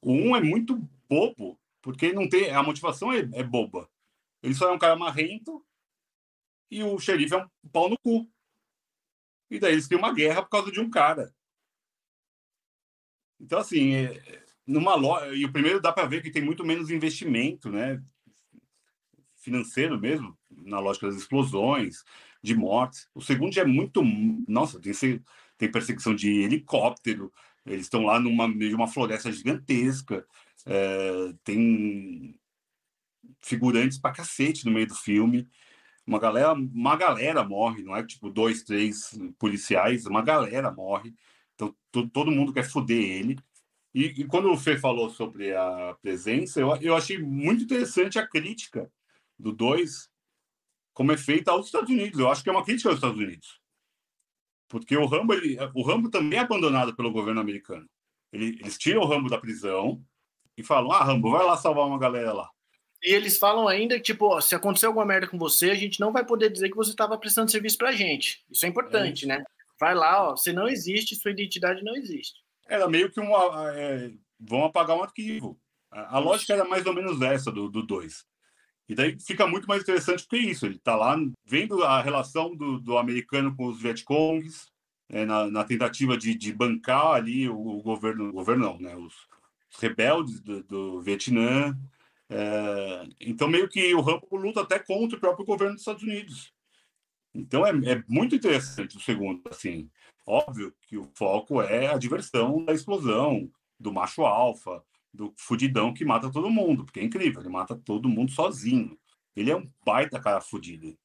O 0.00 0.12
um 0.12 0.36
é 0.36 0.40
muito 0.40 0.76
bobo, 1.08 1.58
porque 1.82 2.12
não 2.12 2.28
tem 2.28 2.50
a 2.50 2.62
motivação 2.62 3.12
é, 3.12 3.20
é 3.32 3.42
boba. 3.42 3.90
Ele 4.42 4.54
só 4.54 4.68
é 4.68 4.72
um 4.72 4.78
cara 4.78 4.96
marrento 4.96 5.64
e 6.70 6.82
o 6.82 6.98
xerife 6.98 7.34
é 7.34 7.38
um 7.38 7.48
pau 7.70 7.88
no 7.88 7.98
cu. 7.98 8.30
E 9.50 9.58
daí 9.58 9.72
eles 9.72 9.88
têm 9.88 9.98
uma 9.98 10.14
guerra 10.14 10.42
por 10.42 10.50
causa 10.50 10.70
de 10.70 10.80
um 10.80 10.88
cara. 10.88 11.34
Então, 13.40 13.58
assim, 13.58 13.94
é, 13.94 14.44
numa 14.66 14.94
loja. 14.94 15.34
E 15.34 15.44
o 15.44 15.52
primeiro 15.52 15.80
dá 15.80 15.92
para 15.92 16.06
ver 16.06 16.22
que 16.22 16.30
tem 16.30 16.42
muito 16.42 16.64
menos 16.64 16.90
investimento, 16.90 17.70
né? 17.70 18.00
Financeiro 19.36 19.98
mesmo, 19.98 20.38
na 20.50 20.78
lógica 20.78 21.08
das 21.08 21.16
explosões 21.16 22.04
de 22.42 22.54
mortes. 22.54 23.08
O 23.14 23.20
segundo 23.20 23.52
já 23.52 23.62
é 23.62 23.66
muito. 23.66 24.02
Nossa, 24.48 24.80
tem, 24.80 24.92
tem 25.58 25.70
perseguição 25.70 26.14
de 26.14 26.42
helicóptero, 26.42 27.32
eles 27.66 27.86
estão 27.86 28.04
lá 28.04 28.18
numa 28.18 28.48
meio 28.48 28.70
de 28.70 28.76
uma 28.76 28.88
floresta 28.88 29.30
gigantesca, 29.30 30.26
é, 30.66 31.32
tem 31.44 32.38
figurantes 33.42 33.98
pra 33.98 34.12
cacete 34.12 34.64
no 34.64 34.72
meio 34.72 34.86
do 34.86 34.94
filme. 34.94 35.48
Uma 36.06 36.18
galera, 36.18 36.52
uma 36.52 36.96
galera 36.96 37.44
morre, 37.44 37.82
não 37.82 37.94
é 37.94 38.04
tipo 38.04 38.30
dois, 38.30 38.62
três 38.62 39.18
policiais, 39.38 40.06
uma 40.06 40.22
galera 40.22 40.70
morre. 40.70 41.14
Então 41.54 41.74
todo 42.12 42.30
mundo 42.30 42.52
quer 42.52 42.64
foder 42.64 42.98
ele. 42.98 43.38
E, 43.94 44.06
e, 44.22 44.24
quando 44.24 44.50
o 44.50 44.56
Fê 44.56 44.78
falou 44.78 45.10
sobre 45.10 45.54
a 45.54 45.96
presença, 46.00 46.60
eu, 46.60 46.74
eu 46.76 46.96
achei 46.96 47.18
muito 47.18 47.64
interessante 47.64 48.18
a 48.18 48.26
crítica 48.26 48.90
do 49.38 49.52
2 49.52 50.08
como 51.00 51.12
é 51.12 51.16
feita 51.16 51.50
aos 51.50 51.64
Estados 51.64 51.88
Unidos. 51.88 52.20
Eu 52.20 52.30
acho 52.30 52.42
que 52.42 52.50
é 52.50 52.52
uma 52.52 52.62
crítica 52.62 52.90
aos 52.90 52.98
Estados 52.98 53.18
Unidos. 53.18 53.58
Porque 54.68 54.94
o 54.94 55.06
Rambo, 55.06 55.32
ele, 55.32 55.56
o 55.74 55.82
Rambo 55.82 56.10
também 56.10 56.38
é 56.38 56.42
abandonado 56.42 56.94
pelo 56.94 57.10
governo 57.10 57.40
americano. 57.40 57.88
Ele, 58.30 58.58
eles 58.60 58.76
tiram 58.76 59.00
o 59.00 59.06
Rambo 59.06 59.30
da 59.30 59.38
prisão 59.38 60.04
e 60.58 60.62
falam: 60.62 60.92
ah, 60.92 61.02
Rambo, 61.02 61.30
vai 61.30 61.42
lá 61.42 61.56
salvar 61.56 61.86
uma 61.86 61.98
galera 61.98 62.34
lá. 62.34 62.50
E 63.02 63.14
eles 63.14 63.38
falam 63.38 63.66
ainda 63.66 63.96
que, 63.96 64.02
tipo, 64.02 64.26
ó, 64.26 64.42
se 64.42 64.54
acontecer 64.54 64.84
alguma 64.84 65.06
merda 65.06 65.26
com 65.26 65.38
você, 65.38 65.70
a 65.70 65.74
gente 65.74 65.98
não 65.98 66.12
vai 66.12 66.22
poder 66.22 66.50
dizer 66.50 66.68
que 66.68 66.76
você 66.76 66.90
estava 66.90 67.16
prestando 67.16 67.50
serviço 67.50 67.78
pra 67.78 67.92
gente. 67.92 68.44
Isso 68.50 68.66
é 68.66 68.68
importante, 68.68 69.24
é 69.24 69.28
né? 69.28 69.44
Vai 69.80 69.94
lá, 69.94 70.28
ó, 70.28 70.36
você 70.36 70.52
não 70.52 70.68
existe, 70.68 71.16
sua 71.16 71.30
identidade 71.30 71.82
não 71.82 71.96
existe. 71.96 72.34
Era 72.68 72.86
meio 72.86 73.10
que 73.10 73.18
um. 73.18 73.34
É, 73.70 74.12
vão 74.38 74.66
apagar 74.66 74.98
um 74.98 75.02
arquivo. 75.02 75.58
A, 75.90 76.16
a 76.16 76.18
lógica 76.18 76.52
era 76.52 76.66
mais 76.66 76.84
ou 76.84 76.92
menos 76.92 77.22
essa 77.22 77.50
do 77.50 77.70
2. 77.70 78.29
E 78.90 78.94
daí 78.96 79.16
fica 79.20 79.46
muito 79.46 79.68
mais 79.68 79.82
interessante 79.82 80.26
que 80.26 80.36
isso. 80.36 80.66
Ele 80.66 80.74
está 80.74 80.96
lá 80.96 81.16
vendo 81.46 81.84
a 81.84 82.02
relação 82.02 82.56
do, 82.56 82.80
do 82.80 82.98
americano 82.98 83.54
com 83.54 83.66
os 83.66 83.80
Vietcongs, 83.80 84.66
é, 85.08 85.24
na, 85.24 85.48
na, 85.48 85.62
tentativa 85.62 86.16
de, 86.16 86.34
de, 86.34 86.52
bancar 86.52 87.12
ali 87.12 87.48
o, 87.48 87.56
o 87.56 87.82
governo, 87.82 88.30
o 88.30 88.32
governo 88.32 88.64
não, 88.64 88.80
né? 88.80 88.96
Os, 88.96 89.14
os 89.72 89.76
rebeldes 89.78 90.40
do, 90.40 90.64
do 90.64 91.00
Vietnã. 91.02 91.78
É, 92.28 93.06
então, 93.20 93.46
meio 93.46 93.68
que 93.68 93.94
o 93.94 94.00
Rambo 94.00 94.26
luta 94.32 94.62
até 94.62 94.80
contra 94.80 95.16
o 95.16 95.20
próprio 95.20 95.46
governo 95.46 95.74
dos 95.74 95.82
Estados 95.82 96.02
Unidos. 96.02 96.52
Então, 97.32 97.64
é, 97.64 97.70
é 97.70 98.02
muito 98.08 98.34
interessante 98.34 98.96
o 98.96 99.00
segundo. 99.00 99.40
Assim, 99.48 99.88
óbvio 100.26 100.74
que 100.82 100.98
o 100.98 101.08
foco 101.14 101.62
é 101.62 101.86
a 101.86 101.96
diversão 101.96 102.64
da 102.64 102.72
explosão, 102.72 103.48
do 103.78 103.92
macho 103.92 104.22
alfa, 104.22 104.82
do 105.12 105.34
fudidão 105.36 105.92
que 105.92 106.04
mata 106.04 106.30
todo 106.30 106.50
mundo, 106.50 106.84
porque 106.84 107.00
é 107.00 107.04
incrível, 107.04 107.40
ele 107.40 107.48
mata 107.48 107.76
todo 107.76 108.08
mundo 108.08 108.30
sozinho. 108.30 108.98
Ele 109.34 109.50
é 109.50 109.56
um 109.56 109.68
baita 109.84 110.20
cara 110.20 110.40
fudido. 110.40 110.96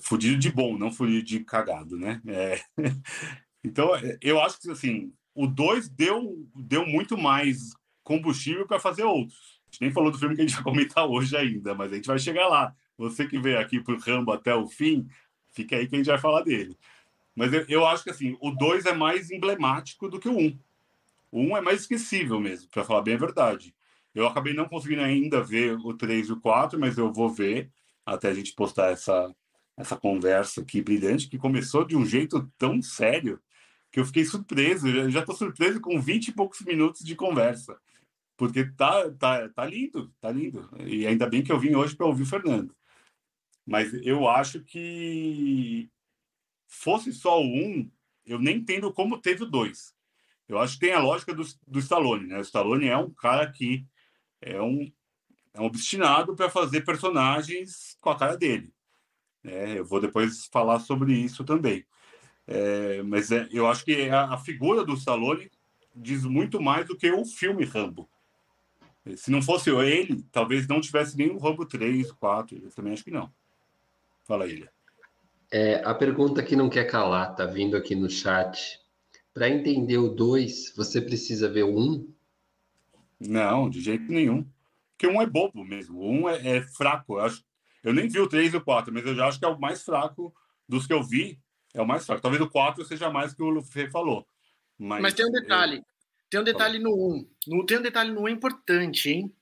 Fudido 0.00 0.38
de 0.38 0.50
bom, 0.50 0.76
não 0.76 0.90
fudido 0.90 1.22
de 1.22 1.40
cagado, 1.40 1.96
né? 1.96 2.20
É... 2.26 2.60
então, 3.64 3.90
eu 4.20 4.40
acho 4.40 4.60
que 4.60 4.70
assim, 4.70 5.12
o 5.34 5.46
2 5.46 5.88
deu, 5.88 6.48
deu 6.54 6.86
muito 6.86 7.16
mais 7.16 7.72
combustível 8.02 8.66
para 8.66 8.80
fazer 8.80 9.04
outros. 9.04 9.60
A 9.62 9.70
gente 9.70 9.80
nem 9.82 9.92
falou 9.92 10.10
do 10.10 10.18
filme 10.18 10.34
que 10.34 10.42
a 10.42 10.46
gente 10.46 10.54
vai 10.54 10.64
comentar 10.64 11.06
hoje 11.06 11.36
ainda, 11.36 11.74
mas 11.74 11.92
a 11.92 11.96
gente 11.96 12.06
vai 12.06 12.18
chegar 12.18 12.48
lá. 12.48 12.74
Você 12.96 13.26
que 13.26 13.38
veio 13.38 13.58
aqui 13.58 13.80
pro 13.80 13.98
Rambo 13.98 14.30
até 14.30 14.54
o 14.54 14.68
fim, 14.68 15.08
Fica 15.54 15.76
aí 15.76 15.86
que 15.86 15.94
a 15.94 15.98
gente 15.98 16.08
vai 16.08 16.18
falar 16.18 16.42
dele. 16.42 16.76
Mas 17.34 17.52
eu, 17.52 17.64
eu 17.68 17.86
acho 17.86 18.02
que 18.04 18.10
assim, 18.10 18.36
o 18.40 18.50
2 18.50 18.86
é 18.86 18.92
mais 18.92 19.30
emblemático 19.30 20.08
do 20.08 20.18
que 20.18 20.28
o 20.28 20.36
1. 20.36 20.38
Um. 20.38 20.58
O 21.34 21.40
1 21.40 21.48
um 21.48 21.56
é 21.56 21.60
mais 21.60 21.80
esquecível 21.80 22.38
mesmo, 22.38 22.70
para 22.70 22.84
falar 22.84 23.02
bem 23.02 23.14
a 23.14 23.18
verdade. 23.18 23.74
Eu 24.14 24.24
acabei 24.24 24.54
não 24.54 24.68
conseguindo 24.68 25.02
ainda 25.02 25.42
ver 25.42 25.76
o 25.84 25.92
3 25.92 26.28
e 26.28 26.32
o 26.32 26.40
4, 26.40 26.78
mas 26.78 26.96
eu 26.96 27.12
vou 27.12 27.28
ver 27.28 27.72
até 28.06 28.28
a 28.28 28.34
gente 28.34 28.54
postar 28.54 28.92
essa, 28.92 29.34
essa 29.76 29.96
conversa 29.96 30.60
aqui 30.60 30.80
brilhante, 30.80 31.28
que 31.28 31.36
começou 31.36 31.84
de 31.84 31.96
um 31.96 32.06
jeito 32.06 32.48
tão 32.56 32.80
sério 32.80 33.40
que 33.90 33.98
eu 33.98 34.04
fiquei 34.04 34.24
surpreso. 34.24 34.86
Eu 34.86 35.10
já 35.10 35.20
estou 35.20 35.34
surpreso 35.34 35.80
com 35.80 36.00
20 36.00 36.28
e 36.28 36.32
poucos 36.32 36.60
minutos 36.60 37.04
de 37.04 37.16
conversa. 37.16 37.76
Porque 38.36 38.66
tá, 38.70 39.10
tá, 39.10 39.48
tá 39.48 39.66
lindo, 39.66 40.14
tá 40.20 40.30
lindo. 40.30 40.70
E 40.86 41.04
ainda 41.04 41.28
bem 41.28 41.42
que 41.42 41.50
eu 41.50 41.58
vim 41.58 41.74
hoje 41.74 41.96
para 41.96 42.06
ouvir 42.06 42.22
o 42.22 42.26
Fernando. 42.26 42.72
Mas 43.66 43.92
eu 44.06 44.28
acho 44.28 44.62
que 44.62 45.90
fosse 46.68 47.12
só 47.12 47.42
o 47.42 47.44
um, 47.44 47.90
eu 48.24 48.38
nem 48.38 48.58
entendo 48.58 48.92
como 48.92 49.20
teve 49.20 49.42
o 49.42 49.50
dois. 49.50 49.93
Eu 50.48 50.58
acho 50.58 50.74
que 50.74 50.80
tem 50.80 50.92
a 50.92 51.00
lógica 51.00 51.34
do, 51.34 51.42
do 51.66 51.78
Stallone, 51.78 52.26
né? 52.26 52.38
O 52.38 52.42
Stallone 52.42 52.88
é 52.88 52.96
um 52.96 53.10
cara 53.10 53.50
que 53.50 53.84
é 54.40 54.60
um, 54.60 54.90
é 55.54 55.60
um 55.60 55.64
obstinado 55.64 56.34
para 56.34 56.50
fazer 56.50 56.82
personagens 56.82 57.96
com 58.00 58.10
a 58.10 58.16
cara 58.16 58.36
dele. 58.36 58.72
É, 59.42 59.78
eu 59.78 59.84
vou 59.84 60.00
depois 60.00 60.46
falar 60.46 60.80
sobre 60.80 61.12
isso 61.14 61.44
também. 61.44 61.84
É, 62.46 63.02
mas 63.02 63.30
é, 63.30 63.48
eu 63.50 63.66
acho 63.66 63.84
que 63.84 64.08
a, 64.08 64.34
a, 64.34 64.38
figura 64.38 64.84
do 64.84 64.94
Stallone 64.94 65.50
diz 65.94 66.24
muito 66.24 66.60
mais 66.60 66.86
do 66.86 66.96
que 66.96 67.10
o 67.10 67.24
filme 67.24 67.64
Rambo. 67.64 68.08
Se 69.16 69.30
não 69.30 69.42
fosse 69.42 69.70
ele, 69.70 70.24
talvez 70.32 70.66
não 70.66 70.80
tivesse 70.80 71.16
nem 71.16 71.30
o 71.30 71.38
Rambo 71.38 71.66
3, 71.66 72.10
4. 72.12 72.58
Eu 72.62 72.70
também 72.70 72.92
acho 72.92 73.04
que 73.04 73.10
não. 73.10 73.30
Fala, 74.24 74.46
ele. 74.46 74.68
É, 75.52 75.82
a 75.84 75.94
pergunta 75.94 76.42
que 76.42 76.56
não 76.56 76.70
quer 76.70 76.84
calar, 76.84 77.34
tá 77.34 77.44
vindo 77.44 77.76
aqui 77.76 77.94
no 77.94 78.08
chat. 78.08 78.80
Para 79.34 79.48
entender 79.48 79.98
o 79.98 80.08
2, 80.08 80.74
você 80.76 81.00
precisa 81.00 81.50
ver 81.50 81.64
o 81.64 81.76
1? 81.76 81.80
Um? 81.80 82.14
Não, 83.20 83.68
de 83.68 83.80
jeito 83.80 84.04
nenhum. 84.10 84.48
Porque 84.92 85.08
um 85.08 85.20
é 85.20 85.26
bobo 85.26 85.64
mesmo. 85.64 86.00
Um 86.00 86.28
é, 86.28 86.58
é 86.58 86.62
fraco. 86.62 87.14
Eu, 87.14 87.24
acho, 87.24 87.44
eu 87.82 87.92
nem 87.92 88.08
vi 88.08 88.20
o 88.20 88.28
3 88.28 88.54
e 88.54 88.56
o 88.56 88.64
4, 88.64 88.94
mas 88.94 89.04
eu 89.04 89.14
já 89.14 89.26
acho 89.26 89.40
que 89.40 89.44
é 89.44 89.48
o 89.48 89.58
mais 89.58 89.82
fraco 89.82 90.32
dos 90.68 90.86
que 90.86 90.92
eu 90.92 91.02
vi. 91.02 91.40
É 91.74 91.82
o 91.82 91.86
mais 91.86 92.06
fraco. 92.06 92.22
Talvez 92.22 92.40
o 92.40 92.48
4 92.48 92.84
seja 92.84 93.10
mais 93.10 93.34
que 93.34 93.42
o 93.42 93.50
Lufê 93.50 93.90
falou. 93.90 94.24
Mas, 94.78 95.02
mas 95.02 95.14
tem 95.14 95.26
um 95.26 95.32
detalhe. 95.32 95.78
Eu... 95.78 95.84
Tem 96.30 96.40
um 96.40 96.44
detalhe 96.44 96.78
no 96.78 96.94
1. 96.94 97.28
Um. 97.48 97.66
Tem 97.66 97.78
um 97.78 97.82
detalhe 97.82 98.12
no 98.12 98.20
1 98.20 98.22
um 98.22 98.28
importante, 98.28 99.10
hein? 99.10 99.34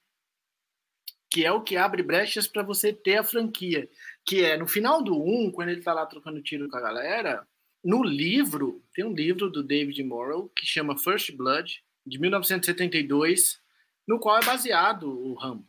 Que 1.31 1.45
é 1.45 1.53
o 1.53 1.63
que 1.63 1.77
abre 1.77 2.03
brechas 2.03 2.47
para 2.47 2.63
você 2.63 2.95
ter 2.95 3.19
a 3.19 3.25
franquia. 3.25 3.89
Que 4.25 4.43
é 4.43 4.57
no 4.57 4.67
final 4.67 5.03
do 5.03 5.23
1, 5.23 5.53
quando 5.53 5.69
ele 5.69 5.83
tá 5.83 5.93
lá 5.93 6.07
trocando 6.07 6.43
tiro 6.43 6.69
com 6.69 6.77
a 6.79 6.81
galera, 6.81 7.47
no 7.85 8.03
livro, 8.03 8.83
tem 8.95 9.05
um 9.05 9.13
livro 9.13 9.51
do 9.51 9.63
David 9.63 10.03
Morrow 10.05 10.49
que 10.55 10.67
chama 10.67 10.97
First 10.97 11.33
Blood, 11.33 11.83
de 12.07 12.19
1972, 12.19 13.61
no 14.07 14.19
qual 14.19 14.39
é 14.39 14.45
baseado 14.45 15.09
o 15.09 15.35
Rambo. 15.35 15.67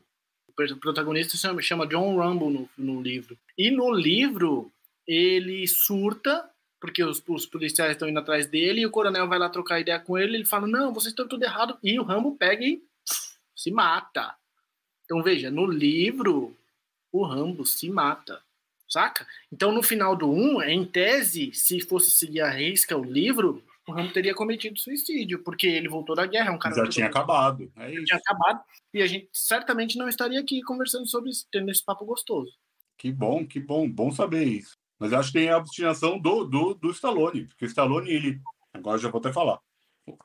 O 0.47 0.75
protagonista 0.77 1.35
chama, 1.37 1.61
chama 1.61 1.87
John 1.87 2.17
Rambo 2.17 2.49
no, 2.49 2.69
no 2.77 3.01
livro. 3.01 3.37
E 3.57 3.71
no 3.71 3.91
livro, 3.91 4.71
ele 5.07 5.67
surta, 5.67 6.47
porque 6.79 7.03
os, 7.03 7.23
os, 7.27 7.45
policiais 7.45 7.93
estão 7.93 8.07
indo 8.07 8.19
atrás 8.19 8.45
dele, 8.45 8.81
e 8.81 8.85
o 8.85 8.91
coronel 8.91 9.27
vai 9.27 9.39
lá 9.39 9.49
trocar 9.49 9.79
ideia 9.79 9.99
com 9.99 10.17
ele, 10.17 10.37
ele 10.37 10.45
fala, 10.45 10.67
não, 10.67 10.93
vocês 10.93 11.11
estão 11.11 11.27
tudo 11.27 11.43
errado, 11.43 11.77
e 11.83 11.99
o 11.99 12.03
Rambo 12.03 12.35
pega 12.35 12.63
e 12.63 12.83
se 13.55 13.71
mata. 13.71 14.35
Então, 15.05 15.23
veja, 15.23 15.49
no 15.49 15.65
livro, 15.65 16.55
o 17.11 17.23
Rambo 17.23 17.65
se 17.65 17.89
mata, 17.89 18.41
saca? 18.87 19.25
Então, 19.51 19.71
no 19.71 19.83
final 19.83 20.15
do 20.15 20.31
1, 20.31 20.63
em 20.63 20.85
tese, 20.85 21.53
se 21.53 21.81
fosse 21.81 22.11
seguir 22.11 22.41
a 22.41 22.49
risca 22.49 22.97
o 22.97 23.03
livro, 23.03 23.63
o 23.87 23.91
Rambo 23.91 24.13
teria 24.13 24.33
cometido 24.33 24.79
suicídio, 24.79 25.43
porque 25.43 25.67
ele 25.67 25.89
voltou 25.89 26.15
da 26.15 26.25
guerra, 26.25 26.49
é 26.49 26.51
um 26.51 26.59
cara... 26.59 26.75
Já 26.75 26.87
tinha 26.87 27.07
acabado, 27.07 27.71
é 27.77 27.91
isso. 27.93 28.05
Tinha 28.05 28.19
acabado, 28.19 28.63
e 28.93 29.01
a 29.01 29.07
gente 29.07 29.29
certamente 29.33 29.97
não 29.97 30.07
estaria 30.07 30.39
aqui 30.39 30.61
conversando 30.61 31.07
sobre 31.07 31.31
isso, 31.31 31.45
tendo 31.51 31.69
esse 31.69 31.83
papo 31.83 32.05
gostoso. 32.05 32.51
Que 32.97 33.11
bom, 33.11 33.45
que 33.45 33.59
bom, 33.59 33.89
bom 33.89 34.11
saber 34.11 34.45
isso. 34.45 34.77
Mas 34.97 35.11
eu 35.11 35.19
acho 35.19 35.31
que 35.31 35.39
tem 35.39 35.49
a 35.49 35.57
obstinação 35.57 36.17
do, 36.17 36.45
do, 36.45 36.73
do 36.75 36.91
Stallone, 36.91 37.47
porque 37.47 37.65
o 37.65 37.67
Stallone, 37.67 38.09
ele, 38.09 38.41
agora 38.73 38.97
já 38.97 39.09
vou 39.09 39.19
até 39.19 39.33
falar, 39.33 39.59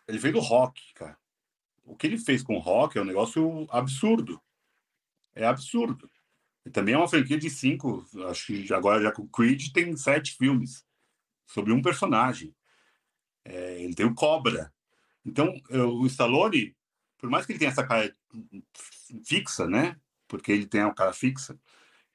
ele 0.06 0.18
veio 0.18 0.34
do 0.34 0.40
rock, 0.40 0.80
cara. 0.94 1.16
O 1.84 1.96
que 1.96 2.06
ele 2.06 2.18
fez 2.18 2.42
com 2.42 2.54
o 2.54 2.60
rock 2.60 2.98
é 2.98 3.00
um 3.00 3.04
negócio 3.04 3.66
absurdo. 3.70 4.40
É 5.34 5.46
absurdo. 5.46 6.08
Também 6.72 6.94
é 6.94 6.98
uma 6.98 7.08
franquia 7.08 7.38
de 7.38 7.48
cinco, 7.48 8.04
acho 8.28 8.46
que 8.46 8.72
agora 8.72 9.02
já 9.02 9.12
com 9.12 9.22
o 9.22 9.28
Creed 9.28 9.72
tem 9.72 9.96
sete 9.96 10.36
filmes 10.36 10.84
sobre 11.46 11.72
um 11.72 11.82
personagem. 11.82 12.54
É, 13.44 13.82
ele 13.82 13.94
tem 13.94 14.06
o 14.06 14.14
Cobra. 14.14 14.72
Então, 15.24 15.54
o 15.70 16.06
Stallone, 16.06 16.76
por 17.18 17.30
mais 17.30 17.46
que 17.46 17.52
ele 17.52 17.58
tenha 17.58 17.70
essa 17.70 17.86
cara 17.86 18.12
fixa, 19.24 19.66
né? 19.66 19.98
Porque 20.26 20.52
ele 20.52 20.66
tem 20.66 20.80
a 20.80 20.92
cara 20.92 21.12
fixa, 21.12 21.58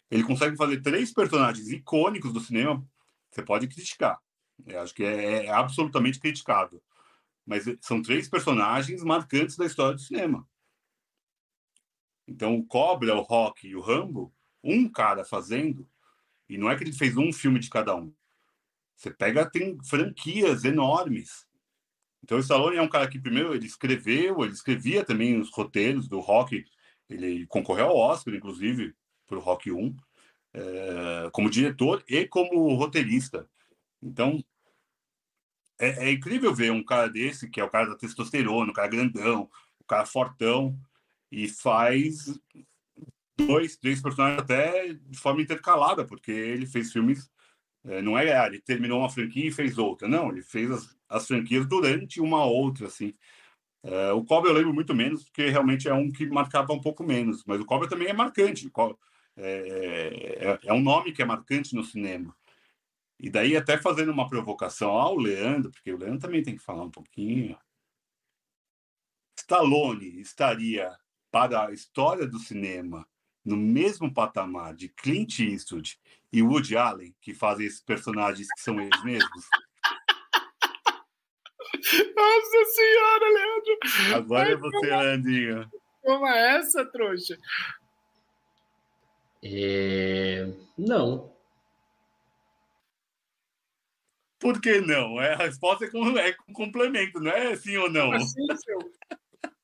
ele 0.09 0.23
consegue 0.23 0.55
fazer 0.55 0.81
três 0.81 1.11
personagens 1.11 1.69
icônicos 1.69 2.31
do 2.31 2.39
cinema. 2.39 2.85
Você 3.31 3.41
pode 3.41 3.67
criticar. 3.67 4.19
Eu 4.65 4.81
acho 4.81 4.93
que 4.93 5.03
é, 5.03 5.45
é 5.45 5.49
absolutamente 5.49 6.19
criticável. 6.19 6.81
Mas 7.45 7.65
são 7.81 8.01
três 8.01 8.29
personagens 8.29 9.03
marcantes 9.03 9.57
da 9.57 9.65
história 9.65 9.95
do 9.95 10.01
cinema. 10.01 10.47
Então, 12.27 12.55
o 12.55 12.65
Cobra, 12.65 13.15
o 13.15 13.21
Rock 13.21 13.67
e 13.67 13.75
o 13.75 13.81
Rambo, 13.81 14.33
um 14.63 14.89
cara 14.89 15.25
fazendo, 15.25 15.87
e 16.47 16.57
não 16.57 16.69
é 16.69 16.75
que 16.75 16.83
ele 16.83 16.93
fez 16.93 17.17
um 17.17 17.31
filme 17.33 17.59
de 17.59 17.69
cada 17.69 17.95
um. 17.95 18.13
Você 18.95 19.11
pega, 19.11 19.49
tem 19.49 19.77
franquias 19.83 20.63
enormes. 20.63 21.47
Então, 22.23 22.37
o 22.37 22.41
Stallone 22.41 22.77
é 22.77 22.81
um 22.81 22.87
cara 22.87 23.07
que, 23.09 23.19
primeiro, 23.19 23.53
ele 23.53 23.65
escreveu, 23.65 24.43
ele 24.43 24.53
escrevia 24.53 25.03
também 25.03 25.39
os 25.39 25.51
roteiros 25.51 26.07
do 26.07 26.19
Rock, 26.19 26.63
ele 27.09 27.45
concorreu 27.47 27.87
ao 27.87 27.97
Oscar, 27.97 28.33
inclusive, 28.33 28.95
para 29.27 29.37
o 29.37 29.41
Rock 29.41 29.71
1, 29.71 29.95
é, 30.53 31.29
como 31.31 31.49
diretor 31.49 32.03
e 32.07 32.25
como 32.27 32.73
roteirista. 32.75 33.49
Então, 34.01 34.43
é, 35.79 36.07
é, 36.07 36.11
incrível 36.11 36.53
ver 36.53 36.71
um 36.71 36.83
cara 36.83 37.09
desse, 37.09 37.49
que 37.49 37.59
é 37.59 37.63
o 37.63 37.69
cara 37.69 37.89
da 37.89 37.97
testosterona, 37.97 38.71
o 38.71 38.73
cara 38.73 38.87
grandão, 38.87 39.49
o 39.79 39.83
cara 39.83 40.05
fortão, 40.05 40.79
e 41.31 41.49
faz 41.49 42.39
dois, 43.37 43.75
três 43.77 44.01
personagens 44.01 44.41
até 44.41 44.93
de 44.93 45.17
forma 45.17 45.41
intercalada, 45.41 46.05
porque 46.05 46.31
ele 46.31 46.65
fez 46.65 46.91
filmes. 46.91 47.31
É, 47.85 48.01
não 48.01 48.17
é, 48.17 48.35
ah, 48.37 48.47
ele 48.47 48.61
terminou 48.61 48.99
uma 48.99 49.09
franquia 49.09 49.47
e 49.47 49.51
fez 49.51 49.77
outra. 49.77 50.07
Não, 50.07 50.29
ele 50.29 50.41
fez 50.41 50.71
as, 50.71 50.97
as 51.09 51.27
franquias 51.27 51.67
durante 51.67 52.21
uma 52.21 52.45
outra, 52.45 52.87
assim. 52.87 53.13
É, 53.83 54.11
o 54.13 54.23
Cobra 54.23 54.49
eu 54.49 54.55
lembro 54.55 54.73
muito 54.73 54.95
menos, 54.95 55.23
porque 55.25 55.49
realmente 55.49 55.87
é 55.89 55.93
um 55.93 56.11
que 56.11 56.25
marcava 56.27 56.71
um 56.73 56.81
pouco 56.81 57.03
menos. 57.03 57.43
Mas 57.45 57.59
o 57.59 57.65
Cobra 57.65 57.89
também 57.89 58.07
é 58.07 58.13
marcante. 58.13 58.71
É, 59.35 60.59
é, 60.63 60.69
é 60.69 60.73
um 60.73 60.81
nome 60.81 61.11
que 61.11 61.21
é 61.21 61.25
marcante 61.25 61.75
no 61.75 61.83
cinema. 61.83 62.35
E 63.19 63.29
daí, 63.29 63.55
até 63.55 63.77
fazendo 63.77 64.11
uma 64.11 64.27
provocação 64.27 64.91
ao 64.91 65.17
Leandro, 65.17 65.71
porque 65.71 65.93
o 65.93 65.97
Leandro 65.97 66.19
também 66.19 66.43
tem 66.43 66.55
que 66.55 66.63
falar 66.63 66.83
um 66.83 66.91
pouquinho. 66.91 67.57
Stallone 69.37 70.19
estaria 70.21 70.95
para 71.31 71.67
a 71.67 71.71
história 71.71 72.27
do 72.27 72.39
cinema 72.39 73.07
no 73.43 73.57
mesmo 73.57 74.13
patamar 74.13 74.73
de 74.73 74.87
Clint 74.89 75.39
Eastwood 75.39 75.99
e 76.31 76.41
Woody 76.41 76.77
Allen, 76.77 77.13
que 77.21 77.33
fazem 77.33 77.65
esses 77.65 77.81
personagens 77.81 78.47
que 78.47 78.61
são 78.61 78.79
eles 78.79 79.03
mesmos? 79.03 79.45
Nossa 82.15 82.65
senhora, 82.73 83.29
Leandro! 83.29 83.77
Agora 84.15 84.47
Ai, 84.47 84.53
é 84.53 84.57
você, 84.57 84.87
Leandrinho. 84.87 85.69
Toma 86.03 86.35
essa, 86.37 86.85
trouxa. 86.85 87.37
É... 89.43 90.47
Não. 90.77 91.33
Por 94.39 94.61
que 94.61 94.79
não? 94.81 95.19
É, 95.21 95.33
a 95.33 95.37
resposta 95.37 95.85
é 95.85 95.89
com, 95.89 96.17
é 96.17 96.33
com 96.33 96.53
complemento, 96.53 97.19
não 97.19 97.31
é 97.31 97.55
sim 97.55 97.77
ou 97.77 97.89
não? 97.89 98.11
Como 98.11 98.15
assim, 98.15 98.45
seu? 98.57 98.79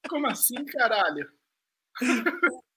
Como 0.07 0.27
assim, 0.27 0.65
caralho? 0.65 1.29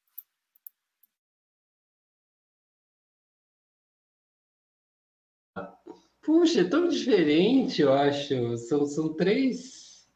Puxa, 6.22 6.60
é 6.60 6.64
tão 6.64 6.88
diferente, 6.88 7.82
eu 7.82 7.92
acho. 7.92 8.56
São, 8.58 8.86
são 8.86 9.12
três, 9.12 10.08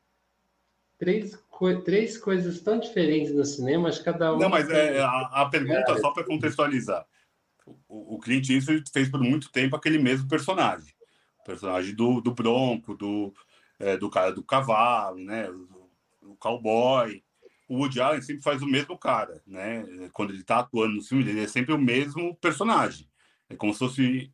três, 0.99 1.39
três 1.85 2.17
coisas 2.17 2.61
tão 2.61 2.79
diferentes 2.79 3.35
no 3.35 3.45
cinema, 3.45 3.89
acho 3.89 3.99
que 3.99 4.05
cada 4.05 4.35
um. 4.35 4.39
Não, 4.39 4.49
mas 4.49 4.71
é, 4.71 5.01
a, 5.01 5.43
a 5.43 5.47
pergunta, 5.47 5.99
só 5.99 6.13
para 6.13 6.25
contextualizar: 6.25 7.05
o, 7.89 8.15
o 8.15 8.19
Clint 8.19 8.49
Eastwood 8.49 8.89
fez 8.93 9.09
por 9.09 9.21
muito 9.21 9.51
tempo 9.51 9.75
aquele 9.75 9.99
mesmo 9.99 10.29
personagem. 10.29 10.95
O 11.41 11.45
personagem 11.45 11.95
do, 11.95 12.21
do 12.21 12.33
Bronco, 12.33 12.95
do, 12.95 13.35
é, 13.79 13.97
do 13.97 14.09
cara 14.09 14.33
do 14.33 14.45
cavalo, 14.45 15.19
né? 15.19 15.51
O, 15.51 15.91
o 16.31 16.37
cowboy 16.37 17.23
o 17.69 17.79
Woody 17.79 18.01
Allen 18.01 18.23
sempre 18.23 18.43
faz 18.43 18.63
o 18.63 18.67
mesmo 18.67 18.97
cara, 18.97 19.43
né? 19.47 19.85
Quando 20.13 20.31
ele 20.31 20.41
está 20.41 20.61
atuando 20.61 20.95
no 20.95 21.03
filme, 21.03 21.29
ele 21.29 21.43
é 21.43 21.49
sempre 21.49 21.75
o 21.75 21.79
mesmo 21.79 22.35
personagem. 22.37 23.09
É 23.49 23.57
como 23.57 23.73
se 23.73 23.79
fosse 23.81 24.33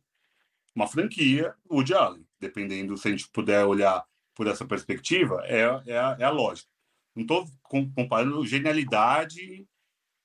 uma 0.75 0.87
franquia, 0.87 1.53
o 1.69 1.75
Woody 1.75 1.93
Allen. 1.93 2.25
Dependendo 2.39 2.97
se 2.97 3.07
a 3.07 3.11
gente 3.11 3.29
puder 3.29 3.65
olhar 3.65 4.03
por 4.35 4.47
essa 4.47 4.65
perspectiva, 4.65 5.43
é, 5.45 5.61
é, 5.85 5.97
a, 5.97 6.17
é 6.19 6.23
a 6.23 6.29
lógica. 6.29 6.69
Não 7.15 7.21
estou 7.23 7.47
comparando 7.93 8.45
genialidade 8.45 9.67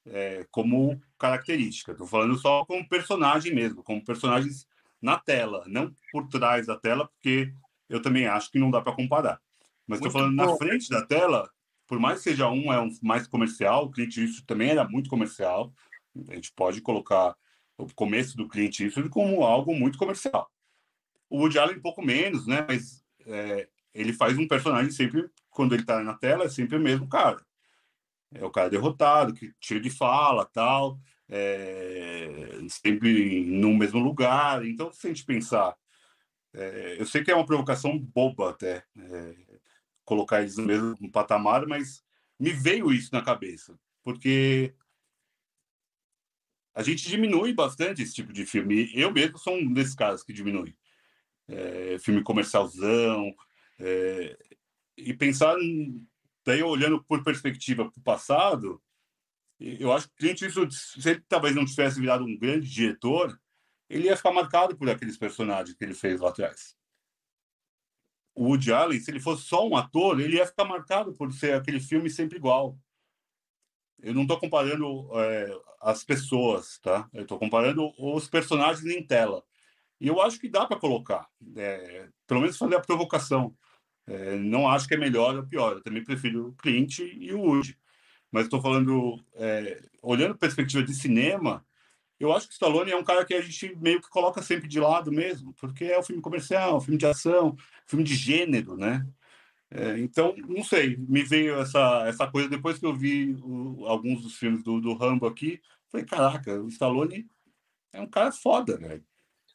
é, 0.07 0.47
como 0.51 1.01
característica. 1.19 1.93
Estou 1.93 2.07
falando 2.07 2.37
só 2.39 2.65
como 2.65 2.89
personagem 2.89 3.55
mesmo, 3.55 3.83
como 3.83 4.05
personagens 4.05 4.67
na 5.01 5.19
tela, 5.19 5.65
não 5.67 5.95
por 6.11 6.27
trás 6.29 6.67
da 6.67 6.77
tela, 6.77 7.07
porque 7.07 7.53
eu 7.89 8.01
também 8.03 8.27
acho 8.27 8.51
que 8.51 8.59
não 8.59 8.71
dá 8.71 8.81
para 8.81 8.95
comparar. 8.95 9.41
Mas 9.87 9.99
estou 9.99 10.11
falando 10.11 10.37
bom. 10.37 10.47
na 10.47 10.57
frente 10.57 10.89
da 10.89 11.05
tela, 11.05 11.49
por 11.87 11.99
mais 11.99 12.19
que 12.19 12.25
seja 12.25 12.49
um 12.51 12.73
é 12.73 12.81
um 12.81 12.91
mais 13.03 13.27
comercial, 13.27 13.87
o 13.87 13.91
Clint 13.91 14.17
Eastwood 14.17 14.45
também 14.47 14.71
era 14.71 14.87
muito 14.89 15.09
comercial. 15.09 15.73
A 16.29 16.35
gente 16.35 16.53
pode 16.53 16.81
colocar 16.81 17.35
o 17.79 17.87
começo 17.95 18.37
do 18.37 18.49
Clint 18.49 18.81
Eastwood 18.81 19.09
como 19.09 19.45
algo 19.45 19.75
muito 19.75 19.97
comercial. 19.97 20.51
O 21.31 21.39
Woody 21.39 21.59
Allen 21.59 21.77
um 21.77 21.83
pouco 21.83 22.03
menos, 22.03 22.47
né? 22.47 22.67
Mas 22.69 23.05
é, 23.25 23.69
ele 23.95 24.13
faz 24.13 24.37
um 24.37 24.49
personagem 24.49 24.91
sempre, 24.91 25.31
quando 25.49 25.75
ele 25.75 25.83
está 25.83 26.03
na 26.03 26.15
tela, 26.15 26.45
é 26.45 26.49
sempre 26.49 26.77
o 26.77 26.81
mesmo 26.81 27.09
cara. 27.09 27.41
É 28.35 28.45
o 28.45 28.51
cara 28.51 28.69
derrotado, 28.69 29.33
que 29.33 29.55
tira 29.61 29.81
de 29.81 29.89
fala, 29.89 30.45
tal, 30.45 30.99
é, 31.29 32.59
sempre 32.69 33.45
no 33.45 33.73
mesmo 33.75 34.01
lugar. 34.01 34.65
Então, 34.67 34.93
se 34.93 35.07
a 35.07 35.11
gente 35.11 35.25
pensar, 35.25 35.77
é, 36.53 36.97
eu 36.99 37.07
sei 37.07 37.23
que 37.23 37.31
é 37.31 37.35
uma 37.35 37.47
provocação 37.47 37.99
boba 37.99 38.51
até 38.51 38.85
é, 38.99 39.35
colocar 40.05 40.41
eles 40.41 40.57
no 40.57 40.65
mesmo 40.65 41.11
patamar, 41.11 41.67
mas 41.67 42.03
me 42.39 42.51
veio 42.51 42.93
isso 42.93 43.11
na 43.13 43.23
cabeça, 43.23 43.79
porque 44.03 44.75
a 46.79 46.83
gente 46.85 47.09
diminui 47.09 47.53
bastante 47.53 48.03
esse 48.03 48.15
tipo 48.15 48.33
de 48.33 48.47
filme. 48.47 48.89
Eu 48.95 49.13
mesmo 49.13 49.37
sou 49.37 49.57
um 49.57 49.73
desses 49.73 49.97
caras 49.97 50.23
que 50.23 50.33
diminui. 50.33 50.77
É, 51.49 51.99
filme 51.99 52.23
comercialzão, 52.23 53.35
é, 53.81 54.39
e 54.97 55.13
pensar, 55.13 55.57
daí 56.47 56.63
olhando 56.63 57.03
por 57.03 57.25
perspectiva 57.25 57.91
para 57.91 57.99
o 57.99 58.05
passado, 58.05 58.81
eu 59.59 59.91
acho 59.91 60.09
que 60.09 60.15
Clint 60.19 60.41
Eastwood, 60.41 60.73
se 60.73 61.11
ele 61.11 61.21
talvez 61.29 61.53
não 61.53 61.65
tivesse 61.65 61.99
virado 61.99 62.23
um 62.23 62.39
grande 62.39 62.71
diretor, 62.71 63.37
ele 63.91 64.05
ia 64.05 64.17
ficar 64.17 64.31
marcado 64.31 64.77
por 64.77 64.89
aqueles 64.89 65.17
personagens 65.17 65.77
que 65.77 65.85
ele 65.85 65.95
fez 65.95 66.21
lá 66.21 66.29
atrás. 66.29 66.77
O 68.37 68.45
Woody 68.45 68.73
Allen, 68.73 69.01
se 69.01 69.11
ele 69.11 69.19
fosse 69.19 69.43
só 69.43 69.67
um 69.67 69.75
ator, 69.75 70.21
ele 70.21 70.37
ia 70.37 70.47
ficar 70.47 70.65
marcado 70.65 71.13
por 71.13 71.33
ser 71.33 71.55
aquele 71.55 71.81
filme 71.81 72.09
sempre 72.09 72.39
igual. 72.39 72.79
Eu 74.03 74.15
não 74.15 74.23
estou 74.23 74.39
comparando 74.39 75.09
é, 75.15 75.61
as 75.81 76.05
pessoas, 76.05 76.79
tá? 76.79 77.09
Eu 77.13 77.23
estou 77.23 77.39
comparando 77.39 77.93
os 77.99 78.29
personagens 78.29 78.87
em 78.87 79.05
tela. 79.05 79.43
E 80.01 80.07
eu 80.07 80.21
acho 80.23 80.39
que 80.39 80.49
dá 80.49 80.65
para 80.67 80.79
colocar, 80.79 81.27
é, 81.57 82.09
pelo 82.27 82.41
menos 82.41 82.57
fazer 82.57 82.77
a 82.77 82.81
provocação. 82.81 83.55
É, 84.07 84.37
não 84.37 84.69
acho 84.69 84.87
que 84.87 84.95
é 84.95 84.97
melhor 84.97 85.37
ou 85.37 85.47
pior. 85.47 85.73
Eu 85.75 85.83
também 85.83 86.05
prefiro 86.05 86.49
o 86.49 86.55
Clint 86.55 87.01
e 87.01 87.33
o 87.33 87.41
Woody. 87.41 87.77
Mas 88.31 88.45
estou 88.45 88.61
falando, 88.61 89.23
é, 89.35 89.83
olhando 90.03 90.37
perspectiva 90.37 90.83
de 90.83 90.95
cinema, 90.95 91.65
eu 92.21 92.33
acho 92.33 92.47
que 92.47 92.53
o 92.53 92.55
Stallone 92.55 92.91
é 92.91 92.97
um 92.97 93.05
cara 93.05 93.25
que 93.25 93.35
a 93.35 93.41
gente 93.41 93.75
meio 93.77 94.01
que 94.01 94.09
coloca 94.09 94.43
sempre 94.43 94.69
de 94.69 94.81
lado 94.81 95.11
mesmo, 95.13 95.55
porque 95.55 95.85
é 95.85 95.99
um 95.99 96.03
filme 96.03 96.21
comercial, 96.21 96.77
um 96.77 96.81
filme 96.81 96.99
de 96.99 97.07
ação, 97.07 97.51
um 97.51 97.57
filme 97.87 98.05
de 98.05 98.15
gênero, 98.15 98.77
né? 98.77 99.07
É, 99.71 99.99
então, 99.99 100.35
não 100.49 100.65
sei, 100.65 100.97
me 100.97 101.23
veio 101.23 101.61
essa, 101.61 102.07
essa 102.07 102.27
coisa 102.27 102.49
depois 102.49 102.79
que 102.79 102.87
eu 102.87 102.95
vi 102.95 103.35
o, 103.43 103.87
alguns 103.87 104.23
dos 104.23 104.35
filmes 104.35 104.63
do, 104.63 104.81
do 104.81 104.95
Rambo 104.95 105.27
aqui. 105.27 105.61
Falei, 105.91 106.07
caraca, 106.07 106.61
o 106.61 106.69
Stallone 106.69 107.27
é 107.93 108.01
um 108.01 108.09
cara 108.09 108.33
foda, 108.33 108.77
velho. 108.79 109.05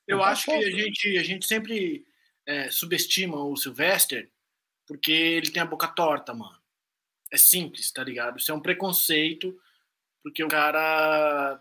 É 0.08 0.16
um 0.16 0.20
eu 0.20 0.24
acho 0.24 0.46
foda. 0.46 0.60
que 0.60 0.66
a 0.66 0.72
gente, 0.72 1.18
a 1.18 1.24
gente 1.24 1.48
sempre 1.48 2.06
é, 2.46 2.70
subestima 2.70 3.44
o 3.44 3.56
Sylvester 3.56 4.30
porque 4.88 5.12
ele 5.12 5.50
tem 5.50 5.62
a 5.62 5.66
boca 5.66 5.88
torta, 5.88 6.34
mano. 6.34 6.58
É 7.32 7.38
simples, 7.38 7.92
tá 7.92 8.04
ligado? 8.04 8.38
Isso 8.38 8.52
é 8.52 8.56
um 8.56 8.62
preconceito, 8.62 9.58
porque 10.22 10.44
o 10.44 10.48
cara. 10.48 11.60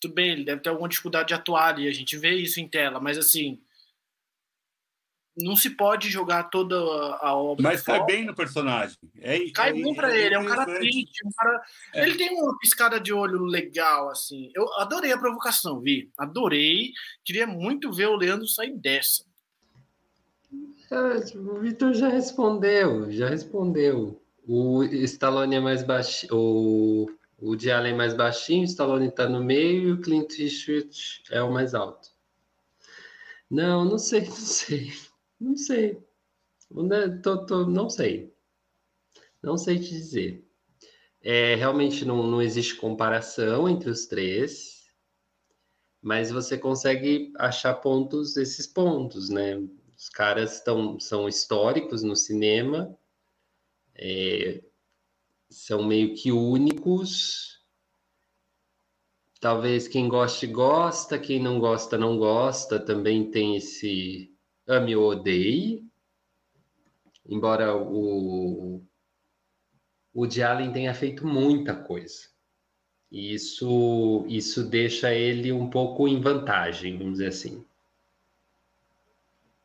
Tudo 0.00 0.14
bem, 0.14 0.32
ele 0.32 0.44
deve 0.44 0.60
ter 0.60 0.68
alguma 0.68 0.88
dificuldade 0.88 1.28
de 1.28 1.34
atuar 1.34 1.68
ali, 1.68 1.88
a 1.88 1.92
gente 1.92 2.16
vê 2.18 2.34
isso 2.34 2.60
em 2.60 2.68
tela, 2.68 3.00
mas 3.00 3.16
assim. 3.16 3.62
Não 5.36 5.56
se 5.56 5.70
pode 5.70 6.08
jogar 6.08 6.44
toda 6.44 6.76
a 6.76 7.34
obra. 7.34 7.62
Mas 7.62 7.82
cai 7.82 8.04
bem 8.04 8.24
no 8.24 8.34
personagem. 8.34 8.96
É, 9.20 9.50
cai 9.50 9.70
é, 9.70 9.72
bem 9.72 9.94
pra 9.94 10.14
é, 10.14 10.26
ele, 10.26 10.34
é 10.34 10.38
um 10.38 10.46
cara 10.46 10.64
triste. 10.64 11.26
Um 11.26 11.30
cara... 11.36 11.62
É. 11.92 12.04
Ele 12.04 12.16
tem 12.16 12.30
uma 12.30 12.56
piscada 12.58 13.00
de 13.00 13.12
olho 13.12 13.42
legal, 13.42 14.10
assim. 14.10 14.50
Eu 14.54 14.72
adorei 14.74 15.12
a 15.12 15.18
provocação, 15.18 15.80
Vi. 15.80 16.10
Adorei. 16.16 16.92
Queria 17.24 17.46
muito 17.46 17.92
ver 17.92 18.06
o 18.06 18.16
Leandro 18.16 18.46
sair 18.46 18.76
dessa. 18.76 19.24
O 21.34 21.58
Vitor 21.58 21.92
já 21.94 22.08
respondeu, 22.08 23.10
já 23.10 23.28
respondeu. 23.28 24.22
O 24.46 24.84
Stallone 24.84 25.56
é 25.56 25.60
mais 25.60 25.82
baixinho, 25.82 26.34
o, 26.34 27.10
o 27.38 27.56
de 27.56 27.70
Allen 27.70 27.94
é 27.94 27.96
mais 27.96 28.14
baixinho, 28.14 28.60
o 28.60 28.64
Stallone 28.64 29.08
está 29.08 29.28
no 29.28 29.42
meio 29.42 29.88
e 29.88 29.92
o 29.92 30.00
Clint 30.00 30.38
Eastwood 30.38 31.22
é 31.30 31.42
o 31.42 31.50
mais 31.50 31.74
alto. 31.74 32.10
Não, 33.50 33.84
não 33.84 33.98
sei, 33.98 34.20
não 34.28 34.32
sei, 34.32 34.92
não 35.44 35.56
sei. 35.56 36.02
Tô, 37.22 37.44
tô, 37.46 37.66
não 37.66 37.90
sei. 37.90 38.34
Não 39.42 39.56
sei 39.58 39.78
te 39.78 39.90
dizer. 39.90 40.44
É, 41.20 41.54
realmente 41.54 42.04
não, 42.04 42.26
não 42.26 42.42
existe 42.42 42.76
comparação 42.76 43.68
entre 43.68 43.90
os 43.90 44.06
três, 44.06 44.84
mas 46.02 46.30
você 46.30 46.58
consegue 46.58 47.32
achar 47.38 47.74
pontos, 47.74 48.36
esses 48.36 48.66
pontos, 48.66 49.28
né? 49.30 49.56
Os 49.96 50.08
caras 50.08 50.60
tão, 50.60 50.98
são 51.00 51.28
históricos 51.28 52.02
no 52.02 52.16
cinema, 52.16 52.94
é, 53.94 54.62
são 55.48 55.84
meio 55.86 56.14
que 56.14 56.32
únicos. 56.32 57.62
Talvez 59.40 59.86
quem 59.88 60.08
goste, 60.08 60.46
gosta, 60.46 61.18
quem 61.18 61.40
não 61.40 61.58
gosta, 61.58 61.96
não 61.96 62.18
gosta. 62.18 62.78
Também 62.78 63.30
tem 63.30 63.56
esse 63.56 64.33
ame 64.66 64.96
ou 64.96 65.10
odeie. 65.10 65.84
Embora 67.26 67.76
o, 67.76 68.82
o 70.12 70.26
de 70.26 70.42
Allen 70.42 70.72
tenha 70.72 70.94
feito 70.94 71.26
muita 71.26 71.74
coisa. 71.74 72.28
Isso, 73.10 74.24
isso 74.28 74.64
deixa 74.64 75.14
ele 75.14 75.52
um 75.52 75.70
pouco 75.70 76.08
em 76.08 76.20
vantagem, 76.20 76.98
vamos 76.98 77.14
dizer 77.14 77.28
assim. 77.28 77.64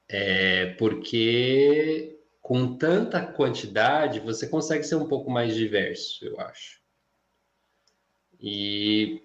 É, 0.08 0.68
porque 0.74 2.20
com 2.42 2.76
tanta 2.78 3.26
quantidade 3.26 4.20
você 4.20 4.48
consegue 4.48 4.84
ser 4.84 4.96
um 4.96 5.08
pouco 5.08 5.30
mais 5.30 5.56
diverso, 5.56 6.26
eu 6.26 6.40
acho. 6.40 6.80
E, 8.42 9.22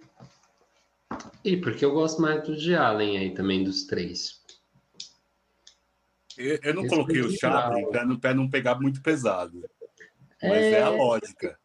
e 1.42 1.56
porque 1.56 1.84
eu 1.84 1.92
gosto 1.92 2.20
mais 2.20 2.42
do 2.42 2.56
de 2.56 2.74
Allen 2.74 3.16
aí 3.16 3.34
também, 3.34 3.64
dos 3.64 3.84
três. 3.84 4.43
Eu, 6.36 6.58
eu 6.62 6.74
não 6.74 6.86
coloquei 6.86 7.20
o 7.20 7.30
Chaplin 7.30 7.90
para 7.90 8.04
não, 8.04 8.18
não 8.34 8.50
pegar 8.50 8.80
muito 8.80 9.02
pesado. 9.02 9.64
Mas 10.42 10.52
é, 10.52 10.72
é 10.72 10.82
a 10.82 10.90
lógica. 10.90 11.58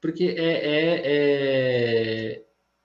Porque 0.00 0.24
é, 0.24 0.52
é, 0.52 1.02
é, 1.04 2.44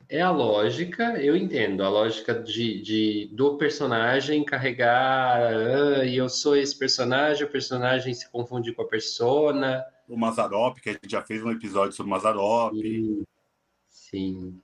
é 0.09 0.21
a 0.21 0.31
lógica, 0.31 1.21
eu 1.21 1.35
entendo, 1.35 1.83
a 1.83 1.89
lógica 1.89 2.33
de, 2.33 2.81
de 2.81 3.29
do 3.33 3.57
personagem 3.57 4.43
carregar, 4.43 5.41
ah, 5.41 6.05
e 6.05 6.17
eu 6.17 6.29
sou 6.29 6.55
esse 6.55 6.77
personagem, 6.77 7.45
o 7.45 7.51
personagem 7.51 8.13
se 8.13 8.29
confunde 8.31 8.73
com 8.73 8.81
a 8.81 8.87
persona. 8.87 9.85
O 10.07 10.17
Mazarop, 10.17 10.79
que 10.79 10.89
a 10.89 10.93
gente 10.93 11.11
já 11.11 11.21
fez 11.21 11.43
um 11.43 11.51
episódio 11.51 11.93
sobre 11.93 12.11
o 12.11 12.15
Mazarop. 12.15 12.73
Sim. 12.75 13.23
sim. 13.89 14.61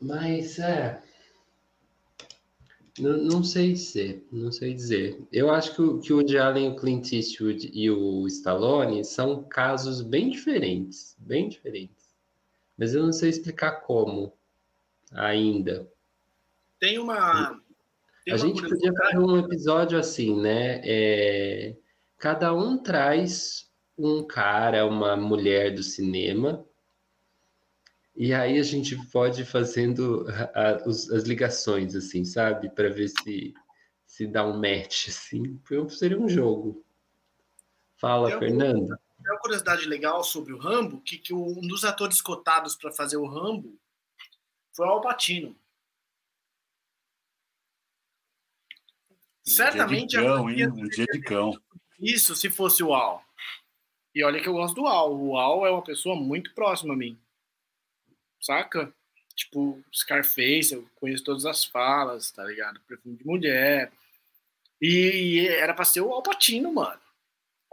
Mas 0.00 0.58
é. 0.58 1.00
Não, 2.98 3.16
não, 3.16 3.44
sei 3.44 3.72
dizer, 3.72 4.26
não 4.30 4.52
sei 4.52 4.74
dizer. 4.74 5.22
Eu 5.32 5.50
acho 5.50 5.74
que 5.74 5.80
o, 5.80 5.98
que 5.98 6.12
o 6.12 6.22
de 6.22 6.36
Allen, 6.36 6.72
o 6.72 6.76
Clint 6.76 7.12
Eastwood 7.12 7.70
e 7.72 7.90
o 7.90 8.26
Stallone 8.26 9.04
são 9.04 9.44
casos 9.44 10.02
bem 10.02 10.28
diferentes, 10.28 11.16
bem 11.18 11.48
diferentes 11.48 12.02
mas 12.82 12.94
eu 12.94 13.02
não 13.04 13.12
sei 13.12 13.30
explicar 13.30 13.82
como 13.82 14.32
ainda. 15.12 15.88
Tem 16.80 16.98
uma. 16.98 17.60
Tem 18.24 18.34
a 18.34 18.36
uma 18.36 18.38
gente 18.38 18.60
podia 18.60 18.92
fazer 18.92 19.18
um 19.18 19.38
episódio 19.38 19.98
assim, 19.98 20.40
né? 20.40 20.80
É, 20.84 21.76
cada 22.18 22.52
um 22.52 22.78
traz 22.78 23.70
um 23.96 24.26
cara, 24.26 24.84
uma 24.84 25.16
mulher 25.16 25.74
do 25.74 25.82
cinema, 25.82 26.66
e 28.14 28.32
aí 28.34 28.58
a 28.58 28.62
gente 28.62 28.96
pode 29.10 29.42
ir 29.42 29.46
fazendo 29.46 30.26
a, 30.54 30.70
a, 30.70 30.88
os, 30.88 31.10
as 31.10 31.24
ligações, 31.24 31.94
assim, 31.94 32.24
sabe? 32.24 32.70
Para 32.70 32.88
ver 32.88 33.08
se, 33.08 33.54
se 34.06 34.26
dá 34.26 34.46
um 34.46 34.58
match, 34.58 35.08
assim. 35.08 35.60
Seria 35.88 36.18
um 36.18 36.28
jogo. 36.28 36.84
Fala, 37.96 38.30
eu, 38.30 38.38
Fernanda 38.38 38.98
uma 39.30 39.38
curiosidade 39.38 39.86
legal 39.86 40.24
sobre 40.24 40.52
o 40.52 40.58
Rambo, 40.58 41.00
que, 41.00 41.18
que 41.18 41.32
um 41.32 41.60
dos 41.60 41.84
atores 41.84 42.20
cotados 42.20 42.74
para 42.74 42.92
fazer 42.92 43.16
o 43.16 43.26
Rambo 43.26 43.78
foi 44.72 44.86
o 44.86 44.90
Alpatino. 44.90 45.56
Certamente. 49.44 50.16
Um 50.16 50.20
dia 50.20 50.20
de 50.20 50.26
cão, 50.26 50.50
hein? 50.50 50.68
Um 50.68 50.88
dia 50.88 51.06
de 51.06 51.20
cão. 51.20 51.60
Isso, 51.98 52.34
se 52.34 52.50
fosse 52.50 52.82
o 52.82 52.94
Al. 52.94 53.24
E 54.14 54.24
olha 54.24 54.40
que 54.40 54.48
eu 54.48 54.52
gosto 54.52 54.74
do 54.74 54.86
Al. 54.86 55.16
O 55.16 55.36
Al 55.36 55.66
é 55.66 55.70
uma 55.70 55.82
pessoa 55.82 56.16
muito 56.16 56.54
próxima 56.54 56.94
a 56.94 56.96
mim. 56.96 57.18
Saca? 58.42 58.92
Tipo, 59.34 59.82
Scarface, 59.94 60.74
eu 60.74 60.86
conheço 60.96 61.24
todas 61.24 61.46
as 61.46 61.64
falas, 61.64 62.30
tá 62.30 62.44
ligado? 62.44 62.80
Perfume 62.86 63.16
de 63.16 63.26
mulher. 63.26 63.90
E 64.80 65.46
era 65.48 65.72
pra 65.72 65.84
ser 65.84 66.00
o 66.00 66.12
Alpatino, 66.12 66.72
mano. 66.74 67.00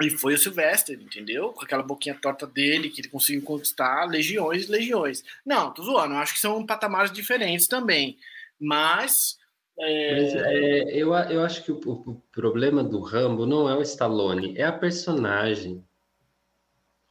E 0.01 0.09
foi 0.09 0.33
o 0.33 0.37
Sylvester, 0.37 0.97
entendeu? 1.01 1.51
Com 1.51 1.61
aquela 1.61 1.83
boquinha 1.83 2.15
torta 2.15 2.47
dele, 2.47 2.89
que 2.89 3.01
ele 3.01 3.09
conseguiu 3.09 3.41
conquistar 3.41 4.05
legiões 4.05 4.65
e 4.65 4.71
legiões. 4.71 5.23
Não, 5.45 5.73
tô 5.73 5.83
zoando, 5.83 6.13
eu 6.13 6.19
acho 6.19 6.33
que 6.33 6.39
são 6.39 6.65
patamares 6.65 7.11
diferentes 7.11 7.67
também. 7.67 8.17
Mas. 8.57 9.37
É... 9.77 10.21
Mas 10.21 10.35
é, 10.35 10.95
eu, 10.95 11.13
eu 11.13 11.43
acho 11.43 11.63
que 11.65 11.71
o, 11.71 11.79
o, 11.85 12.15
problema 12.31 12.81
do 12.81 13.01
Rambo 13.01 13.45
não 13.45 13.69
é 13.69 13.75
o 13.75 13.81
Stallone, 13.81 14.57
é 14.57 14.63
a 14.63 14.71
personagem. 14.71 15.83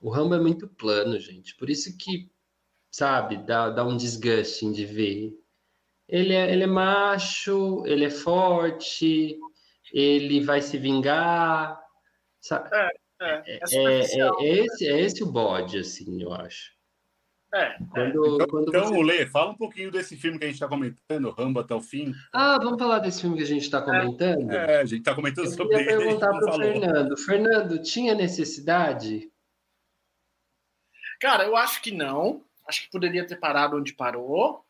O 0.00 0.08
Rambo 0.08 0.34
é 0.34 0.40
muito 0.40 0.66
plano, 0.68 1.18
gente. 1.18 1.56
Por 1.56 1.68
isso 1.68 1.94
que, 1.98 2.30
sabe, 2.90 3.36
dá, 3.38 3.70
dá 3.70 3.84
um 3.84 3.96
desgaste 3.96 4.70
de 4.72 4.84
ver. 4.84 5.32
Ele 6.08 6.32
é, 6.32 6.52
ele 6.52 6.64
é 6.64 6.66
macho, 6.66 7.84
ele 7.86 8.04
é 8.04 8.10
forte, 8.10 9.38
ele 9.92 10.40
vai 10.40 10.62
se 10.62 10.78
vingar 10.78 11.78
Sabe? 12.40 12.70
É, 12.72 12.90
é, 13.20 13.34
é, 13.44 13.58
é, 13.72 14.00
é, 14.40 14.64
esse, 14.64 14.86
é 14.86 15.00
esse 15.00 15.22
o 15.22 15.26
bode, 15.26 15.78
assim, 15.78 16.22
eu 16.22 16.32
acho. 16.32 16.72
É. 17.54 17.76
Quando, 17.90 18.34
então, 18.34 18.46
quando 18.46 18.68
então 18.68 18.86
você... 18.86 19.02
Lê, 19.02 19.26
fala 19.26 19.50
um 19.50 19.56
pouquinho 19.56 19.90
desse 19.90 20.16
filme 20.16 20.38
que 20.38 20.44
a 20.44 20.48
gente 20.48 20.56
está 20.56 20.68
comentando, 20.68 21.30
Rambo 21.30 21.60
até 21.60 21.74
o 21.74 21.80
fim. 21.80 22.14
Ah, 22.32 22.58
vamos 22.62 22.78
falar 22.78 22.98
desse 22.98 23.22
filme 23.22 23.36
que 23.36 23.42
a 23.42 23.46
gente 23.46 23.62
está 23.62 23.80
comentando? 23.80 24.50
É, 24.50 24.76
é, 24.76 24.80
a 24.80 24.84
gente 24.84 25.00
está 25.00 25.14
comentando 25.14 25.46
eu 25.46 25.52
sobre 25.52 25.76
ele. 25.78 25.92
Eu 25.92 25.98
perguntar 25.98 26.28
para 26.28 26.54
o 26.54 26.56
Fernando. 26.56 27.16
Fernando, 27.18 27.82
tinha 27.82 28.14
necessidade? 28.14 29.30
Cara, 31.20 31.44
eu 31.44 31.56
acho 31.56 31.82
que 31.82 31.90
não. 31.90 32.44
Acho 32.68 32.82
que 32.82 32.90
poderia 32.90 33.26
ter 33.26 33.36
parado 33.36 33.76
onde 33.76 33.94
parou. 33.94 34.64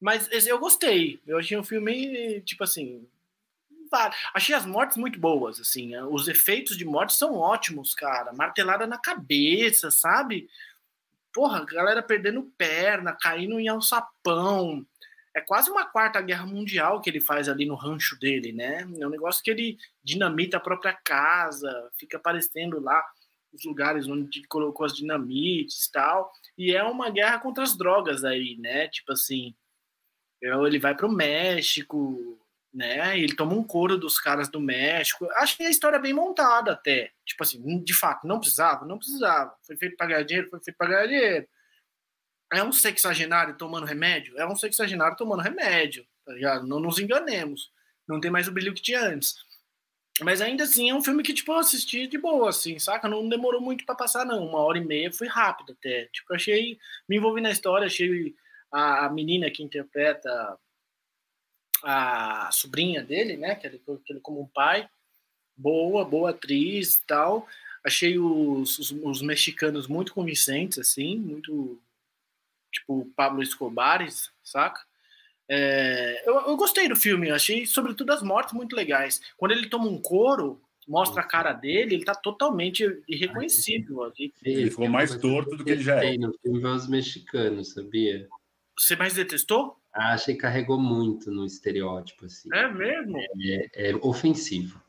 Mas 0.00 0.28
eu 0.46 0.58
gostei. 0.58 1.20
Eu 1.26 1.38
achei 1.38 1.56
um 1.58 1.64
filme, 1.64 2.40
tipo 2.42 2.62
assim, 2.64 3.06
Achei 4.32 4.54
as 4.54 4.64
mortes 4.64 4.96
muito 4.96 5.18
boas, 5.18 5.58
assim. 5.60 5.94
Eh, 5.94 6.04
os 6.04 6.28
efeitos 6.28 6.76
de 6.76 6.84
morte 6.84 7.12
são 7.12 7.34
ótimos, 7.34 7.94
cara. 7.94 8.32
Martelada 8.32 8.86
na 8.86 8.98
cabeça, 8.98 9.90
sabe? 9.90 10.48
Porra, 11.32 11.64
galera 11.64 12.02
perdendo 12.02 12.42
perna, 12.56 13.16
caindo 13.20 13.58
em 13.58 13.68
alçapão. 13.68 14.86
É 15.34 15.40
quase 15.40 15.70
uma 15.70 15.86
quarta 15.86 16.20
guerra 16.20 16.46
mundial 16.46 17.00
que 17.00 17.10
ele 17.10 17.20
faz 17.20 17.48
ali 17.48 17.66
no 17.66 17.74
rancho 17.74 18.18
dele, 18.18 18.52
né? 18.52 18.82
É 19.00 19.06
um 19.06 19.10
negócio 19.10 19.42
que 19.42 19.50
ele 19.50 19.78
dinamita 20.02 20.56
a 20.56 20.60
própria 20.60 20.92
casa, 20.92 21.90
fica 21.98 22.16
aparecendo 22.16 22.80
lá 22.80 23.04
os 23.52 23.64
lugares 23.64 24.06
onde 24.06 24.46
colocou 24.46 24.86
as 24.86 24.94
dinamites 24.94 25.86
e 25.86 25.92
tal. 25.92 26.32
E 26.56 26.74
é 26.74 26.82
uma 26.82 27.10
guerra 27.10 27.38
contra 27.38 27.64
as 27.64 27.76
drogas 27.76 28.24
aí, 28.24 28.56
né? 28.58 28.88
Tipo 28.88 29.12
assim, 29.12 29.54
ele 30.40 30.78
vai 30.78 30.94
para 30.94 31.06
o 31.06 31.12
México, 31.12 32.38
né? 32.72 33.18
Ele 33.18 33.34
toma 33.34 33.54
um 33.54 33.64
couro 33.64 33.98
dos 33.98 34.18
caras 34.18 34.48
do 34.48 34.60
México. 34.60 35.28
Acho 35.36 35.56
que 35.56 35.64
a 35.64 35.70
história 35.70 35.96
é 35.96 36.00
bem 36.00 36.14
montada 36.14 36.72
até. 36.72 37.12
Tipo 37.24 37.42
assim, 37.42 37.82
de 37.82 37.94
fato, 37.94 38.26
não 38.26 38.38
precisava? 38.38 38.86
Não 38.86 38.98
precisava. 38.98 39.54
Foi 39.66 39.76
feito 39.76 39.96
para 39.96 40.06
ganhar 40.06 40.22
dinheiro? 40.22 40.50
Foi 40.50 40.60
feito 40.62 40.76
para 40.76 40.88
ganhar 40.88 41.06
dinheiro. 41.06 41.48
É 42.52 42.64
um 42.64 42.72
sexagenário 42.72 43.56
tomando 43.56 43.86
remédio? 43.86 44.36
É 44.38 44.46
um 44.46 44.56
sexagenário 44.56 45.16
tomando 45.16 45.42
remédio, 45.42 46.04
tá 46.24 46.32
ligado? 46.32 46.66
Não 46.66 46.80
nos 46.80 46.98
enganemos. 46.98 47.70
Não 48.08 48.20
tem 48.20 48.30
mais 48.30 48.48
o 48.48 48.52
brilho 48.52 48.74
que 48.74 48.82
tinha 48.82 49.00
antes. 49.00 49.34
Mas 50.22 50.40
ainda 50.40 50.64
assim 50.64 50.90
é 50.90 50.94
um 50.94 51.02
filme 51.02 51.22
que, 51.22 51.32
tipo, 51.32 51.52
eu 51.52 51.58
assisti 51.58 52.06
de 52.06 52.18
boa, 52.18 52.50
assim, 52.50 52.78
saca? 52.78 53.08
Não 53.08 53.28
demorou 53.28 53.60
muito 53.60 53.84
para 53.86 53.94
passar, 53.94 54.24
não. 54.24 54.46
Uma 54.46 54.60
hora 54.60 54.78
e 54.78 54.84
meia 54.84 55.12
foi 55.12 55.26
rápido 55.26 55.72
até. 55.72 56.06
Tipo, 56.12 56.34
achei. 56.34 56.78
Me 57.08 57.16
envolvi 57.16 57.40
na 57.40 57.50
história, 57.50 57.86
achei 57.86 58.34
a, 58.70 59.06
a 59.06 59.10
menina 59.10 59.50
que 59.50 59.62
interpreta 59.62 60.58
a 61.82 62.50
sobrinha 62.52 63.02
dele, 63.02 63.36
né, 63.36 63.54
que 63.54 63.66
ele, 63.66 63.78
que 63.78 64.12
ele 64.12 64.20
como 64.20 64.42
um 64.42 64.46
pai, 64.46 64.88
boa, 65.56 66.04
boa 66.04 66.30
atriz 66.30 66.96
e 66.96 67.06
tal. 67.06 67.46
Achei 67.84 68.18
os, 68.18 68.78
os, 68.78 68.90
os, 68.90 69.22
mexicanos 69.22 69.86
muito 69.86 70.12
convincentes, 70.12 70.78
assim, 70.78 71.16
muito 71.16 71.80
tipo 72.70 73.10
Pablo 73.16 73.42
Escobar, 73.42 74.06
saca? 74.44 74.82
É, 75.52 76.22
eu, 76.28 76.34
eu, 76.46 76.56
gostei 76.56 76.88
do 76.88 76.94
filme, 76.94 77.28
achei 77.28 77.66
sobretudo 77.66 78.12
as 78.12 78.22
mortes 78.22 78.54
muito 78.54 78.76
legais. 78.76 79.20
Quando 79.36 79.50
ele 79.50 79.68
toma 79.68 79.86
um 79.86 80.00
couro, 80.00 80.62
mostra 80.86 81.22
a 81.22 81.26
cara 81.26 81.52
dele, 81.52 81.96
ele 81.96 82.04
tá 82.04 82.14
totalmente 82.14 82.84
irreconhecível. 83.08 84.04
Aqui. 84.04 84.32
Ele 84.44 84.70
ficou 84.70 84.88
mais 84.88 85.16
torto 85.16 85.56
do 85.56 85.64
que 85.64 85.70
ele 85.72 85.82
já 85.82 86.04
é. 86.04 86.16
No 86.16 86.32
filme 86.40 86.64
os 86.64 86.88
mexicanos, 86.88 87.72
sabia? 87.72 88.28
Você 88.78 88.94
mais 88.94 89.14
detestou? 89.14 89.76
Ah, 89.92 90.14
achei 90.14 90.34
que 90.34 90.40
carregou 90.40 90.78
muito 90.78 91.32
no 91.32 91.44
estereótipo, 91.44 92.26
assim. 92.26 92.48
É 92.52 92.68
mesmo? 92.68 93.18
É, 93.18 93.90
é 93.90 93.96
ofensivo. 93.96 94.80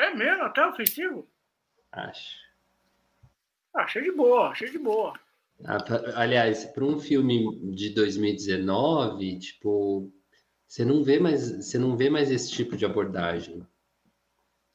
É 0.00 0.12
mesmo? 0.12 0.42
Até 0.42 0.66
ofensivo? 0.66 1.28
Acho. 1.92 2.36
Ah, 3.72 3.82
achei 3.82 4.02
de 4.02 4.10
boa, 4.10 4.48
achei 4.48 4.68
de 4.68 4.78
boa. 4.78 5.14
Aliás, 6.14 6.64
para 6.66 6.84
um 6.84 6.98
filme 6.98 7.74
de 7.74 7.90
2019, 7.90 9.38
tipo, 9.38 10.12
você 10.66 10.84
não 10.84 11.02
vê 11.02 11.18
mais, 11.18 11.50
você 11.50 11.78
não 11.78 11.96
vê 11.96 12.10
mais 12.10 12.30
esse 12.30 12.50
tipo 12.50 12.76
de 12.76 12.84
abordagem. 12.84 13.66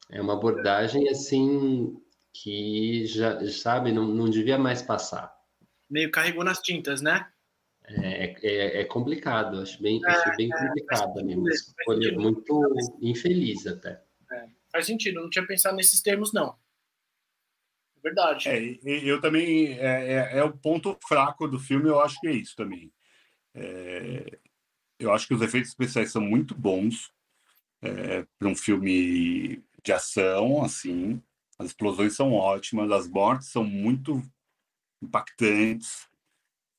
É 0.10 0.22
uma 0.22 0.34
abordagem 0.34 1.08
assim 1.10 1.96
que 2.34 3.06
já 3.06 3.46
sabe, 3.50 3.92
não, 3.92 4.08
não 4.08 4.30
devia 4.30 4.58
mais 4.58 4.82
passar. 4.82 5.34
Meio 5.90 6.10
carregou 6.10 6.44
nas 6.44 6.60
tintas, 6.60 7.02
né? 7.02 7.28
É, 7.84 8.36
é, 8.42 8.82
é, 8.82 8.86
complicado, 8.86 9.60
acho 9.60 9.82
bem, 9.82 10.00
é, 10.06 10.10
acho 10.10 10.36
bem 10.38 10.50
é, 10.52 10.58
complicado 10.58 11.26
mesmo. 11.26 11.50
Escolha 11.50 12.18
muito 12.18 12.76
infeliz 13.02 13.68
até. 13.68 14.02
É, 14.32 14.48
faz 14.72 14.86
sentido, 14.86 15.22
não 15.22 15.30
tinha 15.30 15.46
pensado 15.46 15.76
nesses 15.76 16.02
termos, 16.02 16.32
não. 16.32 16.56
É 18.02 18.04
verdade. 18.04 18.50
É, 18.50 18.80
eu 18.84 19.22
também. 19.22 19.74
É, 19.80 20.38
é, 20.38 20.44
o 20.44 20.52
ponto 20.52 20.98
fraco 21.08 21.48
do 21.48 21.60
filme, 21.60 21.88
eu 21.88 22.02
acho 22.02 22.20
que 22.20 22.28
é 22.28 22.34
isso 22.34 22.56
também. 22.56 22.92
eu 25.00 25.14
acho 25.14 25.28
que 25.28 25.34
os 25.34 25.42
efeitos 25.42 25.70
especiais 25.70 26.12
são 26.12 26.22
muito 26.22 26.56
bons 26.56 27.12
para 28.38 28.48
um 28.48 28.56
filme 28.56 29.64
de 29.84 29.92
ação, 29.92 30.64
assim. 30.64 31.22
As 31.58 31.68
explosões 31.68 32.16
são 32.16 32.34
ótimas, 32.34 32.92
as 32.92 33.08
mortes 33.08 33.50
são 33.50 33.64
muito 33.64 34.22
impactantes. 35.02 36.08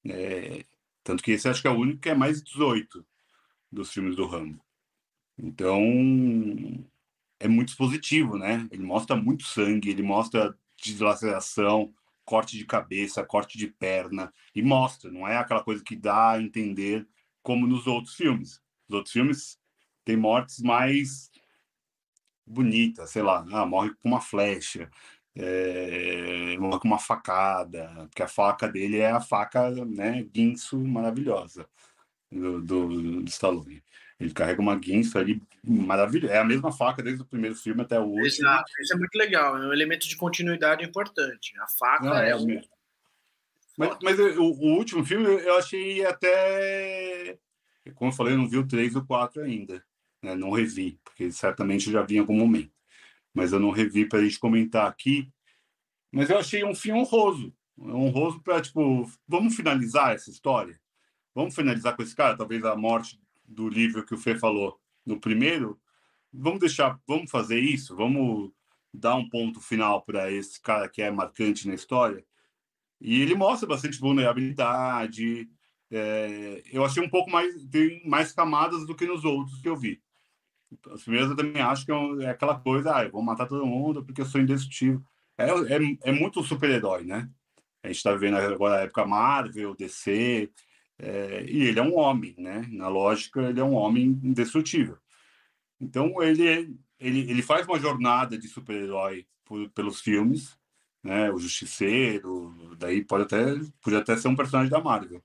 É, 0.04 0.64
tanto 1.04 1.22
que 1.22 1.32
esse 1.32 1.48
acho 1.48 1.62
que 1.62 1.68
é 1.68 1.70
o 1.70 1.78
único 1.78 2.00
que 2.00 2.08
é 2.10 2.14
mais 2.14 2.42
18 2.42 3.04
dos 3.70 3.92
filmes 3.92 4.16
do 4.16 4.26
Rambo. 4.26 4.60
Então, 5.38 5.80
é 7.40 7.48
muito 7.48 7.76
positivo, 7.76 8.36
né? 8.36 8.68
Ele 8.70 8.82
mostra 8.82 9.16
muito 9.16 9.44
sangue, 9.44 9.90
ele 9.90 10.02
mostra 10.02 10.56
deslaceração, 10.90 11.92
corte 12.24 12.56
de 12.56 12.64
cabeça, 12.64 13.24
corte 13.24 13.58
de 13.58 13.66
perna, 13.68 14.32
e 14.54 14.62
mostra, 14.62 15.10
não 15.10 15.26
é 15.26 15.36
aquela 15.36 15.62
coisa 15.62 15.82
que 15.84 15.96
dá 15.96 16.32
a 16.32 16.42
entender 16.42 17.06
como 17.42 17.66
nos 17.66 17.86
outros 17.86 18.14
filmes. 18.14 18.60
Os 18.88 18.94
outros 18.94 19.12
filmes 19.12 19.58
têm 20.04 20.16
mortes 20.16 20.60
mais 20.60 21.30
bonitas, 22.46 23.10
sei 23.10 23.22
lá, 23.22 23.44
ah, 23.52 23.66
morre 23.66 23.90
com 23.94 24.08
uma 24.08 24.20
flecha, 24.20 24.90
é, 25.34 26.56
com 26.58 26.88
uma 26.88 26.98
facada, 26.98 27.88
porque 28.08 28.22
a 28.22 28.28
faca 28.28 28.68
dele 28.68 28.98
é 28.98 29.10
a 29.10 29.20
faca, 29.20 29.70
né, 29.84 30.22
guinso 30.24 30.78
maravilhosa 30.78 31.68
do, 32.30 32.60
do, 32.60 33.22
do 33.22 33.28
Stallone. 33.28 33.82
Ele 34.22 34.32
carrega 34.32 34.60
uma 34.60 34.76
guinso 34.76 35.18
ali 35.18 35.42
maravilhosa. 35.64 36.32
É 36.32 36.38
a 36.38 36.44
mesma 36.44 36.70
faca 36.72 37.02
desde 37.02 37.22
o 37.22 37.26
primeiro 37.26 37.56
filme 37.56 37.82
até 37.82 37.98
o 37.98 38.04
último. 38.04 38.26
Exato, 38.26 38.72
isso 38.80 38.94
é 38.94 38.96
muito 38.96 39.14
legal. 39.16 39.56
É 39.56 39.66
um 39.66 39.72
elemento 39.72 40.08
de 40.08 40.16
continuidade 40.16 40.84
importante. 40.84 41.52
A 41.60 41.66
faca 41.68 42.04
Não, 42.04 42.16
é, 42.16 42.30
é 42.30 42.36
o 42.36 42.44
mesmo. 42.44 42.70
Mas, 43.76 43.96
mas 44.02 44.18
o, 44.18 44.42
o, 44.42 44.76
último 44.76 45.04
filme 45.04 45.26
eu 45.26 45.56
achei 45.56 46.04
até. 46.04 47.38
Como 47.94 48.10
eu 48.10 48.14
falei, 48.14 48.34
eu 48.34 48.38
não 48.38 48.48
vi 48.48 48.58
o 48.58 48.66
3 48.66 48.94
e 48.94 48.98
o 48.98 49.04
4 49.04 49.42
ainda. 49.42 49.82
Né? 50.22 50.34
Não 50.34 50.50
revi, 50.50 51.00
porque 51.02 51.32
certamente 51.32 51.86
eu 51.86 51.92
já 51.92 52.02
vi 52.02 52.16
em 52.16 52.20
algum 52.20 52.36
momento 52.36 52.70
mas 53.34 53.52
eu 53.52 53.60
não 53.60 53.70
revi 53.70 54.06
para 54.06 54.18
a 54.18 54.22
gente 54.22 54.38
comentar 54.38 54.86
aqui. 54.86 55.30
Mas 56.10 56.28
eu 56.28 56.38
achei 56.38 56.64
um 56.64 56.74
fim 56.74 56.92
honroso. 56.92 57.54
Honroso 57.78 58.40
para, 58.42 58.60
tipo, 58.60 59.10
vamos 59.26 59.56
finalizar 59.56 60.14
essa 60.14 60.30
história? 60.30 60.78
Vamos 61.34 61.54
finalizar 61.54 61.96
com 61.96 62.02
esse 62.02 62.14
cara? 62.14 62.36
Talvez 62.36 62.62
a 62.64 62.76
morte 62.76 63.18
do 63.52 63.68
livro 63.68 64.04
que 64.04 64.14
o 64.14 64.18
Fê 64.18 64.38
falou 64.38 64.80
no 65.04 65.20
primeiro. 65.20 65.78
Vamos 66.32 66.60
deixar, 66.60 66.98
vamos 67.06 67.30
fazer 67.30 67.58
isso? 67.60 67.94
Vamos 67.94 68.50
dar 68.92 69.16
um 69.16 69.28
ponto 69.28 69.60
final 69.60 70.02
para 70.02 70.30
esse 70.30 70.60
cara 70.60 70.88
que 70.88 71.02
é 71.02 71.10
marcante 71.10 71.68
na 71.68 71.74
história? 71.74 72.24
E 73.00 73.20
ele 73.20 73.34
mostra 73.34 73.68
bastante 73.68 73.98
vulnerabilidade. 73.98 75.48
É, 75.90 76.62
eu 76.72 76.84
achei 76.84 77.02
um 77.02 77.08
pouco 77.08 77.30
mais, 77.30 77.64
tem 77.66 78.02
mais 78.06 78.32
camadas 78.32 78.86
do 78.86 78.94
que 78.94 79.06
nos 79.06 79.24
outros 79.24 79.60
que 79.60 79.68
eu 79.68 79.76
vi. 79.76 80.00
As 80.90 81.02
primeiras 81.02 81.30
eu 81.30 81.36
também 81.36 81.60
acho 81.60 81.84
que 81.84 81.92
é, 81.92 82.24
é 82.24 82.30
aquela 82.30 82.58
coisa, 82.58 82.96
ah, 82.96 83.04
eu 83.04 83.10
vou 83.10 83.22
matar 83.22 83.46
todo 83.46 83.66
mundo 83.66 84.04
porque 84.04 84.22
eu 84.22 84.26
sou 84.26 84.40
indestrutível. 84.40 85.02
É, 85.36 85.48
é, 85.50 86.10
é 86.10 86.12
muito 86.12 86.42
super-herói, 86.42 87.04
né? 87.04 87.28
A 87.82 87.88
gente 87.88 87.96
está 87.96 88.12
vivendo 88.12 88.36
agora 88.36 88.76
a 88.76 88.82
época 88.82 89.04
Marvel, 89.04 89.74
DC, 89.74 90.50
é, 90.98 91.44
e 91.48 91.64
ele 91.64 91.78
é 91.78 91.82
um 91.82 91.96
homem, 91.96 92.34
né? 92.38 92.66
Na 92.70 92.88
lógica, 92.88 93.42
ele 93.42 93.60
é 93.60 93.64
um 93.64 93.74
homem 93.74 94.04
indestrutível. 94.22 94.98
Então, 95.80 96.22
ele, 96.22 96.76
ele, 96.98 97.30
ele 97.30 97.42
faz 97.42 97.66
uma 97.66 97.78
jornada 97.78 98.38
de 98.38 98.48
super-herói 98.48 99.26
pelos 99.74 100.00
filmes, 100.00 100.56
né? 101.02 101.30
O 101.30 101.38
Justiceiro, 101.38 102.76
daí 102.78 103.04
pode 103.04 103.24
até, 103.24 103.44
pode 103.82 103.96
até 103.96 104.16
ser 104.16 104.28
um 104.28 104.36
personagem 104.36 104.70
da 104.70 104.80
Marvel, 104.80 105.22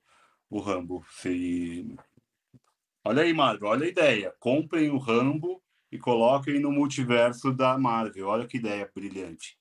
o 0.50 0.58
Rambo. 0.60 1.04
Se... 1.10 1.86
Olha 3.04 3.22
aí, 3.22 3.32
Marvel, 3.32 3.68
olha 3.68 3.86
a 3.86 3.88
ideia. 3.88 4.34
Comprem 4.40 4.90
o 4.90 4.98
Rambo 4.98 5.62
e 5.90 5.98
coloquem 5.98 6.60
no 6.60 6.72
multiverso 6.72 7.52
da 7.52 7.78
Marvel. 7.78 8.26
Olha 8.26 8.46
que 8.46 8.58
ideia 8.58 8.90
brilhante. 8.94 9.56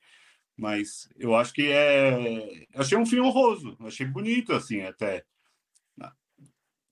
Mas 0.58 1.08
eu 1.18 1.36
acho 1.36 1.53
que 1.53 1.72
é. 1.72 2.66
achei 2.76 2.97
um 2.97 3.05
filme 3.05 3.28
honroso, 3.28 3.78
achei 3.82 4.08
bonito, 4.08 4.53
assim, 4.53 4.82
até. 4.82 5.24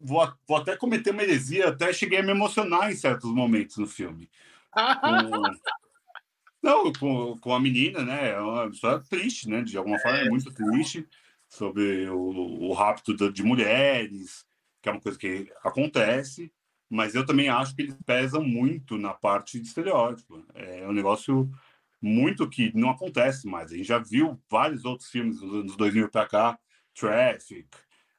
Vou, 0.06 0.32
vou 0.48 0.58
até 0.58 0.78
cometer 0.78 1.12
uma 1.12 1.24
heresia, 1.24 1.70
até 1.70 1.92
cheguei 1.92 2.20
a 2.20 2.24
me 2.24 2.32
emocionar 2.32 2.92
em 2.92 2.96
certos 2.96 3.32
momentos 3.34 3.78
no 3.78 3.88
filme. 3.88 4.30
Com... 4.72 5.42
Não, 6.62 6.92
com, 6.94 7.38
com 7.40 7.54
a 7.54 7.60
menina, 7.60 8.04
né? 8.04 8.32
É 8.32 8.40
uma 8.40 8.66
história 8.68 9.00
triste, 9.08 9.48
né? 9.48 9.62
De 9.62 9.78
alguma 9.78 10.00
forma, 10.00 10.18
é 10.18 10.30
muito 10.30 10.52
triste 10.52 11.08
sobre 11.48 12.10
o, 12.10 12.18
o 12.18 12.74
rapto 12.74 13.14
de 13.32 13.44
mulheres, 13.44 14.46
que 14.82 14.90
é 14.90 14.92
uma 14.92 15.02
coisa 15.02 15.18
que 15.18 15.52
acontece, 15.64 16.52
mas 16.90 17.14
eu 17.16 17.26
também 17.26 17.50
acho 17.50 17.76
que 17.76 17.84
eles 17.84 17.96
pesam 18.06 18.44
muito 18.44 18.98
na 18.98 19.14
parte 19.14 19.60
de 19.60 19.68
estereótipo. 19.68 20.44
É 20.54 20.88
um 20.88 20.92
negócio 20.92 21.52
muito 22.02 22.50
que 22.50 22.76
não 22.76 22.90
acontece 22.90 23.48
mais. 23.48 23.72
A 23.72 23.76
gente 23.76 23.88
já 23.88 24.00
viu 24.00 24.40
vários 24.50 24.86
outros 24.86 25.10
filmes 25.10 25.40
dos 25.40 25.54
anos 25.54 25.76
2000 25.76 26.10
para 26.10 26.28
cá, 26.28 26.60
Traffic, 26.94 27.68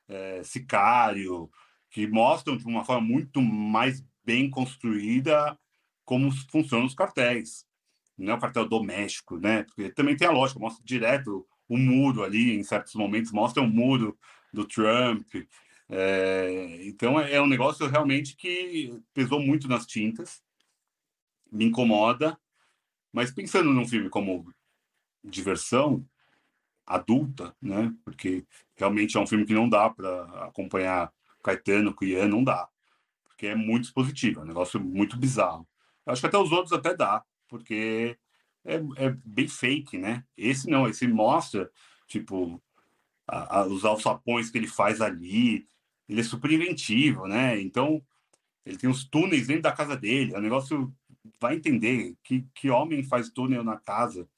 é, 0.08 0.42
Sicário, 0.42 1.50
que 1.96 2.06
mostram 2.06 2.58
de 2.58 2.66
uma 2.66 2.84
forma 2.84 3.00
muito 3.00 3.40
mais 3.40 4.04
bem 4.22 4.50
construída 4.50 5.58
como 6.04 6.30
funcionam 6.50 6.84
os 6.84 6.94
cartéis. 6.94 7.64
Não 8.18 8.34
é 8.34 8.36
o 8.36 8.38
cartel 8.38 8.68
doméstico, 8.68 9.38
né? 9.38 9.62
Porque 9.62 9.88
também 9.88 10.14
tem 10.14 10.28
a 10.28 10.30
lógica, 10.30 10.60
mostra 10.60 10.84
direto 10.84 11.48
o 11.66 11.78
muro 11.78 12.22
ali, 12.22 12.54
em 12.54 12.62
certos 12.62 12.94
momentos, 12.96 13.32
mostra 13.32 13.62
o 13.62 13.66
muro 13.66 14.14
do 14.52 14.66
Trump. 14.66 15.26
É, 15.88 16.80
então 16.82 17.18
é, 17.18 17.32
é 17.32 17.40
um 17.40 17.46
negócio 17.46 17.86
realmente 17.86 18.36
que 18.36 18.92
pesou 19.14 19.40
muito 19.40 19.66
nas 19.66 19.86
tintas, 19.86 20.42
me 21.50 21.64
incomoda, 21.64 22.38
mas 23.10 23.30
pensando 23.30 23.72
num 23.72 23.88
filme 23.88 24.10
como 24.10 24.52
diversão 25.24 26.06
adulta, 26.84 27.56
né? 27.58 27.90
Porque 28.04 28.44
realmente 28.76 29.16
é 29.16 29.20
um 29.20 29.26
filme 29.26 29.46
que 29.46 29.54
não 29.54 29.66
dá 29.66 29.88
para 29.88 30.44
acompanhar 30.44 31.10
Caetano, 31.46 31.94
Cuian, 31.94 32.28
não 32.28 32.42
dá. 32.42 32.68
Porque 33.24 33.46
é 33.46 33.54
muito 33.54 33.84
expositivo, 33.84 34.40
é 34.40 34.42
um 34.42 34.46
negócio 34.46 34.80
muito 34.80 35.16
bizarro. 35.16 35.66
Eu 36.04 36.12
acho 36.12 36.20
que 36.20 36.26
até 36.26 36.38
os 36.38 36.52
outros 36.52 36.72
até 36.72 36.94
dá, 36.94 37.24
porque 37.48 38.18
é, 38.64 38.76
é 38.96 39.16
bem 39.24 39.48
fake, 39.48 39.98
né? 39.98 40.24
Esse 40.36 40.68
não, 40.68 40.88
esse 40.88 41.06
mostra, 41.06 41.70
tipo, 42.06 42.62
a, 43.26 43.60
a, 43.60 43.66
os 43.66 43.84
alçapões 43.84 44.50
que 44.50 44.58
ele 44.58 44.68
faz 44.68 45.00
ali, 45.00 45.66
ele 46.08 46.20
é 46.20 46.24
super 46.24 46.50
inventivo, 46.50 47.26
né? 47.26 47.60
Então, 47.60 48.02
ele 48.64 48.76
tem 48.76 48.90
os 48.90 49.04
túneis 49.04 49.46
dentro 49.46 49.62
da 49.62 49.72
casa 49.72 49.96
dele, 49.96 50.34
é 50.34 50.38
um 50.38 50.42
negócio 50.42 50.92
vai 51.40 51.56
entender 51.56 52.14
que, 52.22 52.46
que 52.54 52.70
homem 52.70 53.02
faz 53.02 53.28
túnel 53.30 53.64
na 53.64 53.76
casa. 53.76 54.28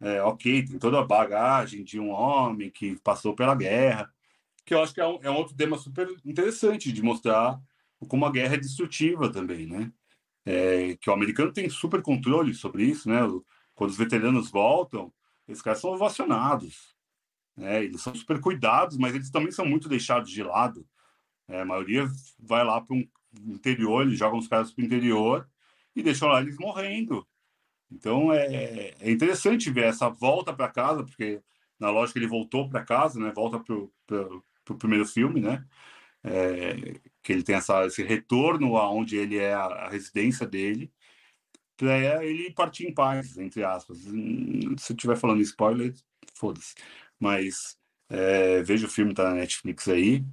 É, 0.00 0.22
ok, 0.22 0.64
tem 0.64 0.78
toda 0.78 1.00
a 1.00 1.04
bagagem 1.04 1.82
de 1.82 1.98
um 1.98 2.10
homem 2.10 2.70
que 2.70 2.96
passou 3.00 3.34
pela 3.34 3.54
guerra, 3.54 4.12
que 4.68 4.74
eu 4.74 4.82
acho 4.82 4.92
que 4.92 5.00
é 5.00 5.06
um, 5.06 5.18
é 5.22 5.30
um 5.30 5.36
outro 5.36 5.56
tema 5.56 5.78
super 5.78 6.06
interessante 6.26 6.92
de 6.92 7.02
mostrar 7.02 7.58
como 8.06 8.26
a 8.26 8.30
guerra 8.30 8.54
é 8.54 8.58
destrutiva 8.58 9.32
também, 9.32 9.66
né? 9.66 9.90
É, 10.44 10.94
que 10.96 11.08
o 11.08 11.12
americano 11.12 11.52
tem 11.52 11.70
super 11.70 12.02
controle 12.02 12.52
sobre 12.52 12.84
isso, 12.84 13.08
né? 13.08 13.20
Quando 13.74 13.90
os 13.90 13.96
veteranos 13.96 14.50
voltam, 14.50 15.10
esses 15.48 15.62
caras 15.62 15.80
são 15.80 15.90
ovacionados, 15.90 16.94
né? 17.56 17.82
Eles 17.82 18.02
são 18.02 18.14
super 18.14 18.40
cuidados, 18.40 18.98
mas 18.98 19.14
eles 19.14 19.30
também 19.30 19.50
são 19.50 19.64
muito 19.64 19.88
deixados 19.88 20.30
de 20.30 20.42
lado. 20.42 20.86
É, 21.48 21.62
a 21.62 21.64
maioria 21.64 22.06
vai 22.38 22.62
lá 22.62 22.78
para 22.78 22.94
um 22.94 23.08
interior, 23.46 24.02
eles 24.02 24.18
jogam 24.18 24.38
os 24.38 24.48
caras 24.48 24.70
para 24.70 24.82
o 24.82 24.84
interior 24.84 25.48
e 25.96 26.02
deixou 26.02 26.28
lá 26.28 26.42
eles 26.42 26.58
morrendo. 26.58 27.26
Então 27.90 28.30
é, 28.34 28.94
é 29.00 29.10
interessante 29.10 29.70
ver 29.70 29.84
essa 29.84 30.10
volta 30.10 30.52
para 30.52 30.68
casa, 30.68 31.02
porque 31.02 31.42
na 31.80 31.88
lógica 31.88 32.18
ele 32.18 32.26
voltou 32.26 32.68
para 32.68 32.84
casa, 32.84 33.18
né? 33.18 33.32
Volta 33.34 33.58
para 33.58 34.28
o 34.74 34.78
primeiro 34.78 35.06
filme, 35.06 35.40
né? 35.40 35.64
É, 36.24 37.00
que 37.22 37.32
ele 37.32 37.42
tem 37.42 37.56
essa, 37.56 37.86
esse 37.86 38.02
retorno 38.02 38.76
aonde 38.76 39.16
ele 39.16 39.36
é 39.36 39.54
a, 39.54 39.64
a 39.64 39.88
residência 39.88 40.46
dele, 40.46 40.92
para 41.76 42.24
ele 42.24 42.52
partir 42.52 42.86
em 42.86 42.94
paz, 42.94 43.38
entre 43.38 43.64
aspas. 43.64 44.06
Hum, 44.06 44.76
se 44.78 44.92
eu 44.92 44.96
estiver 44.96 45.16
falando 45.16 45.40
spoiler, 45.42 45.94
foda-se. 46.34 46.74
Mas 47.18 47.78
é, 48.08 48.62
veja 48.62 48.86
o 48.86 48.90
filme, 48.90 49.14
tá 49.14 49.24
na 49.30 49.36
Netflix 49.36 49.88
aí. 49.88 50.24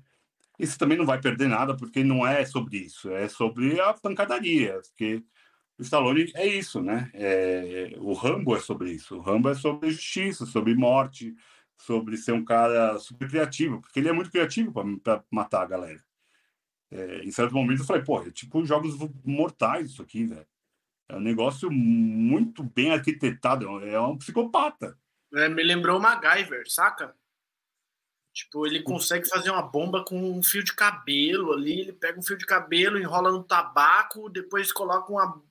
Isso 0.60 0.78
também 0.78 0.98
não 0.98 1.06
vai 1.06 1.20
perder 1.22 1.48
nada, 1.50 1.76
porque 1.76 2.04
não 2.04 2.26
é 2.26 2.46
sobre 2.46 2.78
isso, 2.78 3.12
é 3.12 3.28
sobre 3.28 3.80
a 3.82 3.94
pancadaria, 3.94 4.80
porque 4.88 5.24
o 5.78 5.82
Stallone 5.82 6.32
é 6.36 6.48
isso, 6.48 6.82
né? 6.82 7.12
É, 7.14 7.94
o 7.98 8.14
Rambo 8.14 8.56
é 8.56 8.60
sobre 8.62 8.92
isso. 8.92 9.18
O 9.18 9.22
Rambo 9.22 9.50
é 9.50 9.56
sobre 9.56 9.92
justiça, 9.92 10.46
sobre 10.46 10.74
morte, 10.74 11.36
sobre 11.78 12.18
ser 12.18 12.32
um 12.32 12.44
cara 12.44 12.98
super 13.00 13.30
criativo, 13.30 13.82
porque 13.82 14.00
ele 14.00 14.10
é 14.10 14.14
muito 14.14 14.32
criativo 14.32 14.72
para 15.02 15.24
matar 15.30 15.64
a 15.64 15.68
galera. 15.68 16.04
É, 16.92 17.24
em 17.24 17.32
certo 17.32 17.54
momento 17.54 17.82
eu 17.82 17.86
falei, 17.86 18.04
pô, 18.04 18.22
é 18.22 18.32
tipo 18.32 18.66
jogos 18.66 18.96
mortais 19.24 19.92
isso 19.92 20.02
aqui, 20.02 20.26
velho. 20.26 20.48
É 21.08 21.16
um 21.16 21.22
negócio 21.22 21.70
muito 21.70 22.64
bem 22.64 22.92
arquitetado, 22.92 23.68
é 23.86 24.00
um 24.00 24.18
psicopata. 24.18 24.98
É, 25.34 25.48
me 25.50 25.64
lembrou 25.64 26.00
o 26.00 26.02
MacGyver, 26.02 26.64
saca? 26.68 27.16
Tipo, 28.34 28.66
ele 28.68 28.82
consegue 28.82 29.28
fazer 29.30 29.50
uma 29.50 29.62
bomba 29.62 30.04
com 30.04 30.20
um 30.20 30.44
fio 30.44 30.64
de 30.64 30.74
cabelo 30.74 31.54
ali, 31.54 31.80
ele 31.82 31.94
pega 31.94 32.20
um 32.20 32.24
fio 32.24 32.38
de 32.38 32.46
cabelo, 32.46 32.98
enrola 32.98 33.32
no 33.32 33.44
tabaco, 33.44 34.30
depois 34.30 34.74
coloca 34.74 35.12
uma 35.12 35.42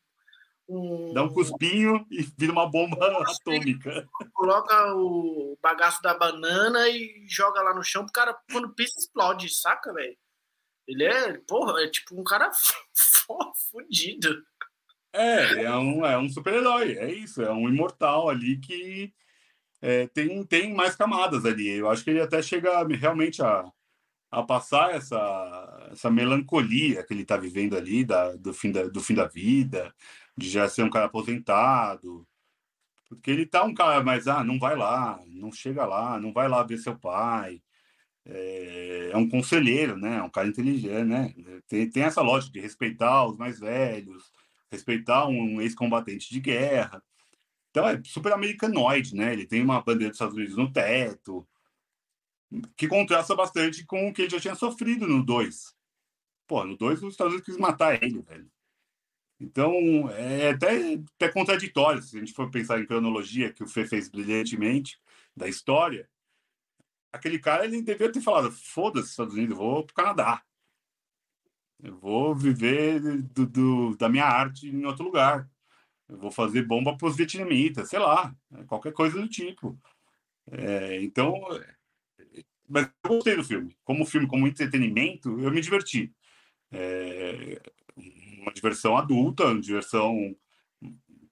um... 0.68 1.12
Dá 1.12 1.22
um 1.22 1.32
cuspinho 1.32 2.06
e 2.10 2.22
vira 2.36 2.52
uma 2.52 2.68
bomba 2.68 2.96
atômica. 3.22 4.08
Coloca 4.32 4.94
o 4.94 5.58
bagaço 5.62 6.02
da 6.02 6.16
banana 6.16 6.88
e 6.88 7.24
joga 7.28 7.62
lá 7.62 7.74
no 7.74 7.82
chão, 7.82 8.02
o 8.02 8.12
cara, 8.12 8.36
quando 8.50 8.74
pisa, 8.74 8.94
explode, 8.98 9.48
saca, 9.54 9.92
velho? 9.92 10.16
Ele 10.86 11.04
é, 11.04 11.38
porra, 11.46 11.82
é 11.82 11.88
tipo 11.88 12.18
um 12.18 12.24
cara 12.24 12.50
fudido. 13.70 14.42
É, 15.12 15.62
é 15.62 15.76
um, 15.76 16.04
é 16.04 16.18
um 16.18 16.28
super-herói, 16.28 16.98
é 16.98 17.10
isso, 17.12 17.40
é 17.40 17.52
um 17.52 17.68
imortal 17.68 18.28
ali 18.28 18.58
que 18.58 19.14
é, 19.80 20.08
tem, 20.08 20.42
tem 20.44 20.74
mais 20.74 20.96
camadas 20.96 21.44
ali. 21.44 21.68
Eu 21.68 21.88
acho 21.88 22.02
que 22.02 22.10
ele 22.10 22.20
até 22.20 22.42
chega 22.42 22.84
realmente 22.88 23.40
a, 23.40 23.64
a 24.30 24.42
passar 24.42 24.94
essa, 24.94 25.88
essa 25.92 26.10
melancolia 26.10 27.04
que 27.04 27.14
ele 27.14 27.22
está 27.22 27.36
vivendo 27.36 27.76
ali 27.76 28.04
da, 28.04 28.34
do, 28.34 28.52
fim 28.52 28.72
da, 28.72 28.88
do 28.88 29.00
fim 29.00 29.14
da 29.14 29.26
vida, 29.26 29.94
de 30.36 30.48
já 30.50 30.68
ser 30.68 30.82
um 30.82 30.90
cara 30.90 31.06
aposentado. 31.06 32.26
Porque 33.08 33.30
ele 33.30 33.46
tá 33.46 33.64
um 33.64 33.74
cara, 33.74 34.02
mas 34.02 34.26
ah, 34.28 34.42
não 34.42 34.58
vai 34.58 34.76
lá, 34.76 35.22
não 35.26 35.52
chega 35.52 35.86
lá, 35.86 36.18
não 36.18 36.32
vai 36.32 36.48
lá 36.48 36.62
ver 36.62 36.78
seu 36.78 36.98
pai. 36.98 37.62
É, 38.26 39.10
é 39.12 39.16
um 39.16 39.28
conselheiro, 39.28 39.96
né? 39.96 40.16
É 40.16 40.22
um 40.22 40.30
cara 40.30 40.48
inteligente, 40.48 41.04
né? 41.04 41.34
Tem, 41.68 41.88
tem 41.90 42.02
essa 42.04 42.22
lógica 42.22 42.52
de 42.52 42.60
respeitar 42.60 43.26
os 43.26 43.36
mais 43.36 43.60
velhos, 43.60 44.32
respeitar 44.70 45.26
um 45.26 45.60
ex-combatente 45.60 46.30
de 46.32 46.40
guerra. 46.40 47.02
Então 47.70 47.86
é 47.88 48.00
super 48.04 48.32
americanoide, 48.32 49.14
né? 49.14 49.32
Ele 49.32 49.46
tem 49.46 49.62
uma 49.62 49.82
bandeira 49.82 50.10
dos 50.10 50.16
Estados 50.16 50.36
Unidos 50.36 50.56
no 50.56 50.72
teto, 50.72 51.46
que 52.76 52.88
contrasta 52.88 53.34
bastante 53.34 53.84
com 53.84 54.08
o 54.08 54.12
que 54.12 54.22
ele 54.22 54.30
já 54.30 54.40
tinha 54.40 54.54
sofrido 54.54 55.06
no 55.06 55.24
2. 55.24 55.74
Pô, 56.46 56.64
no 56.64 56.76
2 56.76 57.02
os 57.02 57.12
Estados 57.12 57.34
Unidos 57.34 57.46
quis 57.46 57.58
matar 57.58 58.02
ele, 58.02 58.22
velho. 58.22 58.50
Então, 59.40 60.08
é 60.10 60.50
até, 60.50 60.94
até 61.16 61.28
contraditório, 61.28 62.02
se 62.02 62.16
a 62.16 62.20
gente 62.20 62.32
for 62.32 62.50
pensar 62.50 62.80
em 62.80 62.86
cronologia, 62.86 63.52
que 63.52 63.62
o 63.62 63.68
Fê 63.68 63.86
fez 63.86 64.08
brilhantemente, 64.08 64.98
da 65.36 65.48
história, 65.48 66.08
aquele 67.12 67.38
cara, 67.38 67.64
ele 67.64 67.82
devia 67.82 68.10
ter 68.10 68.20
falado, 68.20 68.50
foda-se, 68.52 69.10
Estados 69.10 69.34
Unidos, 69.34 69.56
vou 69.56 69.84
para 69.84 69.92
o 69.92 69.94
Canadá. 69.94 70.42
Eu 71.82 71.96
vou 71.98 72.34
viver 72.34 73.00
do, 73.22 73.46
do, 73.46 73.96
da 73.96 74.08
minha 74.08 74.24
arte 74.24 74.68
em 74.68 74.84
outro 74.84 75.04
lugar. 75.04 75.48
Eu 76.08 76.18
vou 76.18 76.30
fazer 76.30 76.62
bomba 76.62 76.96
para 76.96 77.08
os 77.08 77.16
vietnamitas, 77.16 77.88
sei 77.88 77.98
lá, 77.98 78.34
qualquer 78.66 78.92
coisa 78.92 79.20
do 79.20 79.28
tipo. 79.28 79.78
É, 80.50 81.02
então, 81.02 81.34
mas 82.68 82.86
eu 82.86 83.10
gostei 83.10 83.36
do 83.36 83.44
filme. 83.44 83.76
Como 83.84 84.06
filme, 84.06 84.26
como 84.26 84.46
entretenimento, 84.46 85.38
eu 85.40 85.50
me 85.50 85.60
diverti. 85.60 86.12
É, 86.70 87.60
uma 88.44 88.52
diversão 88.52 88.96
adulta, 88.96 89.46
uma 89.46 89.60
diversão 89.60 90.36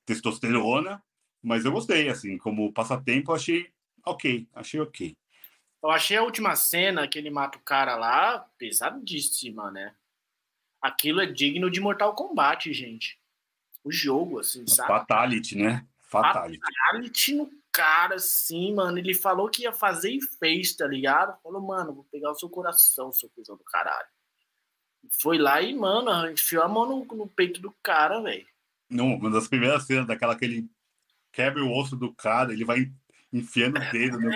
testosterona, 0.05 1.03
mas 1.43 1.65
eu 1.65 1.73
gostei, 1.73 2.09
assim, 2.09 2.39
como 2.39 2.73
passatempo, 2.73 3.33
achei 3.33 3.71
ok, 4.05 4.49
achei 4.55 4.81
ok. 4.81 5.17
Eu 5.83 5.91
achei 5.91 6.17
a 6.17 6.23
última 6.23 6.55
cena 6.55 7.09
que 7.09 7.19
ele 7.19 7.31
mata 7.31 7.59
o 7.59 7.63
cara 7.63 7.97
lá 7.97 8.39
pesadíssima, 8.57 9.71
né? 9.71 9.95
Aquilo 10.81 11.21
é 11.21 11.27
digno 11.27 11.71
de 11.71 11.81
Mortal 11.81 12.15
Kombat, 12.15 12.73
gente. 12.73 13.19
O 13.85 13.91
jogo, 13.91 14.39
assim, 14.39 14.67
sabe? 14.67 14.89
Fatality, 14.89 15.57
né? 15.57 15.87
Fatality. 16.01 16.61
Fatality 16.61 17.35
no 17.35 17.51
cara, 17.73 18.15
assim, 18.15 18.75
mano. 18.75 18.99
Ele 18.99 19.15
falou 19.15 19.49
que 19.49 19.63
ia 19.63 19.73
fazer 19.73 20.13
e 20.13 20.21
fez, 20.21 20.77
tá 20.77 20.87
ligado? 20.87 21.41
Falou, 21.43 21.61
mano, 21.61 21.95
vou 21.95 22.05
pegar 22.05 22.31
o 22.31 22.35
seu 22.37 22.49
coração, 22.49 23.13
seu 23.13 23.29
cuzão 23.31 23.57
do 23.57 23.65
caralho. 23.65 24.07
Foi 25.11 25.39
lá 25.39 25.61
e, 25.61 25.75
mano, 25.75 26.31
enfiou 26.31 26.63
a 26.63 26.69
mão 26.69 26.87
no, 26.87 27.17
no 27.17 27.27
peito 27.27 27.61
do 27.61 27.73
cara, 27.83 28.21
velho. 28.21 28.47
Uma 28.91 29.31
das 29.31 29.49
primeiras 29.49 29.85
cenas 29.85 30.07
daquela 30.07 30.37
que 30.37 30.45
ele 30.45 30.69
quebra 31.33 31.65
o 31.65 31.73
osso 31.73 31.97
do 31.97 32.13
cara, 32.13 32.53
ele 32.53 32.65
vai 32.65 32.91
enfiando 33.33 33.79
o 33.79 33.91
dedo. 33.91 34.21
No... 34.21 34.31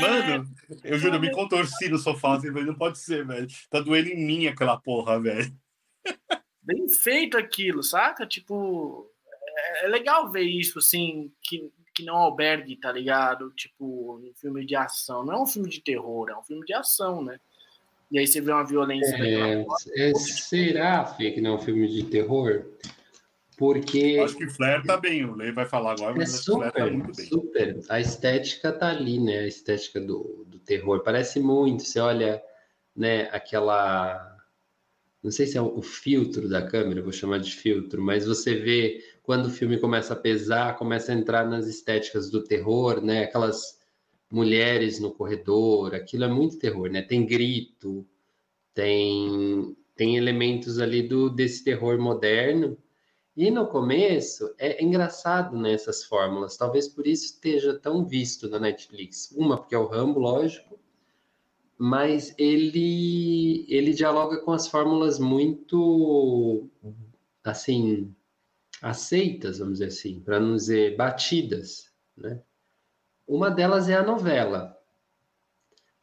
Mano, 0.00 0.54
eu 0.84 0.98
juro, 0.98 1.16
eu 1.16 1.20
me 1.20 1.32
contorci 1.32 1.88
no 1.88 1.98
sofá, 1.98 2.36
assim, 2.36 2.50
não 2.50 2.74
pode 2.74 2.98
ser, 2.98 3.26
velho. 3.26 3.48
Tá 3.68 3.80
doendo 3.80 4.08
em 4.08 4.24
mim 4.24 4.46
aquela 4.46 4.78
porra, 4.78 5.20
velho. 5.20 5.52
Bem 6.62 6.88
feito 6.88 7.36
aquilo, 7.36 7.82
saca? 7.82 8.26
Tipo, 8.26 9.10
é, 9.32 9.86
é 9.86 9.88
legal 9.88 10.30
ver 10.30 10.42
isso, 10.42 10.78
assim, 10.78 11.32
que, 11.42 11.70
que 11.94 12.04
não 12.04 12.16
albergue, 12.16 12.76
tá 12.76 12.92
ligado? 12.92 13.50
Tipo, 13.50 14.16
um 14.16 14.32
filme 14.34 14.64
de 14.64 14.76
ação. 14.76 15.24
Não 15.24 15.34
é 15.34 15.42
um 15.42 15.46
filme 15.46 15.68
de 15.68 15.80
terror, 15.80 16.30
é 16.30 16.36
um 16.36 16.42
filme 16.42 16.64
de 16.64 16.74
ação, 16.74 17.24
né? 17.24 17.40
E 18.10 18.18
aí 18.18 18.26
você 18.26 18.40
vê 18.40 18.52
uma 18.52 18.64
violência. 18.64 19.16
É, 19.16 19.66
é, 19.96 20.14
será, 20.14 21.04
Fê, 21.04 21.32
que 21.32 21.40
não 21.40 21.52
é 21.52 21.54
um 21.54 21.58
filme 21.60 21.88
de 21.88 22.04
terror? 22.04 22.64
Porque. 23.56 24.20
Acho 24.22 24.36
que 24.36 24.48
Flair 24.48 24.84
tá 24.84 24.96
bem, 24.96 25.24
o 25.24 25.34
Lei 25.34 25.50
vai 25.50 25.66
falar 25.66 25.92
agora, 25.92 26.14
mas 26.14 26.34
é 26.34 26.38
super, 26.38 26.72
tá 26.72 26.86
muito 26.86 27.16
bem. 27.16 27.26
Super. 27.26 27.80
A 27.88 28.00
estética 28.00 28.72
tá 28.72 28.90
ali, 28.90 29.18
né? 29.18 29.38
A 29.40 29.46
estética 29.46 30.00
do, 30.00 30.44
do 30.46 30.58
terror. 30.58 31.02
Parece 31.02 31.40
muito. 31.40 31.82
Você 31.82 31.98
olha, 31.98 32.42
né, 32.94 33.28
aquela. 33.32 34.34
Não 35.22 35.30
sei 35.32 35.46
se 35.46 35.58
é 35.58 35.62
o 35.62 35.82
filtro 35.82 36.48
da 36.48 36.62
câmera, 36.64 37.02
vou 37.02 37.10
chamar 37.10 37.38
de 37.38 37.50
filtro, 37.50 38.00
mas 38.00 38.26
você 38.26 38.54
vê 38.54 39.02
quando 39.24 39.46
o 39.46 39.50
filme 39.50 39.76
começa 39.76 40.12
a 40.12 40.16
pesar, 40.16 40.76
começa 40.76 41.10
a 41.10 41.14
entrar 41.16 41.44
nas 41.44 41.66
estéticas 41.66 42.30
do 42.30 42.44
terror, 42.44 43.00
né? 43.00 43.24
Aquelas 43.24 43.75
mulheres 44.36 45.00
no 45.00 45.10
corredor, 45.10 45.94
aquilo 45.94 46.24
é 46.24 46.28
muito 46.28 46.58
terror, 46.58 46.90
né? 46.90 47.00
Tem 47.00 47.24
grito, 47.24 48.06
tem 48.74 49.74
tem 49.94 50.18
elementos 50.18 50.78
ali 50.78 51.02
do 51.02 51.30
desse 51.30 51.64
terror 51.64 51.98
moderno 51.98 52.76
e 53.34 53.50
no 53.50 53.66
começo 53.66 54.54
é 54.58 54.82
engraçado 54.84 55.56
nessas 55.58 56.02
né, 56.02 56.06
fórmulas, 56.08 56.56
talvez 56.56 56.86
por 56.86 57.06
isso 57.06 57.24
esteja 57.24 57.78
tão 57.78 58.04
visto 58.04 58.48
na 58.48 58.58
Netflix. 58.58 59.30
Uma, 59.32 59.56
porque 59.56 59.74
é 59.74 59.78
o 59.78 59.86
Rambo, 59.86 60.20
lógico, 60.20 60.78
mas 61.78 62.34
ele 62.38 63.64
ele 63.68 63.94
dialoga 63.94 64.38
com 64.42 64.52
as 64.52 64.68
fórmulas 64.68 65.18
muito 65.18 66.68
assim 67.42 68.14
aceitas, 68.82 69.58
vamos 69.58 69.78
dizer 69.78 69.86
assim, 69.86 70.20
para 70.20 70.38
não 70.38 70.56
dizer 70.56 70.94
batidas, 70.96 71.90
né? 72.16 72.42
Uma 73.26 73.50
delas 73.50 73.88
é 73.88 73.94
a 73.94 74.02
novela. 74.02 74.76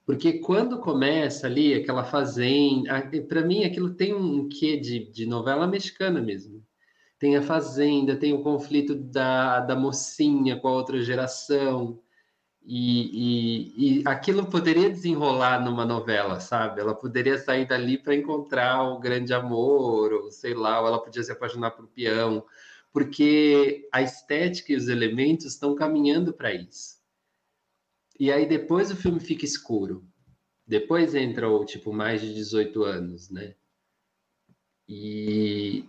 Porque 0.06 0.40
quando 0.40 0.80
começa 0.80 1.48
ali 1.48 1.74
aquela 1.74 2.04
fazenda, 2.04 3.10
para 3.28 3.42
mim 3.42 3.64
aquilo 3.64 3.94
tem 3.94 4.14
um 4.14 4.50
quê 4.50 4.78
de, 4.78 5.12
de 5.12 5.26
novela 5.26 5.66
mexicana 5.66 6.22
mesmo 6.22 6.64
tem 7.24 7.38
a 7.38 7.42
fazenda, 7.42 8.18
tem 8.18 8.34
o 8.34 8.44
conflito 8.44 8.94
da, 8.94 9.62
da 9.62 9.78
mocinha 9.78 10.60
com 10.60 10.68
a 10.68 10.74
outra 10.74 11.02
geração. 11.02 11.98
E, 12.66 13.70
e, 13.78 14.02
e 14.02 14.04
aquilo 14.06 14.46
poderia 14.46 14.90
desenrolar 14.90 15.64
numa 15.64 15.86
novela, 15.86 16.42
sabe? 16.42 16.82
Ela 16.82 16.94
poderia 16.94 17.38
sair 17.38 17.66
dali 17.66 17.98
para 17.98 18.14
encontrar 18.14 18.84
o 18.84 19.00
grande 19.00 19.34
amor, 19.34 20.12
ou 20.12 20.32
sei 20.32 20.54
lá, 20.54 20.82
ou 20.82 20.88
ela 20.88 21.02
podia 21.02 21.24
se 21.24 21.32
apaixonar 21.32 21.72
por 21.72 21.88
peão, 21.88 22.44
porque 22.92 23.88
a 23.94 24.02
estética 24.02 24.74
e 24.74 24.76
os 24.76 24.90
elementos 24.90 25.46
estão 25.46 25.76
caminhando 25.76 26.34
para 26.34 26.54
isso. 26.54 26.98
E 28.24 28.32
aí 28.32 28.48
depois 28.48 28.90
o 28.90 28.96
filme 28.96 29.20
fica 29.20 29.44
escuro. 29.44 30.08
Depois 30.66 31.14
entra 31.14 31.50
o 31.50 31.66
tipo 31.66 31.92
mais 31.92 32.22
de 32.22 32.34
18 32.34 32.86
anos, 32.86 33.30
né? 33.30 33.54
E, 34.88 35.84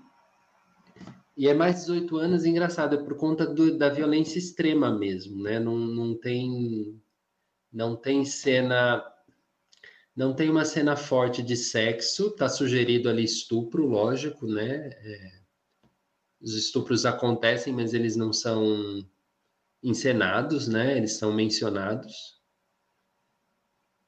e 1.37 1.47
é 1.47 1.55
mais 1.55 1.77
18 1.83 2.17
anos, 2.17 2.45
engraçado, 2.45 2.97
é 2.97 3.05
por 3.05 3.17
conta 3.17 3.47
do, 3.47 3.79
da 3.79 3.89
violência 3.89 4.41
extrema 4.41 4.91
mesmo, 4.91 5.45
né? 5.45 5.61
Não, 5.61 5.79
não 5.79 6.19
tem 6.19 7.01
não 7.73 7.95
tem 7.95 8.25
cena 8.25 9.05
não 10.17 10.35
tem 10.35 10.51
uma 10.51 10.65
cena 10.65 10.97
forte 10.97 11.41
de 11.41 11.57
sexo, 11.57 12.33
tá 12.33 12.49
sugerido 12.49 13.09
ali 13.09 13.23
estupro, 13.23 13.87
lógico, 13.87 14.45
né? 14.45 14.89
É, 14.89 15.41
os 16.41 16.57
estupros 16.57 17.07
acontecem, 17.07 17.73
mas 17.73 17.95
eles 17.95 18.17
não 18.17 18.33
são 18.33 19.09
encenados, 19.85 20.67
né? 20.67 20.97
Eles 20.97 21.19
são 21.19 21.33
mencionados. 21.33 22.13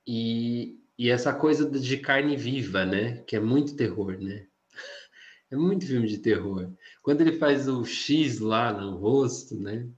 E, 0.07 0.81
e 0.99 1.11
essa 1.11 1.35
coisa 1.35 1.68
de 1.68 1.99
carne 1.99 2.37
viva, 2.37 2.87
né? 2.87 3.18
Que 3.24 3.37
é 3.37 3.41
muito 3.41 3.77
terror, 3.77 4.18
né? 4.18 4.47
É 5.49 5.55
muito 5.55 5.87
filme 5.87 6.09
de 6.09 6.18
terror. 6.18 6.74
Quando 7.01 7.20
ele 7.20 7.39
faz 7.39 7.68
o 7.68 7.85
X 7.85 8.41
lá 8.41 8.72
no 8.72 8.97
rosto, 8.97 9.55
né? 9.55 9.89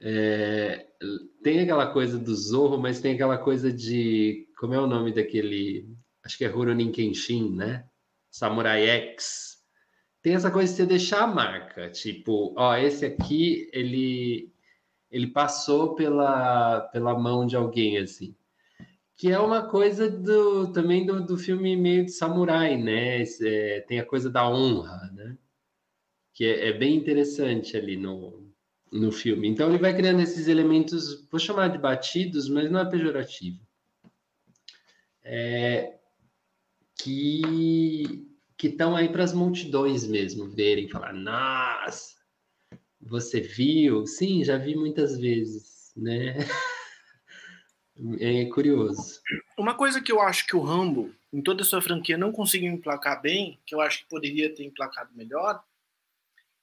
É, 0.00 0.86
tem 1.42 1.58
aquela 1.58 1.92
coisa 1.92 2.16
do 2.16 2.32
Zorro, 2.32 2.78
mas 2.78 3.00
tem 3.00 3.14
aquela 3.14 3.38
coisa 3.38 3.72
de. 3.72 4.48
Como 4.56 4.72
é 4.72 4.80
o 4.80 4.86
nome 4.86 5.12
daquele. 5.12 5.88
Acho 6.24 6.38
que 6.38 6.44
é 6.44 6.48
Rurouni 6.48 6.92
Kenshin, 6.92 7.56
né? 7.56 7.84
Samurai 8.30 8.86
X. 8.86 9.58
Tem 10.22 10.36
essa 10.36 10.50
coisa 10.50 10.70
de 10.70 10.76
você 10.76 10.86
deixar 10.86 11.22
a 11.24 11.26
marca. 11.26 11.90
Tipo, 11.90 12.54
ó, 12.56 12.76
esse 12.76 13.04
aqui, 13.04 13.68
ele, 13.72 14.51
ele 15.12 15.28
passou 15.28 15.94
pela, 15.94 16.80
pela 16.92 17.16
mão 17.16 17.46
de 17.46 17.54
alguém, 17.54 17.98
assim 17.98 18.34
que 19.22 19.30
é 19.30 19.38
uma 19.38 19.68
coisa 19.68 20.10
do, 20.10 20.72
também 20.72 21.06
do, 21.06 21.24
do 21.24 21.38
filme 21.38 21.76
meio 21.76 22.04
de 22.04 22.10
samurai, 22.10 22.76
né? 22.76 23.22
É, 23.40 23.80
tem 23.82 24.00
a 24.00 24.04
coisa 24.04 24.28
da 24.28 24.48
honra, 24.48 25.12
né? 25.14 25.38
Que 26.34 26.44
é, 26.44 26.70
é, 26.70 26.72
bem 26.72 26.96
interessante 26.96 27.76
ali 27.76 27.96
no, 27.96 28.52
no 28.90 29.12
filme. 29.12 29.48
Então 29.48 29.68
ele 29.68 29.78
vai 29.78 29.94
criando 29.94 30.20
esses 30.20 30.48
elementos, 30.48 31.24
vou 31.30 31.38
chamar 31.38 31.68
de 31.68 31.78
batidos, 31.78 32.48
mas 32.48 32.68
não 32.68 32.80
é 32.80 32.90
pejorativo. 32.90 33.60
É, 35.22 36.00
que 37.00 38.26
que 38.58 38.66
estão 38.66 38.96
aí 38.96 39.08
para 39.08 39.22
as 39.22 39.32
multidões 39.32 40.04
mesmo 40.04 40.48
verem, 40.48 40.88
falar, 40.88 41.12
nossa, 41.12 42.14
você 43.02 43.40
viu? 43.40 44.06
Sim, 44.06 44.44
já 44.44 44.56
vi 44.56 44.76
muitas 44.76 45.18
vezes, 45.18 45.92
né? 45.96 46.34
É 48.18 48.46
curioso. 48.46 49.20
Uma 49.56 49.76
coisa 49.76 50.00
que 50.00 50.10
eu 50.10 50.20
acho 50.20 50.46
que 50.46 50.56
o 50.56 50.62
Rambo, 50.62 51.14
em 51.32 51.42
toda 51.42 51.62
a 51.62 51.64
sua 51.64 51.82
franquia, 51.82 52.16
não 52.16 52.32
conseguiu 52.32 52.72
emplacar 52.72 53.20
bem, 53.20 53.60
que 53.66 53.74
eu 53.74 53.80
acho 53.80 54.00
que 54.00 54.08
poderia 54.08 54.52
ter 54.52 54.64
emplacado 54.64 55.14
melhor, 55.14 55.62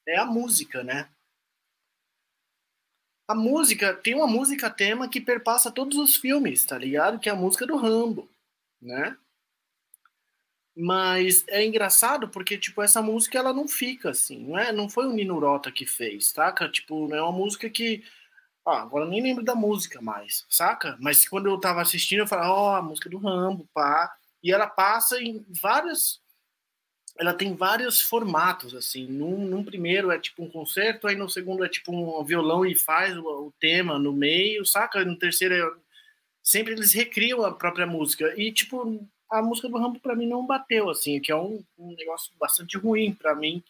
é 0.08 0.18
a 0.18 0.26
música, 0.26 0.84
né? 0.84 1.08
A 3.28 3.36
música, 3.36 3.94
tem 3.94 4.16
uma 4.16 4.26
música 4.26 4.72
tema 4.72 5.08
que 5.08 5.22
perpassa 5.22 5.72
todos 5.72 5.98
os 6.00 6.16
filmes, 6.16 6.66
tá 6.66 6.78
ligado? 6.78 7.20
Que 7.20 7.30
é 7.30 7.32
a 7.32 7.36
música 7.36 7.66
do 7.66 7.78
Rambo, 7.78 8.28
né? 8.82 9.16
Mas 10.82 11.44
é 11.50 11.66
engraçado 11.66 12.30
porque, 12.30 12.58
tipo, 12.58 12.82
essa 12.82 13.02
música 13.02 13.38
ela 13.38 13.52
não 13.52 13.68
fica 13.68 14.12
assim, 14.12 14.46
não 14.48 14.58
é? 14.58 14.72
Não 14.72 14.88
foi 14.90 15.06
o 15.08 15.12
Nino 15.12 15.38
Rota 15.38 15.70
que 15.70 15.86
fez, 15.86 16.32
tá? 16.32 16.54
Tipo, 16.70 17.14
é 17.14 17.22
uma 17.22 17.34
música 17.34 17.70
que 17.70 18.02
agora 18.66 19.04
eu 19.04 19.10
nem 19.10 19.22
lembro 19.22 19.44
da 19.44 19.54
música 19.54 20.02
mais, 20.02 20.46
saca? 20.50 20.98
Mas 21.02 21.28
quando 21.28 21.50
eu 21.50 21.60
tava 21.60 21.82
assistindo, 21.82 22.20
eu 22.20 22.28
falava, 22.28 22.54
ó, 22.54 22.72
oh, 22.72 22.76
a 22.78 22.82
música 22.82 23.10
do 23.10 23.18
Rambo, 23.18 23.68
pá. 23.74 24.10
E 24.42 24.54
ela 24.54 24.68
passa 24.68 25.22
em 25.22 25.46
várias. 25.62 26.22
Ela 27.18 27.34
tem 27.34 27.54
vários 27.56 28.00
formatos, 28.00 28.74
assim. 28.74 29.06
Num, 29.06 29.46
num 29.48 29.66
primeiro 29.66 30.12
é 30.12 30.18
tipo 30.18 30.44
um 30.44 30.50
concerto, 30.50 31.08
aí 31.08 31.16
no 31.16 31.30
segundo 31.30 31.66
é 31.66 31.68
tipo 31.68 31.92
um 31.92 32.24
violão 32.24 32.66
e 32.66 32.74
faz 32.74 33.18
o, 33.18 33.48
o 33.48 33.54
tema 33.60 34.00
no 34.00 34.14
meio, 34.14 34.66
saca? 34.66 35.04
No 35.04 35.18
terceiro 35.18 35.56
é. 35.56 35.90
Sempre 36.42 36.72
eles 36.72 36.94
recriam 36.94 37.44
a 37.44 37.54
própria 37.54 37.86
música. 37.86 38.34
E, 38.38 38.52
tipo, 38.52 39.06
a 39.32 39.42
música 39.42 39.70
do 39.70 39.78
Rambo 39.78 40.00
para 40.00 40.16
mim 40.16 40.28
não 40.28 40.46
bateu, 40.46 40.90
assim, 40.90 41.20
que 41.20 41.32
é 41.32 41.36
um, 41.36 41.64
um 41.78 41.96
negócio 41.96 42.32
bastante 42.40 42.78
ruim 42.78 43.14
para 43.14 43.36
mim. 43.36 43.64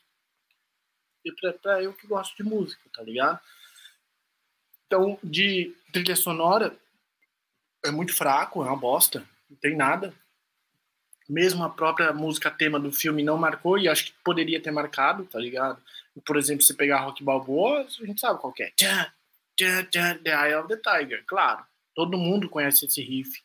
E 1.26 1.32
pra 1.34 1.84
eu 1.84 1.94
que 1.94 2.08
gosto 2.08 2.36
de 2.38 2.44
música, 2.44 2.82
tá 2.94 3.04
ligado? 3.04 3.40
Então, 4.86 5.20
de 5.24 5.76
trilha 5.92 6.16
sonora, 6.16 6.76
é 7.86 7.92
muito 7.92 8.16
fraco, 8.16 8.64
é 8.64 8.68
uma 8.68 8.78
bosta, 8.78 9.24
não 9.50 9.58
tem 9.58 9.76
nada. 9.76 10.14
mesmo 11.30 11.64
a 11.64 11.70
própria 11.70 12.12
música 12.12 12.50
tema 12.50 12.80
do 12.80 12.92
filme 12.92 13.22
não 13.24 13.38
marcou, 13.38 13.78
e 13.78 13.88
acho 13.88 14.06
que 14.06 14.14
poderia 14.24 14.60
ter 14.60 14.72
marcado, 14.72 15.26
tá 15.26 15.38
ligado? 15.38 15.80
Por 16.26 16.38
exemplo, 16.38 16.64
se 16.64 16.74
pegar 16.74 17.02
Rock 17.02 17.24
Balboa, 17.24 17.82
a 17.82 18.06
gente 18.06 18.20
sabe 18.20 18.40
qual 18.42 18.54
é. 18.60 18.74
The 19.56 20.32
Eye 20.32 20.56
of 20.56 20.68
the 20.68 20.78
Tiger, 20.78 21.24
claro. 21.28 21.64
Todo 21.94 22.18
mundo 22.18 22.50
conhece 22.50 22.86
esse 22.86 23.02
riff. 23.02 23.42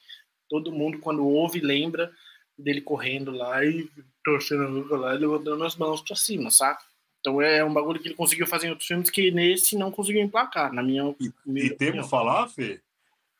Todo 0.55 0.71
mundo, 0.71 1.01
quando 1.01 1.27
ouve, 1.27 1.59
lembra 1.59 2.13
dele 2.57 2.81
correndo 2.81 3.33
lá 3.33 3.65
e 3.65 3.91
torcendo 4.25 4.87
lá 4.95 5.13
e 5.13 5.19
levantando 5.19 5.65
as 5.65 5.75
mãos 5.75 6.01
pra 6.01 6.15
cima, 6.15 6.49
saca? 6.49 6.85
Então 7.19 7.43
é 7.43 7.65
um 7.65 7.75
bagulho 7.75 7.99
que 7.99 8.07
ele 8.07 8.15
conseguiu 8.15 8.47
fazer 8.47 8.69
em 8.69 8.71
outros 8.71 8.87
filmes 8.87 9.11
que 9.11 9.33
nesse 9.33 9.77
não 9.77 9.91
conseguiu 9.91 10.23
emplacar, 10.23 10.73
na 10.73 10.81
minha, 10.81 11.13
e, 11.19 11.33
minha 11.45 11.67
e 11.67 11.71
temos 11.71 12.09
falar, 12.09 12.47
Fê, 12.47 12.81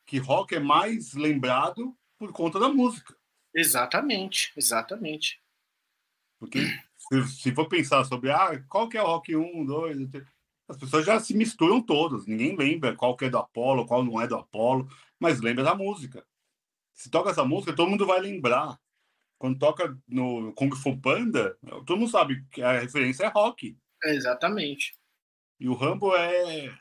que 0.05 0.17
rock 0.17 0.55
é 0.55 0.59
mais 0.59 1.13
lembrado 1.13 1.95
por 2.19 2.33
conta 2.33 2.59
da 2.59 2.67
música. 2.67 3.15
Exatamente, 3.53 4.51
exatamente. 4.57 5.39
Porque 6.37 6.67
se, 6.97 7.27
se 7.29 7.55
for 7.55 7.69
pensar 7.69 8.03
sobre 8.03 8.29
ah, 8.29 8.61
qual 8.67 8.89
que 8.89 8.97
é 8.97 9.01
o 9.01 9.05
rock 9.05 9.33
1, 9.33 9.65
2, 9.65 10.09
3, 10.09 10.25
as 10.67 10.75
pessoas 10.75 11.05
já 11.05 11.17
se 11.17 11.33
misturam 11.33 11.81
todas. 11.81 12.27
Ninguém 12.27 12.57
lembra 12.57 12.93
qual 12.93 13.15
que 13.15 13.23
é 13.23 13.29
do 13.29 13.37
Apollo, 13.37 13.85
qual 13.85 14.03
não 14.03 14.19
é 14.19 14.27
do 14.27 14.35
Apollo, 14.35 14.89
mas 15.17 15.39
lembra 15.39 15.63
da 15.63 15.73
música. 15.73 16.25
Se 16.95 17.11
toca 17.11 17.29
essa 17.29 17.45
música, 17.45 17.75
todo 17.75 17.89
mundo 17.89 18.07
vai 18.07 18.19
lembrar. 18.19 18.79
Quando 19.37 19.59
toca 19.59 19.95
no 20.07 20.53
Kung 20.53 20.73
Fu 20.75 20.97
Panda, 20.97 21.55
todo 21.85 21.97
mundo 21.97 22.09
sabe 22.09 22.43
que 22.49 22.63
a 22.63 22.79
referência 22.79 23.25
é 23.25 23.27
rock. 23.27 23.77
É, 24.03 24.15
exatamente. 24.15 24.95
E 25.59 25.69
o 25.69 25.73
Rambo 25.73 26.15
é 26.15 26.73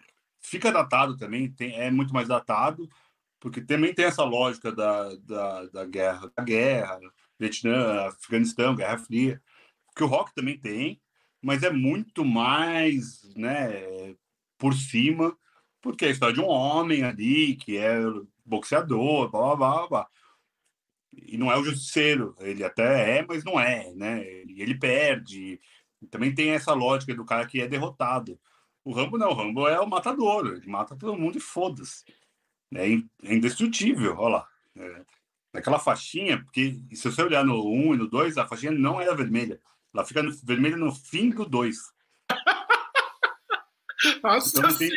fica 0.44 0.70
datado 0.70 1.16
também, 1.16 1.50
tem, 1.50 1.74
é 1.74 1.90
muito 1.90 2.12
mais 2.12 2.28
datado, 2.28 2.88
porque 3.40 3.60
também 3.60 3.94
tem 3.94 4.04
essa 4.04 4.24
lógica 4.24 4.70
da, 4.70 5.14
da, 5.16 5.66
da 5.66 5.84
guerra, 5.86 6.30
da 6.36 6.44
guerra, 6.44 7.00
Vietnã, 7.38 8.08
Afeganistão, 8.08 8.76
Guerra 8.76 8.98
Fria, 8.98 9.42
que 9.96 10.04
o 10.04 10.06
rock 10.06 10.34
também 10.34 10.58
tem, 10.58 11.00
mas 11.42 11.62
é 11.62 11.70
muito 11.70 12.24
mais, 12.24 13.22
né, 13.34 14.14
por 14.58 14.74
cima, 14.74 15.36
porque 15.80 16.04
é 16.04 16.08
a 16.08 16.10
história 16.10 16.34
de 16.34 16.40
um 16.40 16.48
homem 16.48 17.04
ali 17.04 17.56
que 17.56 17.76
é 17.76 17.98
boxeador, 18.44 19.30
blá 19.30 19.56
blá 19.56 19.56
blá. 19.56 19.88
blá 19.88 20.08
e 21.26 21.36
não 21.36 21.50
é 21.50 21.56
o 21.56 21.64
justiceiro, 21.64 22.34
ele 22.40 22.64
até 22.64 23.18
é, 23.18 23.26
mas 23.26 23.44
não 23.44 23.58
é, 23.58 23.92
né? 23.94 24.24
E 24.46 24.60
ele 24.62 24.74
perde. 24.74 25.60
Também 26.10 26.34
tem 26.34 26.50
essa 26.50 26.72
lógica 26.74 27.14
do 27.14 27.24
cara 27.24 27.46
que 27.46 27.60
é 27.60 27.68
derrotado. 27.68 28.38
O 28.84 28.92
Rambo 28.92 29.16
não, 29.16 29.30
o 29.30 29.34
Rambo 29.34 29.66
é 29.68 29.80
o 29.80 29.86
matador, 29.86 30.46
ele 30.46 30.66
mata 30.66 30.96
todo 30.96 31.16
mundo 31.16 31.38
e 31.38 31.40
foda-se. 31.40 32.04
É, 32.74 32.86
é 32.90 33.34
indestrutível, 33.34 34.16
olha 34.18 34.36
lá. 34.36 34.48
É, 34.76 35.04
naquela 35.52 35.78
faixinha, 35.78 36.42
porque 36.42 36.80
se 36.92 37.10
você 37.10 37.22
olhar 37.22 37.44
no 37.44 37.64
1 37.64 37.94
e 37.94 37.96
no 37.98 38.08
2, 38.08 38.36
a 38.36 38.46
faixinha 38.46 38.72
não 38.72 39.00
era 39.00 39.14
vermelha. 39.14 39.60
Ela 39.94 40.04
fica 40.04 40.22
no, 40.22 40.32
vermelha 40.42 40.76
no 40.76 40.92
fim 40.92 41.30
do 41.30 41.46
2. 41.46 41.76
Nossa 44.22 44.58
então, 44.58 44.76
tem... 44.76 44.90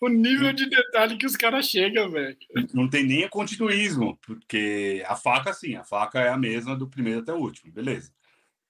o 0.00 0.08
nível 0.08 0.52
de 0.52 0.68
detalhe 0.68 1.16
que 1.16 1.26
os 1.26 1.36
caras 1.36 1.66
chegam, 1.66 2.10
velho. 2.10 2.36
Não 2.72 2.88
tem 2.88 3.04
nem 3.04 3.28
continuismo, 3.28 4.18
porque 4.22 5.04
a 5.06 5.14
faca, 5.14 5.52
sim, 5.52 5.76
a 5.76 5.84
faca 5.84 6.20
é 6.20 6.28
a 6.28 6.36
mesma 6.36 6.76
do 6.76 6.88
primeiro 6.88 7.20
até 7.20 7.32
o 7.32 7.38
último, 7.38 7.72
beleza. 7.72 8.12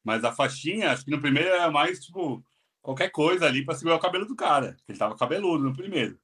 Mas 0.03 0.25
a 0.25 0.33
faixinha, 0.33 0.91
acho 0.91 1.05
que 1.05 1.11
no 1.11 1.21
primeiro 1.21 1.49
era 1.49 1.71
mais, 1.71 2.05
tipo, 2.05 2.45
qualquer 2.81 3.11
coisa 3.11 3.47
ali 3.47 3.65
para 3.65 3.75
segurar 3.75 3.97
o 3.97 4.01
cabelo 4.01 4.27
do 4.27 4.37
cara. 4.37 4.77
Ele 4.89 4.99
tava 4.99 5.17
cabeludo 5.17 5.65
no 5.65 5.77
primeiro. 5.77 6.19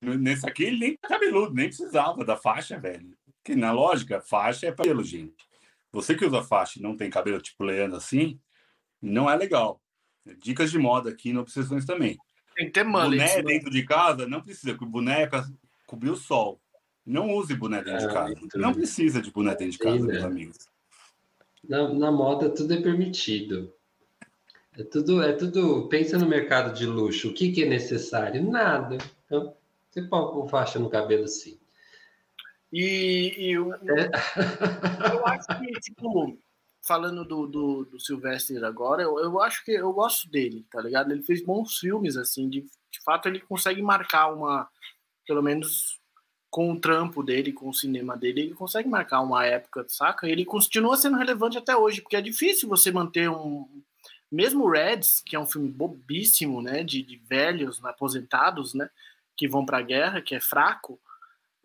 Nesse 0.00 0.46
aqui, 0.46 0.64
ele 0.64 0.78
nem 0.78 0.96
tá 0.96 1.08
cabeludo, 1.08 1.54
nem 1.54 1.66
precisava 1.66 2.24
da 2.24 2.36
faixa, 2.36 2.78
velho. 2.78 3.16
Porque 3.42 3.54
na 3.54 3.72
lógica, 3.72 4.20
faixa 4.20 4.66
é 4.66 4.72
pelo, 4.72 5.02
gente. 5.02 5.48
Você 5.92 6.14
que 6.14 6.24
usa 6.24 6.42
faixa 6.42 6.78
e 6.78 6.82
não 6.82 6.96
tem 6.96 7.10
cabelo 7.10 7.40
tipo 7.40 7.64
leando 7.64 7.96
assim, 7.96 8.40
não 9.00 9.28
é 9.28 9.36
legal. 9.36 9.80
Dicas 10.38 10.70
de 10.70 10.78
moda 10.78 11.10
aqui 11.10 11.32
no 11.32 11.40
Obsessões 11.40 11.84
também. 11.84 12.18
Tem 12.54 12.66
que 12.66 12.72
ter 12.72 12.84
mullet. 12.84 13.18
Boné 13.18 13.36
né? 13.36 13.42
dentro 13.42 13.70
de 13.70 13.84
casa 13.84 14.26
não 14.26 14.40
precisa, 14.40 14.72
porque 14.72 14.86
boné 14.86 15.22
é 15.22 15.30
cobrir 15.86 16.10
o 16.10 16.16
sol. 16.16 16.60
Não 17.06 17.30
use 17.30 17.54
boné 17.54 17.82
dentro 17.82 18.04
é, 18.04 18.06
de 18.06 18.12
casa. 18.12 18.34
Não 18.54 18.74
precisa 18.74 19.22
de 19.22 19.30
boné 19.30 19.54
dentro 19.54 19.72
de 19.72 19.78
casa, 19.78 20.06
meus 20.06 20.22
amigos. 20.22 20.58
Na, 21.66 21.92
na 21.92 22.12
moda 22.12 22.50
tudo 22.50 22.74
é 22.74 22.80
permitido. 22.80 23.72
É 24.76 24.84
tudo, 24.84 25.22
é 25.22 25.32
tudo. 25.32 25.88
Pensa 25.88 26.18
no 26.18 26.26
mercado 26.26 26.74
de 26.74 26.86
luxo. 26.86 27.30
O 27.30 27.34
que, 27.34 27.52
que 27.52 27.64
é 27.64 27.68
necessário? 27.68 28.42
Nada. 28.48 28.98
Então, 29.26 29.54
você 29.90 30.02
pode 30.02 30.32
pôr 30.32 30.48
faixa 30.48 30.78
no 30.78 30.88
cabelo 30.88 31.26
sim. 31.26 31.58
E, 32.72 33.34
e 33.36 33.52
eu, 33.52 33.74
é. 33.74 33.78
eu 35.12 35.26
acho 35.26 35.46
que, 35.58 35.72
tipo, 35.80 36.38
falando 36.82 37.24
do, 37.24 37.46
do, 37.46 37.84
do 37.84 38.00
Sylvester 38.00 38.64
agora, 38.64 39.02
eu, 39.02 39.18
eu 39.18 39.40
acho 39.40 39.64
que 39.64 39.72
eu 39.72 39.92
gosto 39.92 40.28
dele, 40.30 40.66
tá 40.70 40.80
ligado? 40.80 41.12
Ele 41.12 41.22
fez 41.22 41.44
bons 41.44 41.78
filmes, 41.78 42.16
assim, 42.16 42.48
de, 42.48 42.62
de 42.62 43.02
fato 43.04 43.28
ele 43.28 43.40
consegue 43.40 43.82
marcar 43.82 44.32
uma, 44.32 44.68
pelo 45.26 45.42
menos 45.42 46.00
com 46.50 46.72
o 46.72 46.80
trampo 46.80 47.22
dele, 47.22 47.52
com 47.52 47.68
o 47.68 47.74
cinema 47.74 48.16
dele, 48.16 48.40
ele 48.40 48.54
consegue 48.54 48.88
marcar 48.88 49.20
uma 49.20 49.46
época, 49.46 49.86
saca? 49.88 50.28
Ele 50.28 50.44
continua 50.44 50.96
sendo 50.96 51.16
relevante 51.16 51.56
até 51.56 51.76
hoje, 51.76 52.00
porque 52.00 52.16
é 52.16 52.20
difícil 52.20 52.68
você 52.68 52.90
manter 52.90 53.30
um. 53.30 53.68
Mesmo 54.30 54.68
Reds, 54.68 55.22
que 55.24 55.34
é 55.34 55.40
um 55.40 55.46
filme 55.46 55.68
bobíssimo, 55.68 56.60
né? 56.60 56.82
De, 56.82 57.02
de 57.02 57.16
velhos, 57.16 57.84
aposentados, 57.84 58.74
né? 58.74 58.90
Que 59.36 59.46
vão 59.46 59.64
pra 59.64 59.80
guerra, 59.80 60.20
que 60.20 60.34
é 60.34 60.40
fraco 60.40 61.00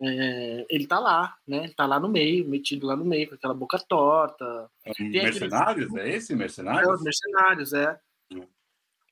é, 0.00 0.66
ele 0.68 0.86
tá 0.86 0.98
lá, 0.98 1.36
né? 1.46 1.64
Ele 1.64 1.74
tá 1.74 1.86
lá 1.86 1.98
no 1.98 2.08
meio, 2.08 2.46
metido 2.46 2.86
lá 2.86 2.94
no 2.94 3.04
meio, 3.04 3.28
com 3.28 3.34
aquela 3.34 3.54
boca 3.54 3.78
torta. 3.78 4.70
É 4.84 5.02
mercenários? 5.02 5.88
Aquele... 5.88 6.00
É 6.00 6.16
esse? 6.16 6.34
Mercenários? 6.34 6.88
É, 6.88 6.92
os 6.92 7.02
Mercenários, 7.02 7.72
é. 7.72 7.98
Hum. 8.32 8.46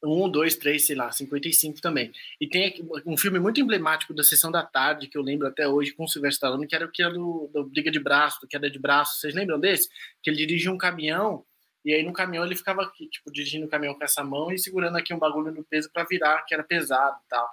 Um, 0.05 0.29
dois, 0.29 0.57
três, 0.57 0.87
sei 0.87 0.95
lá, 0.95 1.11
55 1.11 1.81
também. 1.81 2.13
E 2.39 2.47
tem 2.47 2.87
um 3.07 3.17
filme 3.17 3.39
muito 3.39 3.61
emblemático 3.61 4.13
da 4.13 4.23
Sessão 4.23 4.51
da 4.51 4.63
Tarde, 4.63 5.09
que 5.09 5.17
eu 5.17 5.23
lembro 5.23 5.49
até 5.49 5.67
hoje, 5.67 5.93
com 5.93 6.05
o 6.05 6.09
Silvestre 6.09 6.37
Stallone, 6.37 6.67
que 6.67 6.75
era 6.75 6.85
o 6.85 6.91
que 6.91 7.03
era 7.03 7.15
do, 7.15 7.51
do 7.53 7.65
Briga 7.65 7.91
de 7.91 7.99
Braço, 7.99 8.41
do 8.43 8.47
Queda 8.47 8.71
de 8.71 8.79
Braço. 8.79 9.19
Vocês 9.19 9.35
lembram 9.35 9.59
desse? 9.59 9.89
Que 10.23 10.29
ele 10.29 10.37
dirigia 10.37 10.71
um 10.71 10.77
caminhão, 10.77 11.47
e 11.83 11.95
aí 11.95 12.03
no 12.03 12.13
caminhão 12.13 12.45
ele 12.45 12.57
ficava 12.57 12.83
aqui, 12.83 13.09
tipo, 13.09 13.33
dirigindo 13.33 13.65
o 13.65 13.69
caminhão 13.69 13.95
com 13.95 14.05
essa 14.05 14.23
mão 14.23 14.53
e 14.53 14.59
segurando 14.59 14.97
aqui 14.97 15.15
um 15.15 15.19
bagulho 15.19 15.53
no 15.53 15.65
peso 15.65 15.91
para 15.91 16.05
virar, 16.05 16.43
que 16.43 16.53
era 16.53 16.63
pesado 16.63 17.17
e 17.25 17.29
tal. 17.29 17.49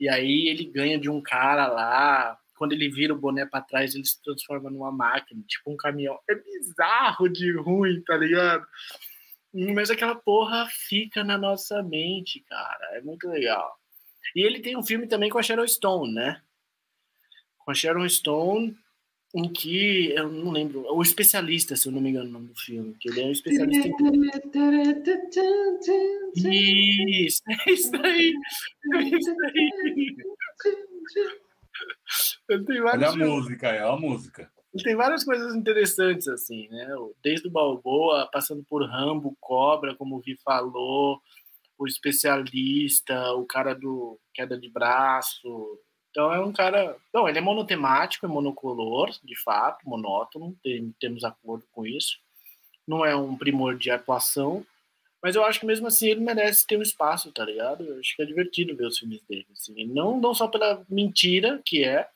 E 0.00 0.08
aí 0.08 0.48
ele 0.48 0.64
ganha 0.64 0.98
de 0.98 1.08
um 1.08 1.20
cara 1.20 1.68
lá, 1.68 2.36
quando 2.62 2.74
ele 2.74 2.88
vira 2.88 3.12
o 3.12 3.18
boné 3.18 3.44
para 3.44 3.60
trás, 3.60 3.92
ele 3.92 4.04
se 4.04 4.22
transforma 4.22 4.70
numa 4.70 4.92
máquina, 4.92 5.42
tipo 5.48 5.68
um 5.68 5.76
caminhão. 5.76 6.16
É 6.30 6.36
bizarro 6.36 7.28
de 7.28 7.50
ruim, 7.56 8.00
tá 8.02 8.16
ligado? 8.16 8.64
Mas 9.74 9.90
aquela 9.90 10.14
porra 10.14 10.68
fica 10.70 11.24
na 11.24 11.36
nossa 11.36 11.82
mente, 11.82 12.38
cara. 12.48 12.90
É 12.92 13.00
muito 13.00 13.26
legal. 13.26 13.76
E 14.36 14.42
ele 14.42 14.60
tem 14.60 14.76
um 14.76 14.82
filme 14.84 15.08
também 15.08 15.28
com 15.28 15.40
a 15.40 15.42
Sharon 15.42 15.66
Stone, 15.66 16.14
né? 16.14 16.40
Com 17.58 17.72
a 17.72 17.74
Sharon 17.74 18.08
Stone, 18.08 18.76
em 19.34 19.52
que 19.52 20.14
eu 20.14 20.30
não 20.30 20.52
lembro, 20.52 20.86
o 20.88 21.02
especialista, 21.02 21.74
se 21.74 21.88
eu 21.88 21.92
não 21.92 22.00
me 22.00 22.10
engano, 22.10 22.28
o 22.28 22.32
nome 22.32 22.46
do 22.46 22.54
filme, 22.54 22.94
que 23.00 23.08
ele 23.08 23.22
é 23.22 23.24
um 23.24 23.32
especialista 23.32 23.88
em... 23.88 23.92
Isso, 27.26 27.42
é 27.48 27.72
isso 27.72 27.96
aí. 27.96 28.32
É 28.94 29.02
isso 29.02 29.30
aí. 29.30 30.16
Ele 32.54 32.64
tem 32.64 32.80
Olha 32.80 33.08
a 33.08 33.16
música, 33.16 33.68
é 33.68 33.82
a 33.82 33.96
música. 33.96 34.50
Ele 34.74 34.84
tem 34.84 34.96
várias 34.96 35.22
coisas 35.22 35.54
interessantes, 35.54 36.26
assim, 36.28 36.68
né? 36.68 36.88
Desde 37.22 37.48
o 37.48 37.50
Balboa, 37.50 38.28
passando 38.32 38.64
por 38.64 38.84
Rambo, 38.88 39.36
Cobra, 39.40 39.94
como 39.94 40.16
o 40.16 40.20
Vi 40.20 40.36
falou, 40.42 41.20
o 41.78 41.86
especialista, 41.86 43.32
o 43.34 43.44
cara 43.44 43.74
do 43.74 44.18
queda 44.32 44.58
de 44.58 44.70
braço. 44.70 45.78
Então 46.10 46.32
é 46.32 46.40
um 46.40 46.52
cara. 46.52 46.96
Não, 47.12 47.28
ele 47.28 47.38
é 47.38 47.42
monotemático, 47.42 48.24
é 48.24 48.28
monocolor, 48.28 49.10
de 49.22 49.38
fato, 49.42 49.88
monótono, 49.88 50.56
tem, 50.62 50.94
temos 51.00 51.24
acordo 51.24 51.64
com 51.72 51.86
isso. 51.86 52.18
Não 52.86 53.04
é 53.04 53.14
um 53.14 53.36
primor 53.36 53.76
de 53.76 53.90
atuação, 53.90 54.64
mas 55.22 55.36
eu 55.36 55.44
acho 55.44 55.60
que 55.60 55.66
mesmo 55.66 55.86
assim 55.86 56.08
ele 56.08 56.20
merece 56.20 56.66
ter 56.66 56.76
um 56.76 56.82
espaço, 56.82 57.30
tá 57.30 57.44
ligado? 57.44 57.84
Eu 57.84 58.00
acho 58.00 58.16
que 58.16 58.22
é 58.22 58.26
divertido 58.26 58.76
ver 58.76 58.86
os 58.86 58.98
filmes 58.98 59.22
dele. 59.22 59.46
Assim. 59.52 59.86
Não, 59.86 60.20
não 60.20 60.34
só 60.34 60.48
pela 60.48 60.84
mentira 60.88 61.60
que 61.64 61.84
é, 61.84 62.08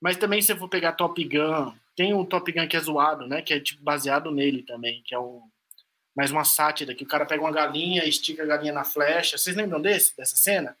mas 0.00 0.16
também 0.16 0.40
se 0.40 0.52
eu 0.52 0.56
for 0.56 0.68
pegar 0.68 0.92
Top 0.92 1.22
Gun, 1.22 1.72
tem 1.94 2.14
o 2.14 2.24
Top 2.24 2.50
Gun 2.50 2.66
que 2.66 2.76
é 2.76 2.80
zoado, 2.80 3.26
né? 3.26 3.42
Que 3.42 3.54
é 3.54 3.60
tipo 3.60 3.82
baseado 3.82 4.30
nele 4.30 4.62
também, 4.62 5.02
que 5.04 5.14
é 5.14 5.18
um 5.18 5.42
mais 6.16 6.30
uma 6.30 6.44
sátira, 6.44 6.94
que 6.94 7.04
o 7.04 7.08
cara 7.08 7.24
pega 7.24 7.42
uma 7.42 7.52
galinha, 7.52 8.04
estica 8.04 8.42
a 8.42 8.46
galinha 8.46 8.72
na 8.72 8.84
flecha. 8.84 9.38
Vocês 9.38 9.56
lembram 9.56 9.80
desse, 9.80 10.16
dessa 10.16 10.36
cena? 10.36 10.76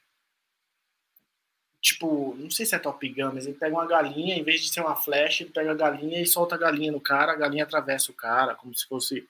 Tipo, 1.80 2.34
não 2.38 2.50
sei 2.50 2.66
se 2.66 2.74
é 2.74 2.78
Top 2.78 3.08
Gun, 3.08 3.32
mas 3.32 3.46
ele 3.46 3.56
pega 3.56 3.74
uma 3.74 3.86
galinha, 3.86 4.36
em 4.36 4.42
vez 4.42 4.60
de 4.60 4.68
ser 4.68 4.80
uma 4.80 4.96
flecha, 4.96 5.42
ele 5.42 5.52
pega 5.52 5.70
a 5.70 5.74
galinha 5.74 6.20
e 6.20 6.26
solta 6.26 6.54
a 6.54 6.58
galinha 6.58 6.92
no 6.92 7.00
cara, 7.00 7.32
a 7.32 7.36
galinha 7.36 7.64
atravessa 7.64 8.10
o 8.10 8.14
cara, 8.14 8.54
como 8.54 8.74
se 8.74 8.86
fosse 8.86 9.26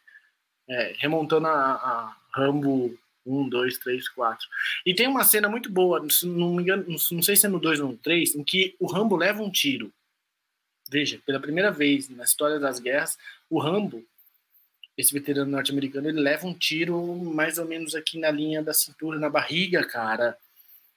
é, 0.69 0.95
remontando 0.99 1.47
a, 1.47 1.53
a 1.53 2.17
Rambo 2.33 2.99
1, 3.27 3.49
2, 3.49 3.79
3, 3.79 4.09
4. 4.09 4.49
E 4.87 4.95
tem 4.95 5.07
uma 5.07 5.25
cena 5.25 5.49
muito 5.49 5.71
boa, 5.71 6.05
não 6.25 6.55
me 6.55 6.63
engano, 6.63 6.85
não 6.89 7.23
sei 7.23 7.37
se 7.37 7.47
é 7.47 7.49
no 7.49 7.61
2 7.61 7.81
ou 7.81 7.89
no 7.89 7.97
3, 7.99 8.35
em 8.35 8.45
que 8.45 8.75
o 8.79 8.87
Rambo 8.87 9.17
leva 9.17 9.43
um 9.43 9.51
tiro. 9.51 9.93
Veja, 10.91 11.21
pela 11.25 11.39
primeira 11.39 11.71
vez 11.71 12.09
na 12.09 12.25
história 12.25 12.59
das 12.59 12.81
guerras, 12.81 13.17
o 13.49 13.61
Rambo 13.61 14.05
esse 15.01 15.13
veterano 15.13 15.51
norte-americano, 15.51 16.09
ele 16.09 16.21
leva 16.21 16.47
um 16.47 16.55
tiro 16.55 17.17
mais 17.17 17.59
ou 17.59 17.65
menos 17.65 17.95
aqui 17.95 18.19
na 18.19 18.31
linha 18.31 18.63
da 18.63 18.75
cintura, 18.75 19.19
na 19.19 19.31
barriga, 19.31 19.87
cara. 19.87 20.37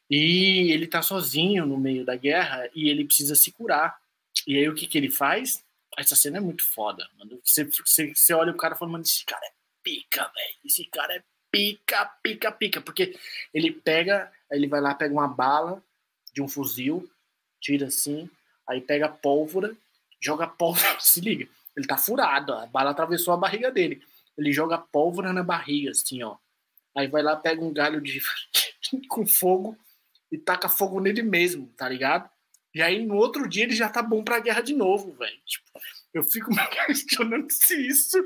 E 0.10 0.72
ele 0.72 0.86
tá 0.86 1.02
sozinho 1.02 1.66
no 1.66 1.78
meio 1.78 2.06
da 2.06 2.16
guerra 2.16 2.70
e 2.76 2.90
ele 2.90 3.06
precisa 3.06 3.36
se 3.36 3.52
curar. 3.52 3.98
E 4.46 4.58
aí 4.58 4.68
o 4.68 4.76
que 4.76 4.88
que 4.88 4.98
ele 4.98 5.10
faz? 5.10 5.64
Essa 5.98 6.16
cena 6.16 6.38
é 6.38 6.42
muito 6.42 6.64
foda, 6.64 7.08
mano. 7.18 7.40
Você, 7.44 7.64
você, 7.64 8.14
você 8.14 8.34
olha 8.34 8.52
o 8.52 8.58
cara 8.58 8.76
falando, 8.76 9.04
esse 9.04 9.26
cara 9.26 9.46
é 9.46 9.52
pica, 9.82 10.24
velho. 10.36 10.58
Esse 10.66 10.86
cara 10.86 11.16
é 11.16 11.24
pica, 11.54 12.06
pica, 12.24 12.52
pica. 12.52 12.82
Porque 12.82 13.16
ele 13.54 13.72
pega, 13.72 14.30
ele 14.52 14.68
vai 14.68 14.82
lá, 14.82 14.96
pega 14.96 15.14
uma 15.14 15.28
bala 15.28 15.82
de 16.34 16.42
um 16.42 16.48
fuzil, 16.48 17.08
tira 17.62 17.88
assim, 17.88 18.28
aí 18.68 18.82
pega 18.82 19.08
pólvora, 19.08 19.74
joga 20.20 20.48
pólvora, 20.48 20.98
se 21.00 21.22
liga 21.22 21.48
ele 21.76 21.88
tá 21.88 21.98
furado, 21.98 22.54
a 22.54 22.66
bala 22.68 22.92
atravessou 22.92 23.34
a 23.34 23.38
barriga 23.38 23.72
dele. 23.72 24.02
Ele 24.38 24.52
joga 24.52 24.78
pólvora 24.78 25.34
na 25.34 25.44
barriga, 25.44 25.92
assim, 25.92 26.24
ó. 26.24 26.38
Aí 26.96 27.08
vai 27.08 27.24
lá, 27.24 27.36
pega 27.36 27.64
um 27.64 27.74
galho 27.74 28.00
de 28.00 28.22
com 29.10 29.26
fogo 29.26 29.78
e 30.32 30.38
taca 30.38 30.70
fogo 30.70 31.00
nele 31.00 31.24
mesmo, 31.24 31.68
tá 31.78 31.90
ligado? 31.90 32.30
E 32.74 32.82
aí 32.82 33.06
no 33.06 33.16
outro 33.16 33.48
dia 33.48 33.64
ele 33.64 33.76
já 33.76 33.90
tá 33.90 34.02
bom 34.02 34.24
pra 34.24 34.40
guerra 34.40 34.62
de 34.62 34.74
novo, 34.74 35.14
velho. 35.14 35.38
Tipo, 35.46 35.66
eu 36.14 36.24
fico 36.24 36.50
me 36.54 36.68
questionando 36.68 37.50
se 37.50 37.76
isso. 37.88 38.24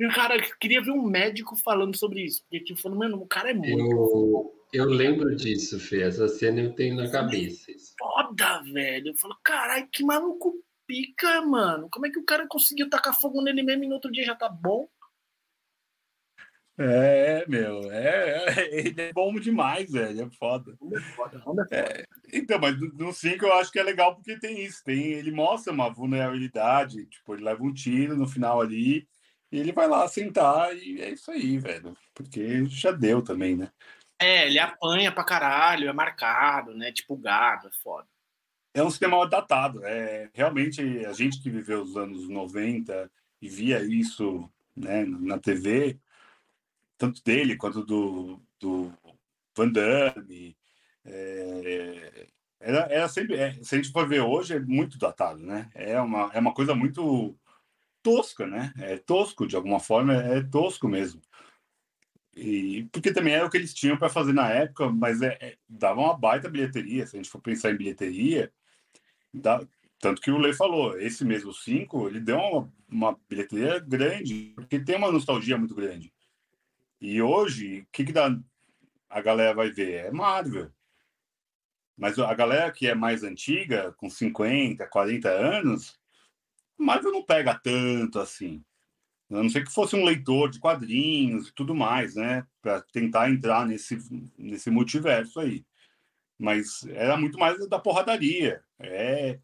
E 0.00 0.06
o 0.06 0.14
cara 0.14 0.40
queria 0.58 0.80
ver 0.80 0.92
um 0.92 1.02
médico 1.02 1.54
falando 1.56 1.94
sobre 1.94 2.24
isso. 2.24 2.42
Porque, 2.44 2.64
tipo, 2.64 2.80
falando, 2.80 2.98
mano, 2.98 3.20
o 3.20 3.26
cara 3.26 3.50
é 3.50 3.54
muito. 3.54 3.78
Eu, 4.72 4.86
eu 4.86 4.86
lembro 4.86 5.36
disso, 5.36 5.78
Fê. 5.78 6.00
Essa 6.00 6.26
cena 6.26 6.58
eu 6.62 6.74
tenho 6.74 6.96
na 6.96 7.10
cabeça. 7.10 7.70
Foda, 7.98 8.62
velho. 8.62 9.08
Eu 9.08 9.14
falo, 9.16 9.36
caralho, 9.44 9.86
que 9.92 10.02
maluco 10.02 10.54
pica, 10.86 11.42
mano. 11.42 11.86
Como 11.90 12.06
é 12.06 12.10
que 12.10 12.18
o 12.18 12.24
cara 12.24 12.46
conseguiu 12.48 12.88
tacar 12.88 13.12
fogo 13.12 13.42
nele 13.42 13.62
mesmo 13.62 13.84
e 13.84 13.88
no 13.88 13.96
outro 13.96 14.10
dia 14.10 14.24
já 14.24 14.34
tá 14.34 14.48
bom? 14.48 14.88
É, 16.78 17.44
meu, 17.46 17.92
é, 17.92 18.46
é 18.46 18.70
ele 18.74 19.02
é 19.02 19.12
bom 19.12 19.34
demais, 19.34 19.90
velho, 19.92 20.22
é 20.22 20.30
foda. 20.30 20.78
É, 21.70 21.76
é, 21.76 22.04
então, 22.32 22.58
mas 22.58 22.74
no 22.94 23.12
5 23.12 23.44
eu 23.44 23.52
acho 23.52 23.70
que 23.70 23.78
é 23.78 23.82
legal 23.82 24.14
porque 24.14 24.38
tem 24.38 24.64
isso, 24.64 24.82
tem, 24.82 25.12
ele 25.12 25.30
mostra 25.30 25.74
uma 25.74 25.90
vulnerabilidade, 25.90 27.04
tipo, 27.04 27.34
ele 27.34 27.44
leva 27.44 27.62
um 27.62 27.74
tiro 27.74 28.16
no 28.16 28.26
final 28.26 28.62
ali, 28.62 29.06
e 29.50 29.58
ele 29.58 29.72
vai 29.72 29.88
lá 29.88 30.06
sentar 30.08 30.76
e 30.76 31.00
é 31.00 31.10
isso 31.10 31.30
aí, 31.30 31.58
velho, 31.58 31.96
porque 32.14 32.64
já 32.66 32.92
deu 32.92 33.22
também, 33.22 33.56
né? 33.56 33.70
É, 34.18 34.46
ele 34.46 34.58
apanha 34.58 35.10
pra 35.10 35.24
caralho, 35.24 35.88
é 35.88 35.92
marcado, 35.92 36.74
né, 36.74 36.92
tipo 36.92 37.16
gado, 37.16 37.68
é 37.68 37.70
foda 37.70 38.06
é 38.74 38.82
um 38.82 38.90
cinema 38.90 39.26
datado. 39.28 39.84
É, 39.84 40.30
realmente, 40.32 40.80
a 41.06 41.12
gente 41.12 41.40
que 41.40 41.50
viveu 41.50 41.82
os 41.82 41.96
anos 41.96 42.28
90 42.28 43.10
e 43.40 43.48
via 43.48 43.82
isso 43.82 44.48
né, 44.76 45.04
na 45.04 45.38
TV, 45.38 45.98
tanto 46.98 47.22
dele 47.24 47.56
quanto 47.56 47.84
do, 47.84 48.40
do 48.58 48.92
Van 49.56 49.68
Damme, 49.68 50.56
é, 51.04 52.28
era, 52.60 52.78
era 52.92 53.08
sempre, 53.08 53.36
é, 53.36 53.54
se 53.62 53.74
a 53.74 53.78
gente 53.78 53.90
for 53.92 54.06
ver 54.06 54.20
hoje, 54.20 54.54
é 54.54 54.60
muito 54.60 54.98
datado, 54.98 55.40
né? 55.42 55.70
É 55.74 56.00
uma, 56.00 56.30
é 56.34 56.38
uma 56.38 56.52
coisa 56.54 56.74
muito 56.74 57.34
tosca, 58.02 58.46
né? 58.46 58.72
É 58.78 58.96
tosco, 58.96 59.46
de 59.46 59.56
alguma 59.56 59.80
forma, 59.80 60.14
é 60.14 60.42
tosco 60.42 60.88
mesmo. 60.88 61.20
E, 62.36 62.88
porque 62.92 63.12
também 63.12 63.34
era 63.34 63.46
o 63.46 63.50
que 63.50 63.56
eles 63.56 63.74
tinham 63.74 63.96
para 63.96 64.08
fazer 64.08 64.32
na 64.32 64.48
época, 64.48 64.88
mas 64.90 65.20
é, 65.20 65.36
é, 65.40 65.56
dava 65.68 66.00
uma 66.00 66.16
baita 66.16 66.48
bilheteria. 66.48 67.06
Se 67.06 67.16
a 67.16 67.18
gente 67.18 67.30
for 67.30 67.40
pensar 67.40 67.70
em 67.70 67.76
bilheteria, 67.76 68.52
Dá, 69.32 69.64
tanto 69.98 70.20
que 70.20 70.30
o 70.30 70.38
Lê 70.38 70.52
falou, 70.52 70.98
esse 70.98 71.24
mesmo 71.24 71.52
5, 71.52 72.08
ele 72.08 72.20
deu 72.20 72.38
uma, 72.38 72.72
uma 72.88 73.20
bilheteria 73.28 73.78
grande, 73.78 74.52
porque 74.56 74.80
tem 74.80 74.96
uma 74.96 75.12
nostalgia 75.12 75.56
muito 75.56 75.74
grande. 75.74 76.12
E 77.00 77.22
hoje, 77.22 77.80
o 77.80 77.86
que, 77.92 78.04
que 78.04 78.12
dá, 78.12 78.36
a 79.08 79.20
galera 79.20 79.54
vai 79.54 79.70
ver? 79.70 80.06
É 80.06 80.10
Marvel. 80.10 80.70
Mas 81.96 82.18
a 82.18 82.32
galera 82.34 82.72
que 82.72 82.86
é 82.86 82.94
mais 82.94 83.22
antiga, 83.22 83.92
com 83.92 84.08
50, 84.08 84.86
40 84.86 85.28
anos, 85.28 85.99
Marvel 86.80 87.12
não 87.12 87.24
pega 87.24 87.58
tanto 87.58 88.18
assim. 88.18 88.62
A 89.30 89.34
não 89.42 89.48
ser 89.48 89.64
que 89.64 89.72
fosse 89.72 89.94
um 89.94 90.04
leitor 90.04 90.50
de 90.50 90.58
quadrinhos 90.58 91.48
e 91.48 91.54
tudo 91.54 91.74
mais, 91.74 92.16
né? 92.16 92.44
Para 92.60 92.82
tentar 92.92 93.30
entrar 93.30 93.66
nesse, 93.66 93.98
nesse 94.36 94.70
multiverso 94.70 95.38
aí 95.40 95.64
mas 96.40 96.84
era 96.86 97.18
muito 97.18 97.38
mais 97.38 97.68
da 97.68 97.78
porradaria. 97.78 98.64
É, 98.78 99.38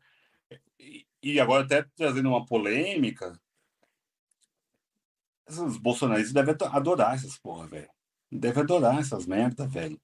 e 1.22 1.38
agora 1.38 1.62
até 1.62 1.82
trazendo 1.94 2.30
uma 2.30 2.46
polêmica, 2.46 3.38
os 5.46 5.76
bolsonaristas 5.76 6.32
devem 6.32 6.56
adorar 6.72 7.14
essas 7.14 7.36
porra, 7.36 7.66
velho. 7.66 7.90
Devem 8.32 8.62
adorar 8.62 8.98
essas 8.98 9.26
merdas, 9.26 9.70
velho. 9.70 10.00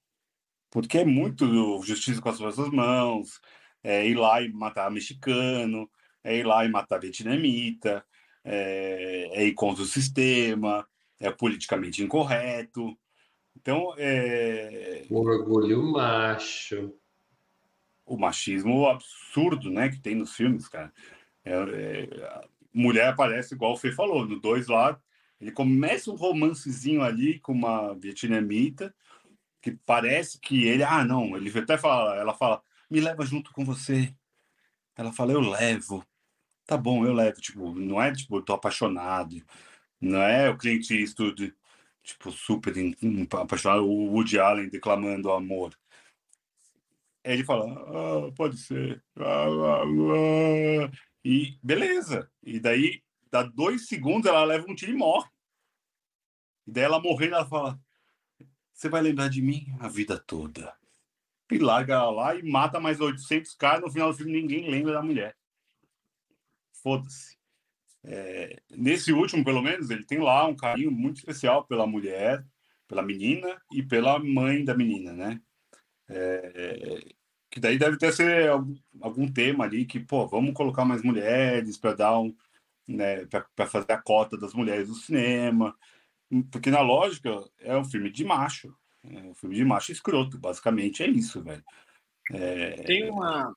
Porque 0.70 0.98
é 0.98 1.04
muito 1.04 1.82
justiça 1.82 2.20
com 2.20 2.28
as 2.28 2.36
suas 2.36 2.70
mãos, 2.70 3.40
é 3.82 4.06
ir 4.06 4.14
lá 4.14 4.42
e 4.42 4.52
matar 4.52 4.90
mexicano, 4.90 5.90
é 6.24 6.36
ir 6.36 6.46
lá 6.46 6.64
e 6.64 6.68
matar 6.68 7.00
vietnamita, 7.00 8.04
é, 8.44 9.30
é 9.32 9.44
ir 9.44 9.54
contra 9.54 9.82
o 9.82 9.86
sistema, 9.86 10.86
é 11.20 11.30
politicamente 11.30 12.02
incorreto. 12.02 12.96
Então, 13.56 13.94
é... 13.96 15.04
O 15.10 15.20
orgulho 15.20 15.82
macho. 15.82 16.92
O 18.04 18.16
machismo 18.16 18.88
absurdo, 18.88 19.70
né, 19.70 19.88
que 19.88 20.00
tem 20.00 20.14
nos 20.14 20.34
filmes, 20.34 20.68
cara. 20.68 20.92
É, 21.44 21.52
é... 21.52 22.40
Mulher 22.74 23.08
aparece 23.08 23.54
igual 23.54 23.72
o 23.72 23.76
Fê 23.76 23.92
falou, 23.92 24.26
no 24.26 24.40
dois 24.40 24.66
lá, 24.66 24.98
ele 25.40 25.52
começa 25.52 26.10
um 26.10 26.16
romancezinho 26.16 27.02
ali 27.02 27.38
com 27.40 27.52
uma 27.52 27.94
vietnamita, 27.94 28.94
que 29.60 29.72
parece 29.84 30.40
que 30.40 30.66
ele, 30.66 30.82
ah, 30.82 31.04
não, 31.04 31.36
ele 31.36 31.56
até 31.56 31.76
fala, 31.76 32.16
ela 32.16 32.34
fala, 32.34 32.62
me 32.90 33.00
leva 33.00 33.24
junto 33.24 33.52
com 33.52 33.64
você. 33.64 34.14
Ela 34.96 35.12
fala, 35.12 35.32
eu 35.32 35.40
levo. 35.40 36.04
Tá 36.72 36.78
bom, 36.78 37.04
eu 37.04 37.12
levo. 37.12 37.38
Tipo, 37.38 37.74
não 37.74 38.00
é 38.00 38.10
tipo, 38.14 38.38
eu 38.38 38.42
tô 38.42 38.54
apaixonado. 38.54 39.36
Não 40.00 40.22
é 40.22 40.48
o 40.48 40.56
Clint 40.56 40.90
Eastwood 40.90 41.54
tipo, 42.02 42.32
super 42.32 42.72
apaixonado, 43.38 43.84
o 43.84 44.10
Woody 44.10 44.38
Allen 44.38 44.70
declamando 44.70 45.30
amor. 45.30 45.78
Aí 47.22 47.34
ele 47.34 47.44
fala, 47.44 47.66
ah, 47.72 48.32
pode 48.32 48.56
ser. 48.56 49.04
Ah, 49.18 49.82
ah. 49.84 50.90
E 51.22 51.58
beleza. 51.62 52.30
E 52.42 52.58
daí, 52.58 53.02
dá 53.30 53.42
dois 53.42 53.86
segundos, 53.86 54.26
ela 54.26 54.42
leva 54.42 54.64
um 54.66 54.74
tiro 54.74 54.92
e 54.92 54.96
morre. 54.96 55.28
E 56.66 56.72
daí 56.72 56.84
ela 56.84 57.02
morrendo, 57.02 57.34
ela 57.34 57.46
fala, 57.46 57.78
você 58.72 58.88
vai 58.88 59.02
lembrar 59.02 59.28
de 59.28 59.42
mim 59.42 59.66
a 59.78 59.88
vida 59.88 60.18
toda. 60.18 60.74
E 61.50 61.58
larga 61.58 61.92
ela 61.96 62.10
lá 62.10 62.34
e 62.34 62.42
mata 62.42 62.80
mais 62.80 62.98
800 62.98 63.54
caras. 63.56 63.82
No 63.82 63.90
final 63.90 64.10
do 64.10 64.16
filme, 64.16 64.32
ninguém 64.32 64.70
lembra 64.70 64.94
da 64.94 65.02
mulher. 65.02 65.36
Foda-se. 66.82 67.36
É, 68.04 68.60
nesse 68.70 69.12
último, 69.12 69.44
pelo 69.44 69.62
menos, 69.62 69.90
ele 69.90 70.04
tem 70.04 70.18
lá 70.18 70.46
um 70.46 70.56
carinho 70.56 70.90
muito 70.90 71.18
especial 71.18 71.64
pela 71.64 71.86
mulher, 71.86 72.44
pela 72.88 73.02
menina 73.02 73.60
e 73.72 73.82
pela 73.82 74.18
mãe 74.18 74.64
da 74.64 74.76
menina, 74.76 75.12
né? 75.12 75.40
É, 76.08 77.04
que 77.50 77.60
daí 77.60 77.78
deve 77.78 77.96
ter 77.96 78.12
ser 78.12 78.48
algum, 78.48 78.74
algum, 79.00 79.30
tema 79.30 79.64
ali 79.64 79.84
que, 79.84 80.00
pô, 80.00 80.26
vamos 80.26 80.52
colocar 80.54 80.84
mais 80.84 81.02
mulheres 81.02 81.78
para 81.78 81.94
dar 81.94 82.18
um, 82.18 82.34
né, 82.88 83.26
para 83.26 83.66
fazer 83.66 83.92
a 83.92 84.02
cota 84.02 84.36
das 84.36 84.52
mulheres 84.52 84.88
do 84.88 84.94
cinema, 84.94 85.76
porque 86.50 86.70
na 86.70 86.80
lógica 86.80 87.30
é 87.60 87.76
um 87.76 87.84
filme 87.84 88.10
de 88.10 88.24
macho, 88.24 88.74
é 89.04 89.18
um 89.20 89.34
filme 89.34 89.54
de 89.54 89.64
macho 89.64 89.92
escroto, 89.92 90.38
basicamente 90.38 91.02
é 91.02 91.08
isso, 91.08 91.42
velho. 91.42 91.64
É... 92.30 92.82
Tem 92.82 93.10
uma 93.10 93.54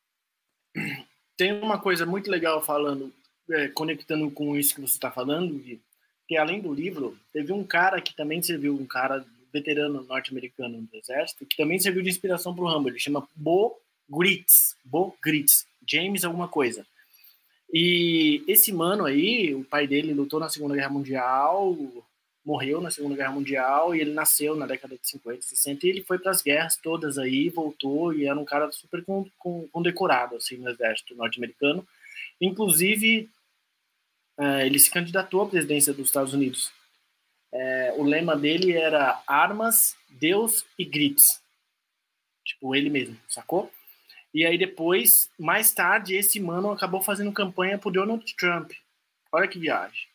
tem 1.37 1.53
uma 1.53 1.79
coisa 1.79 2.05
muito 2.05 2.29
legal 2.29 2.63
falando 2.63 3.11
é, 3.49 3.67
conectando 3.69 4.29
com 4.31 4.57
isso 4.57 4.73
que 4.73 4.81
você 4.81 4.95
está 4.95 5.11
falando, 5.11 5.61
que 6.27 6.37
além 6.37 6.61
do 6.61 6.73
livro, 6.73 7.17
teve 7.31 7.53
um 7.53 7.63
cara 7.63 8.01
que 8.01 8.15
também 8.15 8.41
serviu, 8.41 8.73
um 8.73 8.85
cara 8.85 9.25
veterano 9.53 10.03
norte-americano 10.03 10.81
do 10.81 10.97
exército, 10.97 11.45
que 11.45 11.55
também 11.55 11.79
serviu 11.79 12.01
de 12.01 12.09
inspiração 12.09 12.53
para 12.53 12.63
o 12.63 12.67
Rambo. 12.67 12.89
Ele 12.89 12.99
chama 12.99 13.27
Bo 13.35 13.79
Gritz, 14.09 14.75
Bo 14.83 15.15
Gritz, 15.23 15.65
James 15.87 16.25
alguma 16.25 16.47
coisa. 16.47 16.85
E 17.71 18.43
esse 18.47 18.71
mano 18.71 19.05
aí, 19.05 19.53
o 19.53 19.63
pai 19.63 19.87
dele 19.87 20.13
lutou 20.13 20.39
na 20.39 20.49
Segunda 20.49 20.75
Guerra 20.75 20.89
Mundial, 20.89 21.75
morreu 22.45 22.79
na 22.79 22.91
Segunda 22.91 23.15
Guerra 23.15 23.31
Mundial 23.31 23.95
e 23.95 23.99
ele 23.99 24.13
nasceu 24.13 24.55
na 24.55 24.67
década 24.67 24.95
de 24.95 25.07
50, 25.07 25.41
60 25.41 25.85
e 25.85 25.89
ele 25.89 26.03
foi 26.03 26.19
para 26.19 26.31
as 26.31 26.41
guerras 26.41 26.77
todas 26.77 27.17
aí, 27.17 27.49
voltou 27.49 28.13
e 28.13 28.27
era 28.27 28.39
um 28.39 28.45
cara 28.45 28.71
super 28.71 29.03
condecorado 29.71 30.35
assim 30.35 30.57
no 30.57 30.69
exército 30.69 31.15
norte-americano. 31.15 31.85
Inclusive 32.39 33.29
é, 34.37 34.65
ele 34.65 34.77
se 34.77 34.91
candidatou 34.91 35.41
à 35.41 35.49
presidência 35.49 35.93
dos 35.93 36.07
Estados 36.07 36.33
Unidos. 36.33 36.71
É, 37.51 37.93
o 37.97 38.03
lema 38.03 38.35
dele 38.35 38.73
era 38.73 39.23
armas, 39.25 39.95
Deus 40.09 40.65
e 40.77 40.85
gritos. 40.85 41.39
Tipo, 42.43 42.75
ele 42.75 42.89
mesmo, 42.89 43.17
sacou? 43.27 43.71
E 44.33 44.45
aí 44.45 44.57
depois, 44.57 45.31
mais 45.39 45.71
tarde, 45.71 46.15
esse 46.15 46.39
mano 46.39 46.69
acabou 46.69 47.01
fazendo 47.01 47.31
campanha 47.31 47.77
pro 47.77 47.89
Donald 47.89 48.35
Trump. 48.35 48.71
Olha 49.31 49.47
que 49.47 49.57
viagem. 49.57 50.14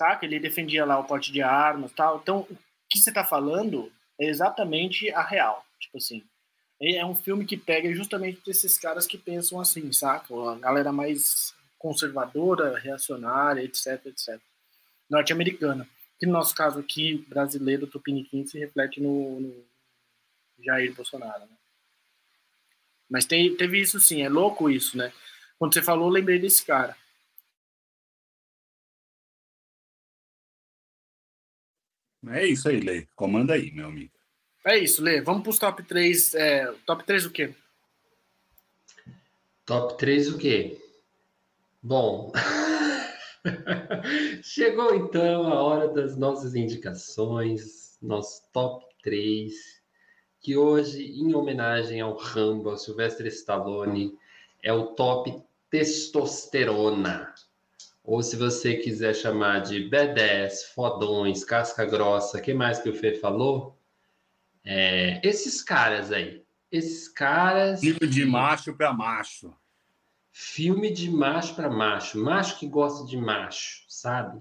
Saca? 0.00 0.24
Ele 0.24 0.40
defendia 0.40 0.86
lá 0.86 0.98
o 0.98 1.04
porte 1.04 1.30
de 1.30 1.42
armas 1.42 1.92
tal. 1.92 2.20
Então, 2.22 2.40
o 2.40 2.58
que 2.88 2.98
você 2.98 3.12
tá 3.12 3.22
falando 3.22 3.92
é 4.18 4.26
exatamente 4.26 5.10
a 5.10 5.22
real. 5.22 5.62
Tipo 5.78 5.98
assim, 5.98 6.22
é 6.80 7.04
um 7.04 7.14
filme 7.14 7.44
que 7.44 7.58
pega 7.58 7.92
justamente 7.92 8.40
desses 8.44 8.78
caras 8.78 9.06
que 9.06 9.18
pensam 9.18 9.60
assim, 9.60 9.92
saca? 9.92 10.34
A 10.34 10.54
galera 10.54 10.90
mais 10.90 11.54
conservadora, 11.78 12.78
reacionária, 12.78 13.62
etc, 13.62 14.06
etc. 14.06 14.40
Norte-americana. 15.08 15.86
Que 16.18 16.26
no 16.26 16.32
nosso 16.32 16.54
caso 16.54 16.78
aqui, 16.78 17.24
brasileiro, 17.28 17.86
Tupiniquim, 17.86 18.46
se 18.46 18.58
reflete 18.58 19.00
no, 19.00 19.40
no 19.40 19.64
Jair 20.64 20.94
Bolsonaro, 20.94 21.40
né? 21.40 21.56
Mas 23.10 23.26
tem, 23.26 23.54
teve 23.56 23.80
isso 23.80 24.00
sim, 24.00 24.22
é 24.22 24.28
louco 24.28 24.70
isso, 24.70 24.96
né? 24.96 25.12
Quando 25.58 25.74
você 25.74 25.82
falou, 25.82 26.08
lembrei 26.08 26.38
desse 26.38 26.64
cara. 26.64 26.96
É 32.28 32.46
isso 32.46 32.68
aí, 32.68 32.80
Lê. 32.80 33.06
Comanda 33.16 33.54
aí, 33.54 33.70
meu 33.70 33.86
amigo. 33.86 34.12
É 34.64 34.78
isso, 34.78 35.02
Lê. 35.02 35.20
Vamos 35.20 35.42
para 35.42 35.50
os 35.50 35.58
top 35.58 35.82
3. 35.82 36.34
É, 36.34 36.72
top 36.84 37.04
3 37.04 37.26
o 37.26 37.30
quê? 37.30 37.54
Top 39.64 39.96
3 39.96 40.34
o 40.34 40.38
quê? 40.38 40.78
Bom, 41.82 42.30
chegou 44.42 44.94
então 44.94 45.50
a 45.50 45.62
hora 45.62 45.88
das 45.88 46.16
nossas 46.16 46.54
indicações, 46.54 47.96
nosso 48.02 48.42
top 48.52 48.84
3, 49.02 49.54
que 50.40 50.56
hoje, 50.56 51.02
em 51.02 51.34
homenagem 51.34 52.00
ao 52.00 52.16
Rambo, 52.16 52.68
ao 52.68 52.76
Sylvester 52.76 53.26
Stallone, 53.28 54.14
é 54.62 54.72
o 54.72 54.88
top 54.88 55.42
testosterona. 55.70 57.32
Ou 58.02 58.22
se 58.22 58.36
você 58.36 58.76
quiser 58.76 59.14
chamar 59.14 59.60
de 59.60 59.88
B10, 59.88 60.72
fodões, 60.74 61.44
casca 61.44 61.84
grossa, 61.84 62.40
que 62.40 62.54
mais 62.54 62.80
que 62.80 62.88
o 62.88 62.94
Fê 62.94 63.14
falou? 63.14 63.78
É, 64.64 65.20
esses 65.26 65.62
caras 65.62 66.10
aí. 66.10 66.42
Esses 66.70 67.08
caras. 67.08 67.80
Filme 67.80 68.06
de 68.06 68.24
macho 68.24 68.74
para 68.74 68.92
macho. 68.92 69.54
Filme 70.32 70.90
de 70.90 71.10
macho 71.10 71.54
para 71.54 71.68
macho. 71.68 72.18
Macho 72.18 72.58
que 72.58 72.66
gosta 72.66 73.06
de 73.06 73.16
macho, 73.16 73.84
sabe? 73.88 74.40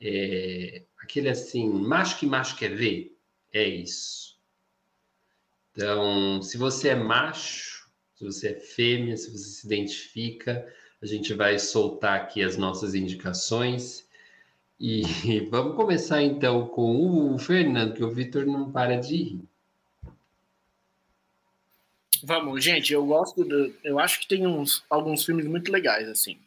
É, 0.00 0.84
aquele 0.98 1.28
assim, 1.28 1.68
macho 1.68 2.18
que 2.18 2.26
macho 2.26 2.56
quer 2.56 2.74
ver. 2.74 3.16
É 3.52 3.64
isso. 3.64 4.36
Então, 5.72 6.40
se 6.40 6.56
você 6.56 6.90
é 6.90 6.94
macho, 6.94 7.90
se 8.14 8.24
você 8.24 8.48
é 8.48 8.54
fêmea, 8.60 9.16
se 9.16 9.30
você 9.30 9.44
se 9.44 9.66
identifica, 9.66 10.66
a 11.02 11.06
gente 11.06 11.34
vai 11.34 11.58
soltar 11.58 12.20
aqui 12.20 12.42
as 12.42 12.56
nossas 12.56 12.94
indicações. 12.94 14.06
E 14.78 15.02
vamos 15.50 15.76
começar 15.76 16.22
então 16.22 16.66
com 16.66 17.34
o 17.34 17.38
Fernando, 17.38 17.94
que 17.94 18.04
o 18.04 18.10
Vitor 18.10 18.46
não 18.46 18.70
para 18.70 18.96
de 18.96 19.16
rir. 19.16 19.40
Vamos, 22.22 22.64
gente, 22.64 22.92
eu 22.92 23.04
gosto 23.04 23.44
do, 23.44 23.74
eu 23.84 23.98
acho 23.98 24.20
que 24.20 24.26
tem 24.26 24.46
uns 24.46 24.84
alguns 24.88 25.24
filmes 25.24 25.46
muito 25.46 25.70
legais 25.70 26.08
assim. 26.08 26.38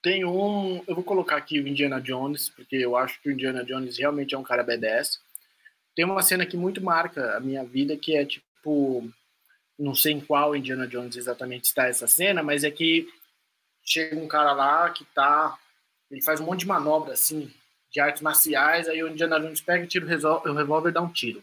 Tem 0.00 0.24
um, 0.24 0.82
eu 0.86 0.94
vou 0.94 1.04
colocar 1.04 1.36
aqui 1.36 1.60
o 1.60 1.68
Indiana 1.68 2.00
Jones, 2.00 2.48
porque 2.48 2.76
eu 2.76 2.96
acho 2.96 3.20
que 3.20 3.28
o 3.28 3.32
Indiana 3.32 3.64
Jones 3.64 3.98
realmente 3.98 4.34
é 4.34 4.38
um 4.38 4.42
cara 4.42 4.64
B10. 4.64 5.18
Tem 5.94 6.04
uma 6.04 6.22
cena 6.22 6.46
que 6.46 6.56
muito 6.56 6.82
marca 6.82 7.36
a 7.36 7.40
minha 7.40 7.64
vida 7.64 7.96
que 7.96 8.16
é 8.16 8.24
tipo 8.24 9.08
não 9.78 9.94
sei 9.94 10.14
em 10.14 10.20
qual 10.20 10.56
Indiana 10.56 10.88
Jones 10.88 11.16
exatamente 11.16 11.66
está 11.66 11.86
essa 11.86 12.08
cena, 12.08 12.42
mas 12.42 12.64
é 12.64 12.70
que 12.70 13.06
chega 13.88 14.16
um 14.16 14.28
cara 14.28 14.52
lá 14.52 14.90
que 14.90 15.04
tá. 15.06 15.56
Ele 16.10 16.22
faz 16.22 16.40
um 16.40 16.44
monte 16.44 16.60
de 16.60 16.66
manobra 16.66 17.12
assim, 17.12 17.52
de 17.90 18.00
artes 18.00 18.22
marciais, 18.22 18.88
aí 18.88 19.02
o 19.02 19.08
Indiana 19.08 19.40
Jones 19.40 19.60
pega 19.60 19.84
e 19.84 19.88
tira 19.88 20.04
o 20.04 20.54
revólver 20.54 20.90
e 20.90 20.92
dá 20.92 21.00
um 21.00 21.12
tiro. 21.12 21.42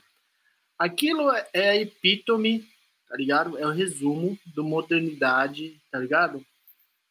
Aquilo 0.77 1.31
é 1.53 1.69
a 1.69 1.75
epítome, 1.75 2.67
tá 3.07 3.15
ligado? 3.15 3.57
É 3.57 3.65
o 3.65 3.71
resumo 3.71 4.37
do 4.45 4.63
modernidade, 4.63 5.79
tá 5.91 5.99
ligado? 5.99 6.45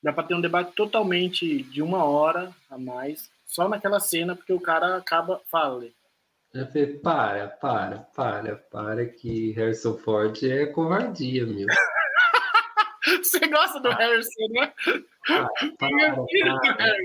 Dá 0.03 0.13
pra 0.13 0.25
ter 0.25 0.35
um 0.35 0.41
debate 0.41 0.73
totalmente 0.75 1.63
de 1.63 1.81
uma 1.81 2.05
hora 2.05 2.53
a 2.69 2.77
mais, 2.77 3.31
só 3.47 3.69
naquela 3.69 4.01
cena, 4.01 4.37
porque 4.37 4.53
o 4.53 4.61
cara 4.61 4.97
acaba. 4.97 5.41
Fala, 5.51 5.87
para, 7.03 7.49
para, 7.49 7.99
para, 8.15 8.57
para, 8.57 9.07
que 9.07 9.53
Harrison 9.53 9.97
Ford 9.97 10.41
é 10.45 10.67
covardia, 10.67 11.47
meu. 11.47 11.67
Você 13.23 13.41
gosta 13.47 13.81
do 13.81 13.91
Harrison, 13.91 14.49
né? 14.51 14.73
Para, 15.27 15.49
para, 15.79 16.17
para, 16.17 16.97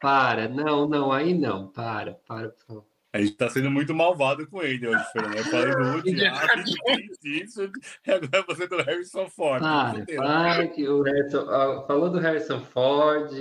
para, 0.00 0.48
não, 0.48 0.88
não, 0.88 1.12
aí 1.12 1.34
não, 1.34 1.68
para, 1.68 2.14
para, 2.26 2.48
por 2.48 2.66
favor. 2.66 2.90
A 3.12 3.20
gente 3.20 3.32
tá 3.32 3.50
sendo 3.50 3.70
muito 3.70 3.92
malvado 3.92 4.46
com 4.48 4.62
ele 4.62 4.86
hoje, 4.86 5.04
Fernando. 5.12 5.36
Eu 5.36 5.44
falei 5.44 5.74
do 5.74 5.82
Woody 5.82 6.26
Allen, 6.26 7.10
isso, 7.24 7.72
e 8.06 8.10
agora 8.10 8.44
você 8.46 8.68
do 8.68 8.76
Harrison 8.76 9.28
Ford. 9.28 9.60
Para, 9.60 10.04
para 10.04 10.68
que 10.68 10.88
o 10.88 11.02
Harrison... 11.02 11.46
Falou 11.86 12.10
do 12.10 12.20
Harrison 12.20 12.60
Ford... 12.60 13.32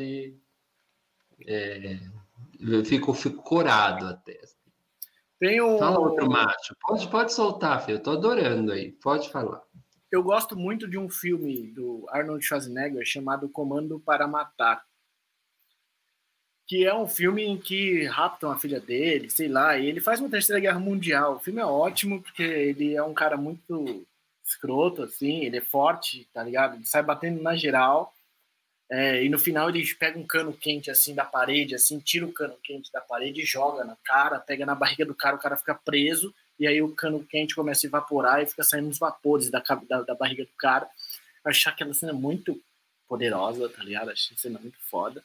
É, 1.45 1.99
eu 2.59 2.83
fico, 2.83 3.13
fico 3.13 3.43
corado 3.43 4.07
até. 4.07 4.39
Tem 5.39 5.61
um... 5.61 5.77
Fala 5.77 5.99
outro 5.99 6.29
macho. 6.29 6.75
Pode, 6.81 7.07
pode 7.07 7.33
soltar, 7.33 7.85
filho. 7.85 7.97
Eu 7.97 8.03
tô 8.03 8.11
adorando 8.11 8.71
aí. 8.71 8.91
Pode 8.91 9.29
falar 9.29 9.61
eu 10.11 10.23
gosto 10.23 10.55
muito 10.55 10.87
de 10.87 10.97
um 10.97 11.09
filme 11.09 11.67
do 11.71 12.05
Arnold 12.09 12.43
Schwarzenegger 12.43 13.05
chamado 13.05 13.49
Comando 13.49 13.99
para 13.99 14.27
Matar. 14.27 14.83
Que 16.67 16.85
é 16.85 16.93
um 16.93 17.07
filme 17.07 17.43
em 17.43 17.57
que 17.57 18.05
raptam 18.05 18.51
a 18.51 18.59
filha 18.59 18.79
dele, 18.79 19.29
sei 19.29 19.47
lá, 19.47 19.77
e 19.77 19.87
ele 19.87 19.99
faz 19.99 20.19
uma 20.19 20.29
terceira 20.29 20.59
guerra 20.59 20.79
mundial. 20.79 21.35
O 21.35 21.39
filme 21.39 21.59
é 21.59 21.65
ótimo 21.65 22.21
porque 22.21 22.43
ele 22.43 22.95
é 22.95 23.03
um 23.03 23.13
cara 23.13 23.37
muito 23.37 24.05
escroto, 24.43 25.03
assim, 25.03 25.45
ele 25.45 25.57
é 25.57 25.61
forte, 25.61 26.27
tá 26.33 26.43
ligado? 26.43 26.75
Ele 26.75 26.85
sai 26.85 27.03
batendo 27.03 27.41
na 27.41 27.55
geral. 27.55 28.13
É, 28.91 29.23
e 29.23 29.29
no 29.29 29.37
final 29.37 29.69
ele 29.69 29.83
pega 29.95 30.17
um 30.17 30.25
cano 30.25 30.51
quente 30.51 30.89
assim 30.89 31.13
da 31.13 31.23
parede, 31.23 31.75
assim, 31.75 31.99
tira 31.99 32.25
o 32.25 32.33
cano 32.33 32.57
quente 32.63 32.91
da 32.91 32.99
parede 32.99 33.45
joga 33.45 33.83
na 33.83 33.95
cara, 34.03 34.39
pega 34.39 34.65
na 34.65 34.73
barriga 34.73 35.05
do 35.05 35.13
cara, 35.13 35.35
o 35.35 35.39
cara 35.39 35.55
fica 35.55 35.75
preso 35.75 36.33
e 36.59 36.67
aí 36.67 36.81
o 36.81 36.93
cano 36.93 37.23
quente 37.23 37.55
começa 37.55 37.85
a 37.85 37.87
evaporar 37.87 38.43
e 38.43 38.47
fica 38.47 38.63
saindo 38.63 38.89
os 38.89 38.99
vapores 38.99 39.49
da, 39.49 39.63
da, 39.87 40.01
da 40.01 40.15
barriga 40.15 40.43
do 40.43 40.51
cara. 40.57 40.87
Eu 41.45 41.51
achei 41.51 41.71
aquela 41.71 41.93
cena 41.93 42.11
muito 42.11 42.61
poderosa, 43.07 43.69
tá 43.69 43.83
ligado? 43.83 44.11
Achei 44.11 44.35
a 44.35 44.39
cena 44.39 44.59
muito 44.59 44.77
foda. 44.89 45.23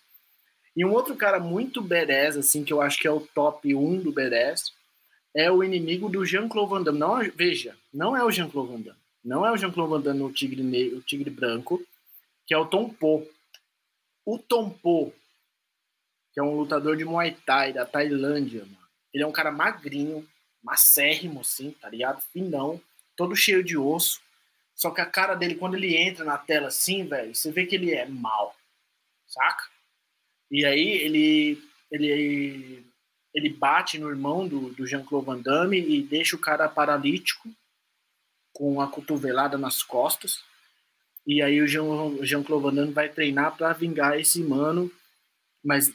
E 0.77 0.85
um 0.85 0.93
outro 0.93 1.17
cara 1.17 1.41
muito 1.41 1.83
badass, 1.83 2.37
assim, 2.37 2.65
que 2.65 2.73
eu 2.73 2.81
acho 2.81 2.99
que 2.99 3.07
é 3.07 3.11
o 3.11 3.21
top 3.21 3.75
1 3.75 4.01
do 4.01 4.13
badass, 4.13 4.73
é 5.35 5.51
o 5.51 5.63
inimigo 5.63 6.09
do 6.09 6.25
Jean-Claude 6.25 6.71
Van 6.71 6.83
Damme. 6.83 6.99
Não, 6.99 7.19
veja, 7.35 7.77
não 7.93 8.17
é 8.17 8.25
o 8.25 8.31
Jean-Claude 8.31 8.73
Van 8.73 8.81
Damme. 8.81 8.99
Não 9.25 9.47
é 9.47 9.51
o 9.51 9.57
Jean-Claude 9.57 9.91
Van 9.91 10.01
Damme, 10.01 10.23
o 10.23 10.33
tigre, 10.33 10.63
o 10.95 11.01
tigre 11.01 11.31
branco, 11.31 11.85
que 12.47 12.55
é 12.55 12.59
o 12.59 12.67
Tom 12.67 12.89
Po. 12.89 13.27
O 14.25 14.39
Tom 14.39 14.71
Po, 14.71 15.13
que 16.33 16.41
é 16.41 16.43
um 16.43 16.57
lutador 16.57 16.97
de 16.97 17.05
Muay 17.05 17.37
Thai 17.45 17.73
da 17.73 17.85
Tailândia, 17.85 18.61
mano. 18.61 18.79
Ele 19.13 19.23
é 19.23 19.27
um 19.27 19.33
cara 19.33 19.53
magrinho, 19.53 20.27
macérrimo, 20.65 21.43
assim, 21.43 21.73
tá 21.73 21.89
ligado? 21.91 22.23
Finão, 22.33 22.81
todo 23.15 23.37
cheio 23.37 23.63
de 23.63 23.77
osso. 23.77 24.21
Só 24.75 24.91
que 24.91 25.01
a 25.01 25.07
cara 25.07 25.35
dele, 25.35 25.55
quando 25.55 25.75
ele 25.75 25.95
entra 25.95 26.25
na 26.25 26.39
tela 26.39 26.69
assim, 26.69 27.07
velho, 27.07 27.35
você 27.35 27.53
vê 27.53 27.67
que 27.67 27.77
ele 27.77 27.93
é 27.93 28.07
mal, 28.07 28.57
saca? 29.29 29.65
E 30.51 30.65
aí 30.65 30.89
ele, 30.89 31.63
ele, 31.91 32.85
ele 33.33 33.51
bate 33.51 33.99
no 33.99 34.09
irmão 34.09 34.49
do, 34.49 34.71
do 34.71 34.87
Jean-Claude 34.87 35.27
Van 35.27 35.41
Damme 35.41 35.79
e 35.79 36.03
deixa 36.03 36.35
o 36.35 36.41
cara 36.41 36.69
paralítico 36.69 37.49
com 38.53 38.81
a 38.81 38.89
cotovelada 38.89 39.59
nas 39.59 39.83
costas. 39.83 40.43
E 41.27 41.41
aí 41.41 41.61
o 41.61 41.69
Jean-Claude 41.69 42.63
Van 42.63 42.75
Damme 42.75 42.93
vai 42.93 43.09
treinar 43.09 43.57
para 43.57 43.73
vingar 43.73 44.19
esse 44.19 44.43
mano. 44.43 44.91
Mas 45.63 45.93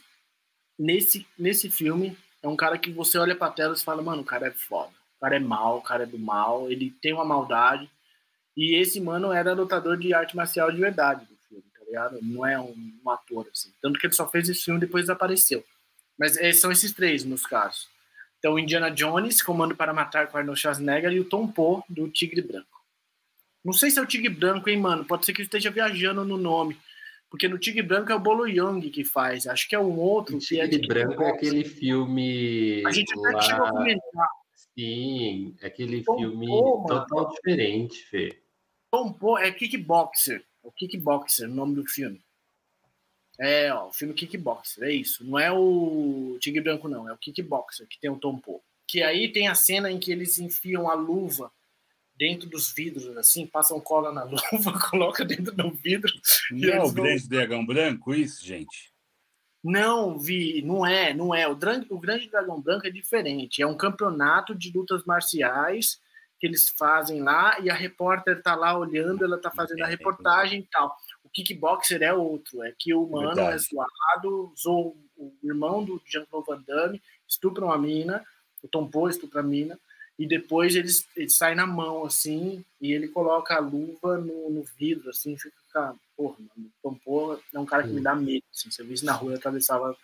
nesse, 0.78 1.26
nesse 1.38 1.70
filme, 1.70 2.16
é 2.42 2.48
um 2.48 2.56
cara 2.56 2.78
que 2.78 2.90
você 2.90 3.18
olha 3.18 3.34
pra 3.34 3.50
tela 3.50 3.74
e 3.74 3.80
fala, 3.80 4.02
mano, 4.02 4.22
o 4.22 4.24
cara 4.24 4.48
é 4.48 4.50
foda. 4.50 4.92
O 5.16 5.20
cara 5.20 5.36
é 5.36 5.40
mal, 5.40 5.78
o 5.78 5.82
cara 5.82 6.04
é 6.04 6.06
do 6.06 6.18
mal, 6.18 6.70
ele 6.70 6.90
tem 7.02 7.12
uma 7.12 7.24
maldade. 7.24 7.90
E 8.56 8.74
esse 8.74 9.00
mano 9.00 9.32
era 9.32 9.52
lutador 9.52 9.96
de 9.96 10.12
arte 10.14 10.34
marcial 10.34 10.72
de 10.72 10.80
verdade 10.80 11.24
do 11.26 11.36
filme, 11.48 11.64
tá 11.78 11.84
ligado? 11.84 12.18
Não 12.22 12.46
é 12.46 12.58
um, 12.58 12.92
um 13.04 13.10
ator, 13.10 13.46
assim. 13.52 13.72
Tanto 13.80 13.98
que 13.98 14.06
ele 14.06 14.14
só 14.14 14.26
fez 14.26 14.48
esse 14.48 14.64
filme 14.64 14.80
depois 14.80 15.04
desapareceu. 15.04 15.64
Mas 16.18 16.36
é, 16.36 16.52
são 16.52 16.72
esses 16.72 16.92
três, 16.92 17.24
nos 17.24 17.44
casos. 17.46 17.88
Então, 18.38 18.58
Indiana 18.58 18.90
Jones, 18.90 19.42
Comando 19.42 19.76
para 19.76 19.92
Matar 19.92 20.26
com 20.28 20.38
Arnold 20.38 20.58
Schwarzenegger 20.58 21.12
e 21.12 21.20
o 21.20 21.24
Tom 21.24 21.46
Poe, 21.46 21.82
do 21.88 22.08
Tigre 22.08 22.40
Branco. 22.40 22.80
Não 23.62 23.74
sei 23.74 23.90
se 23.90 23.98
é 23.98 24.02
o 24.02 24.06
Tigre 24.06 24.30
Branco, 24.30 24.68
hein, 24.70 24.78
mano? 24.78 25.04
Pode 25.04 25.26
ser 25.26 25.34
que 25.34 25.42
esteja 25.42 25.70
viajando 25.70 26.24
no 26.24 26.38
nome. 26.38 26.78
Porque 27.30 27.46
no 27.46 27.58
Tigre 27.58 27.82
Branco 27.82 28.10
é 28.10 28.14
o 28.14 28.20
Bolo 28.20 28.48
Young 28.48 28.90
que 28.90 29.04
faz. 29.04 29.46
Acho 29.46 29.68
que 29.68 29.76
é 29.76 29.78
um 29.78 29.96
outro. 29.98 30.36
O 30.36 30.40
Tigre 30.40 30.68
que 30.68 30.84
é 30.84 30.88
Branco 30.88 31.22
é 31.22 31.30
aquele 31.30 31.64
filme. 31.64 32.84
A 32.84 32.90
gente 32.90 33.14
lá... 33.16 33.40
chegou 33.40 33.66
a 33.66 33.70
comentar. 33.70 34.28
Sim, 34.76 35.54
é 35.60 35.66
aquele 35.68 36.02
Tom 36.02 36.16
filme 36.16 36.46
Pô, 36.46 36.84
total 36.88 37.22
mano. 37.22 37.34
diferente, 37.34 38.02
Fê. 38.06 38.42
Tom 38.90 39.12
Pô 39.12 39.38
é 39.38 39.52
Kickboxer. 39.52 40.44
O 40.62 40.72
Kickboxer, 40.72 41.48
o 41.48 41.54
nome 41.54 41.76
do 41.76 41.86
filme. 41.86 42.20
É, 43.38 43.72
ó, 43.72 43.88
o 43.88 43.92
filme 43.92 44.12
Kickboxer, 44.12 44.84
é 44.84 44.92
isso. 44.92 45.24
Não 45.24 45.38
é 45.38 45.52
o 45.52 46.36
Tigre 46.40 46.60
Branco, 46.60 46.88
não, 46.88 47.08
é 47.08 47.12
o 47.12 47.18
Kickboxer, 47.18 47.86
que 47.86 47.98
tem 47.98 48.10
o 48.10 48.18
Tom 48.18 48.38
Poe. 48.38 48.60
Que 48.86 49.02
aí 49.02 49.32
tem 49.32 49.48
a 49.48 49.54
cena 49.54 49.90
em 49.90 49.98
que 49.98 50.10
eles 50.10 50.38
enfiam 50.38 50.90
a 50.90 50.94
luva 50.94 51.50
dentro 52.20 52.50
dos 52.50 52.70
vidros, 52.70 53.16
assim, 53.16 53.46
passam 53.46 53.80
cola 53.80 54.12
na 54.12 54.24
luva, 54.24 54.38
coloca 54.90 55.24
dentro 55.24 55.56
do 55.56 55.70
vidro. 55.70 56.12
Não 56.50 56.68
é 56.68 56.84
o 56.84 56.92
grande 56.92 57.26
dragão 57.26 57.64
branco, 57.64 58.12
isso, 58.12 58.44
gente? 58.44 58.92
Não, 59.64 60.18
Vi, 60.18 60.60
não 60.60 60.86
é, 60.86 61.14
não 61.14 61.34
é. 61.34 61.48
O, 61.48 61.52
o 61.52 61.98
Grande 61.98 62.30
Dragão 62.30 62.60
Branco 62.62 62.86
é 62.86 62.90
diferente. 62.90 63.60
É 63.60 63.66
um 63.66 63.76
campeonato 63.76 64.54
de 64.54 64.72
lutas 64.72 65.04
marciais 65.04 66.00
que 66.38 66.46
eles 66.46 66.70
fazem 66.78 67.22
lá 67.22 67.60
e 67.60 67.68
a 67.68 67.74
repórter 67.74 68.42
tá 68.42 68.54
lá 68.54 68.76
olhando, 68.76 69.22
ela 69.22 69.38
tá 69.38 69.50
fazendo 69.50 69.82
a 69.82 69.86
é, 69.86 69.90
reportagem 69.90 70.60
e 70.60 70.66
tal. 70.70 70.96
O 71.22 71.28
kickboxer 71.28 72.02
é 72.02 72.14
outro, 72.14 72.62
é 72.62 72.74
que 72.78 72.94
o 72.94 73.06
mano 73.06 73.32
é 73.32 73.34
Verdade. 73.34 73.54
é 73.54 73.58
zoado, 73.58 74.52
usou 74.54 74.96
o 75.16 75.34
irmão 75.42 75.84
do 75.84 76.00
Jean-Claude 76.06 76.46
Van 76.48 76.62
Damme, 76.66 77.02
estupra 77.28 77.66
uma 77.66 77.76
mina, 77.76 78.24
o 78.62 78.68
Tom 78.68 78.88
Poe 78.88 79.10
estupra 79.10 79.40
a 79.40 79.42
mina, 79.42 79.78
e 80.20 80.26
depois 80.26 80.76
eles, 80.76 81.08
ele 81.16 81.30
sai 81.30 81.54
na 81.54 81.66
mão, 81.66 82.04
assim, 82.04 82.62
e 82.78 82.92
ele 82.92 83.08
coloca 83.08 83.54
a 83.54 83.58
luva 83.58 84.18
no, 84.18 84.50
no 84.50 84.62
vidro, 84.78 85.08
assim, 85.08 85.34
fica, 85.34 85.94
porra, 86.14 86.36
mano, 86.38 86.68
o 86.68 86.82
Tom 86.82 86.94
Poe 87.02 87.38
é 87.54 87.58
um 87.58 87.64
cara 87.64 87.84
que 87.84 87.88
me 87.88 88.02
dá 88.02 88.14
medo, 88.14 88.44
assim, 88.54 88.70
você 88.70 88.84
visse 88.84 89.02
na 89.02 89.14
rua, 89.14 89.32
eu 89.32 89.38
atravessava 89.38 89.96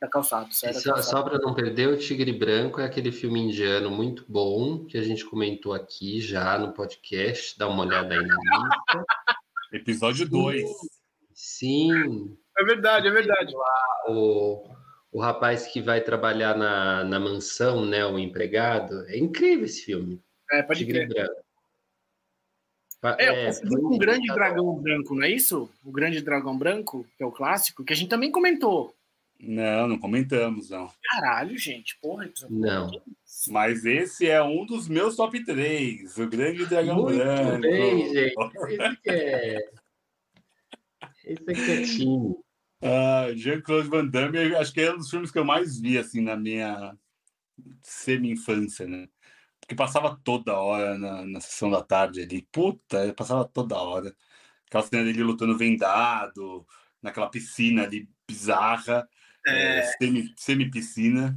da 0.00 0.08
calçada. 0.08 0.48
Só, 0.50 0.96
só 0.96 1.22
para 1.22 1.38
não 1.38 1.54
perder, 1.54 1.86
o 1.86 1.96
Tigre 1.96 2.32
Branco 2.32 2.80
é 2.80 2.84
aquele 2.84 3.12
filme 3.12 3.38
indiano 3.38 3.88
muito 3.88 4.24
bom, 4.28 4.84
que 4.84 4.98
a 4.98 5.02
gente 5.02 5.24
comentou 5.24 5.72
aqui 5.72 6.20
já 6.20 6.58
no 6.58 6.72
podcast, 6.72 7.56
dá 7.56 7.68
uma 7.68 7.84
olhada 7.84 8.12
aí 8.12 8.26
na 8.26 8.34
lista. 8.34 9.04
Episódio 9.72 10.28
2. 10.28 10.68
Sim. 11.32 12.36
É 12.58 12.64
verdade, 12.64 13.06
é 13.06 13.10
verdade. 13.12 13.54
O, 14.08 14.68
o 15.12 15.20
rapaz 15.20 15.66
que 15.66 15.80
vai 15.80 16.00
trabalhar 16.00 16.56
na, 16.56 17.04
na 17.04 17.20
mansão, 17.20 17.84
né? 17.84 18.04
O 18.04 18.18
empregado. 18.18 19.06
É 19.08 19.18
incrível 19.18 19.66
esse 19.66 19.84
filme. 19.84 20.20
É, 20.50 20.62
pode 20.62 20.80
Tigre 20.80 21.06
crer. 21.06 21.28
É, 23.18 23.48
é 23.48 23.52
foi 23.52 23.80
um 23.80 23.98
grande 23.98 24.28
dragão 24.28 24.74
branco, 24.76 25.14
não 25.14 25.24
é 25.24 25.30
isso? 25.30 25.68
O 25.84 25.90
grande 25.90 26.22
dragão 26.22 26.56
branco, 26.56 27.04
que 27.16 27.22
é 27.22 27.26
o 27.26 27.32
clássico, 27.32 27.84
que 27.84 27.92
a 27.92 27.96
gente 27.96 28.08
também 28.08 28.30
comentou. 28.30 28.94
Não, 29.40 29.88
não 29.88 29.98
comentamos, 29.98 30.70
não. 30.70 30.88
Caralho, 31.02 31.58
gente, 31.58 31.98
porra. 32.00 32.30
Não. 32.48 32.88
Mas 33.48 33.84
esse 33.84 34.28
é 34.28 34.40
um 34.40 34.64
dos 34.64 34.88
meus 34.88 35.16
top 35.16 35.44
3, 35.44 36.16
o 36.16 36.28
Grande 36.28 36.64
Dragão 36.64 37.02
Muito 37.02 37.18
Branco. 37.18 37.60
Bem, 37.60 38.14
gente. 38.14 38.34
Esse 38.70 38.82
aqui 38.82 39.10
é. 39.10 39.70
Esse 41.24 41.50
aqui 41.50 41.70
é 41.70 41.82
time. 41.82 42.36
Ah, 42.82 43.32
Jean-Claude 43.34 43.88
Van 43.88 44.06
Damme, 44.06 44.56
acho 44.56 44.72
que 44.72 44.80
é 44.80 44.92
um 44.92 44.98
dos 44.98 45.08
filmes 45.08 45.30
que 45.30 45.38
eu 45.38 45.44
mais 45.44 45.80
vi, 45.80 45.96
assim, 45.96 46.20
na 46.20 46.36
minha 46.36 46.96
semi-infância, 47.82 48.86
né? 48.86 49.08
Porque 49.60 49.74
passava 49.74 50.20
toda 50.24 50.58
hora 50.58 50.98
na, 50.98 51.24
na 51.24 51.40
sessão 51.40 51.70
da 51.70 51.82
tarde 51.82 52.22
ali. 52.22 52.42
Puta, 52.50 53.14
passava 53.14 53.44
toda 53.44 53.78
hora. 53.78 54.14
Aquela 54.66 54.82
cena 54.82 55.04
dele 55.04 55.22
lutando 55.22 55.56
vendado, 55.56 56.66
naquela 57.00 57.30
piscina 57.30 57.84
ali 57.84 58.08
bizarra, 58.26 59.08
é. 59.46 59.78
É, 59.78 59.82
semi-piscina. 60.36 61.28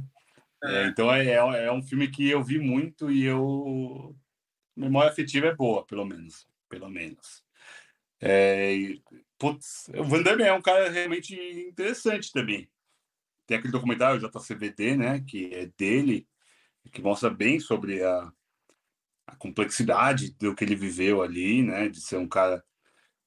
Semi 0.60 0.76
é. 0.76 0.86
então 0.88 1.12
é, 1.12 1.26
é, 1.26 1.66
é 1.66 1.72
um 1.72 1.82
filme 1.82 2.08
que 2.08 2.28
eu 2.28 2.42
vi 2.42 2.58
muito 2.58 3.10
e 3.10 3.24
eu. 3.24 4.16
Memória 4.74 5.10
afetiva 5.10 5.46
é 5.46 5.54
boa, 5.54 5.86
pelo 5.86 6.04
menos. 6.04 6.46
Pelo 6.68 6.88
menos. 6.88 7.42
É, 8.20 8.74
Putz, 9.38 9.90
o 9.94 10.04
Van 10.04 10.22
Damme 10.22 10.42
é 10.42 10.52
um 10.52 10.62
cara 10.62 10.88
realmente 10.88 11.34
interessante 11.68 12.32
também. 12.32 12.68
Tem 13.46 13.58
aquele 13.58 13.72
documentário 13.72 14.20
JCVD, 14.20 14.96
né, 14.96 15.20
que 15.26 15.54
é 15.54 15.66
dele, 15.78 16.26
que 16.92 17.02
mostra 17.02 17.30
bem 17.30 17.60
sobre 17.60 18.02
a, 18.02 18.32
a 19.26 19.36
complexidade 19.36 20.32
do 20.32 20.54
que 20.54 20.64
ele 20.64 20.74
viveu 20.74 21.22
ali, 21.22 21.62
né, 21.62 21.88
de 21.88 22.00
ser 22.00 22.16
um 22.16 22.28
cara 22.28 22.64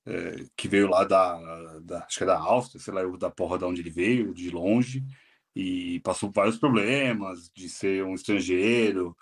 é, 0.05 0.45
que 0.57 0.67
veio 0.67 0.89
lá 0.89 1.03
da, 1.03 1.79
da, 1.79 2.05
acho 2.05 2.17
que 2.17 2.23
é 2.23 2.27
da 2.27 2.39
Áustria, 2.39 2.81
sei 2.81 2.93
lá, 2.93 3.05
da 3.17 3.29
porra 3.29 3.57
de 3.57 3.65
onde 3.65 3.81
ele 3.81 3.91
veio, 3.91 4.33
de 4.33 4.49
longe, 4.49 5.03
e 5.55 5.99
passou 6.01 6.31
vários 6.31 6.57
problemas, 6.57 7.49
de 7.53 7.69
ser 7.69 8.03
um 8.03 8.15
estrangeiro, 8.15 9.15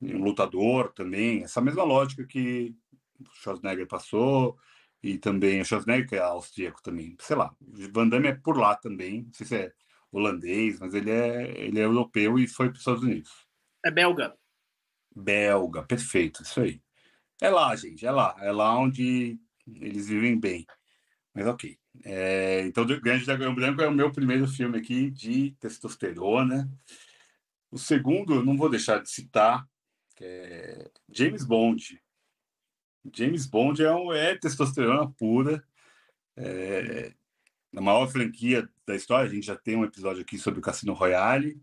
um 0.00 0.22
lutador 0.24 0.92
também, 0.92 1.42
essa 1.42 1.60
mesma 1.60 1.84
lógica 1.84 2.26
que 2.26 2.74
o 3.20 3.24
Schwarzenegger 3.34 3.86
passou, 3.86 4.58
e 5.02 5.18
também 5.18 5.60
o 5.60 5.64
Schwarzenegger, 5.64 6.08
que 6.08 6.16
é 6.16 6.20
austríaco 6.20 6.82
também, 6.82 7.16
sei 7.20 7.36
lá, 7.36 7.54
Van 7.92 8.08
Damme 8.08 8.28
é 8.28 8.34
por 8.34 8.56
lá 8.56 8.76
também, 8.76 9.22
não 9.22 9.32
sei 9.32 9.46
se 9.46 9.56
é 9.56 9.72
holandês, 10.12 10.78
mas 10.78 10.94
ele 10.94 11.10
é, 11.10 11.58
ele 11.58 11.80
é 11.80 11.84
europeu 11.84 12.38
e 12.38 12.46
foi 12.46 12.66
para 12.68 12.74
os 12.74 12.80
Estados 12.80 13.02
Unidos. 13.02 13.30
É 13.84 13.90
belga. 13.90 14.36
Belga, 15.14 15.82
perfeito, 15.82 16.42
isso 16.42 16.60
aí. 16.60 16.80
É 17.40 17.50
lá, 17.50 17.74
gente, 17.74 18.06
é 18.06 18.10
lá, 18.10 18.36
é 18.38 18.52
lá 18.52 18.78
onde 18.78 19.38
eles 19.66 20.08
vivem 20.08 20.38
bem. 20.38 20.66
Mas 21.34 21.46
ok. 21.46 21.78
É, 22.04 22.62
então, 22.66 22.84
o 22.84 23.00
Grande 23.00 23.24
Dragão 23.24 23.54
Branco 23.54 23.82
é 23.82 23.88
o 23.88 23.92
meu 23.92 24.12
primeiro 24.12 24.46
filme 24.46 24.78
aqui 24.78 25.10
de 25.10 25.52
testosterona. 25.58 26.70
O 27.70 27.78
segundo, 27.78 28.44
não 28.44 28.56
vou 28.56 28.68
deixar 28.68 29.02
de 29.02 29.10
citar, 29.10 29.66
é 30.20 30.90
James 31.10 31.44
Bond, 31.44 32.01
James 33.12 33.46
Bond 33.46 33.82
é, 33.82 33.92
um, 33.92 34.12
é 34.12 34.36
testosterona 34.36 35.10
pura. 35.18 35.62
É, 36.36 37.12
a 37.74 37.80
maior 37.80 38.06
franquia 38.08 38.68
da 38.86 38.94
história, 38.94 39.30
a 39.30 39.34
gente 39.34 39.46
já 39.46 39.56
tem 39.56 39.76
um 39.76 39.84
episódio 39.84 40.22
aqui 40.22 40.38
sobre 40.38 40.60
o 40.60 40.62
Cassino 40.62 40.92
Royale. 40.92 41.60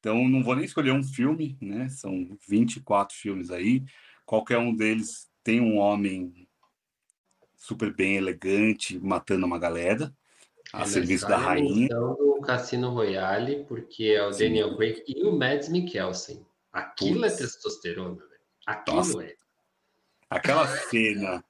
Então, 0.00 0.28
não 0.28 0.42
vou 0.42 0.54
nem 0.54 0.64
escolher 0.64 0.92
um 0.92 1.02
filme, 1.02 1.56
né? 1.60 1.88
São 1.88 2.36
24 2.48 3.16
filmes 3.16 3.50
aí. 3.50 3.84
Qualquer 4.24 4.58
um 4.58 4.74
deles 4.74 5.28
tem 5.42 5.60
um 5.60 5.78
homem 5.78 6.48
super 7.56 7.92
bem 7.94 8.16
elegante 8.16 8.98
matando 8.98 9.46
uma 9.46 9.58
galera 9.58 10.14
a 10.72 10.82
é, 10.82 10.86
serviço 10.86 11.26
da 11.26 11.36
rainha. 11.36 11.88
do 11.88 12.40
Cassino 12.44 12.90
Royale, 12.90 13.64
porque 13.64 14.04
é 14.04 14.26
o 14.26 14.32
Sim. 14.32 14.44
Daniel 14.44 14.76
Craig 14.76 15.02
e 15.06 15.24
o 15.24 15.36
Mads 15.36 15.68
Mikkelsen. 15.68 16.44
Aquilo 16.72 17.24
é 17.24 17.30
testosterona, 17.30 18.16
velho. 18.16 18.40
Aquilo 18.66 18.96
Nossa. 18.96 19.24
é. 19.24 19.34
Aquela 20.28 20.66
cena 20.66 21.44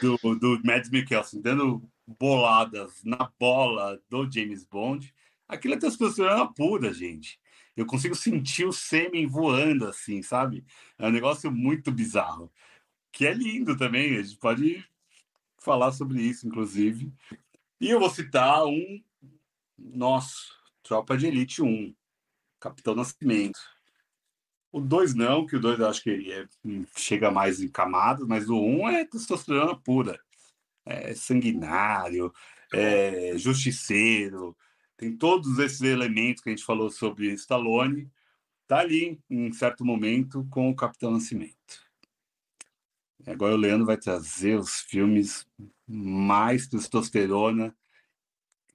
do, 0.00 0.34
do 0.36 0.60
Mads 0.64 0.90
Mikkelsen 0.90 1.40
dando 1.40 1.82
boladas 2.06 3.02
na 3.04 3.30
bola 3.38 4.00
do 4.08 4.30
James 4.30 4.64
Bond, 4.64 5.14
aquilo 5.46 5.74
é 5.74 5.78
testosterona 5.78 6.52
pura, 6.52 6.92
gente. 6.92 7.38
Eu 7.76 7.86
consigo 7.86 8.14
sentir 8.14 8.64
o 8.64 8.72
sêmen 8.72 9.26
voando 9.26 9.86
assim, 9.86 10.22
sabe? 10.22 10.64
É 10.98 11.06
um 11.06 11.12
negócio 11.12 11.50
muito 11.50 11.92
bizarro. 11.92 12.52
Que 13.12 13.26
é 13.26 13.32
lindo 13.32 13.76
também, 13.76 14.16
a 14.16 14.22
gente 14.22 14.38
pode 14.38 14.84
falar 15.58 15.92
sobre 15.92 16.22
isso, 16.22 16.46
inclusive. 16.46 17.12
E 17.80 17.90
eu 17.90 18.00
vou 18.00 18.10
citar 18.10 18.64
um 18.66 19.02
nosso, 19.78 20.54
Tropa 20.82 21.16
de 21.16 21.26
Elite 21.26 21.62
1, 21.62 21.94
Capitão 22.58 22.94
Nascimento. 22.94 23.60
O 24.72 24.80
2 24.80 25.14
não, 25.14 25.46
que 25.46 25.56
o 25.56 25.60
2 25.60 25.80
eu 25.80 25.88
acho 25.88 26.02
que 26.02 26.32
é, 26.32 26.46
chega 26.96 27.30
mais 27.30 27.60
em 27.60 27.68
camadas, 27.68 28.26
mas 28.26 28.48
o 28.48 28.56
1 28.56 28.80
um 28.80 28.88
é 28.88 29.04
testosterona 29.04 29.76
pura. 29.76 30.20
É 30.86 31.14
sanguinário, 31.14 32.32
é 32.72 33.36
justiceiro, 33.36 34.56
tem 34.96 35.16
todos 35.16 35.58
esses 35.58 35.80
elementos 35.80 36.42
que 36.42 36.50
a 36.50 36.52
gente 36.52 36.64
falou 36.64 36.90
sobre 36.90 37.32
Stallone, 37.32 38.10
tá 38.66 38.80
ali 38.80 39.18
em 39.30 39.52
certo 39.52 39.84
momento 39.84 40.46
com 40.50 40.70
o 40.70 40.76
Capitão 40.76 41.10
Nascimento. 41.10 41.90
Agora 43.26 43.54
o 43.54 43.58
Leandro 43.58 43.86
vai 43.86 43.96
trazer 43.96 44.58
os 44.58 44.80
filmes 44.80 45.46
mais 45.86 46.66
testosterona 46.66 47.74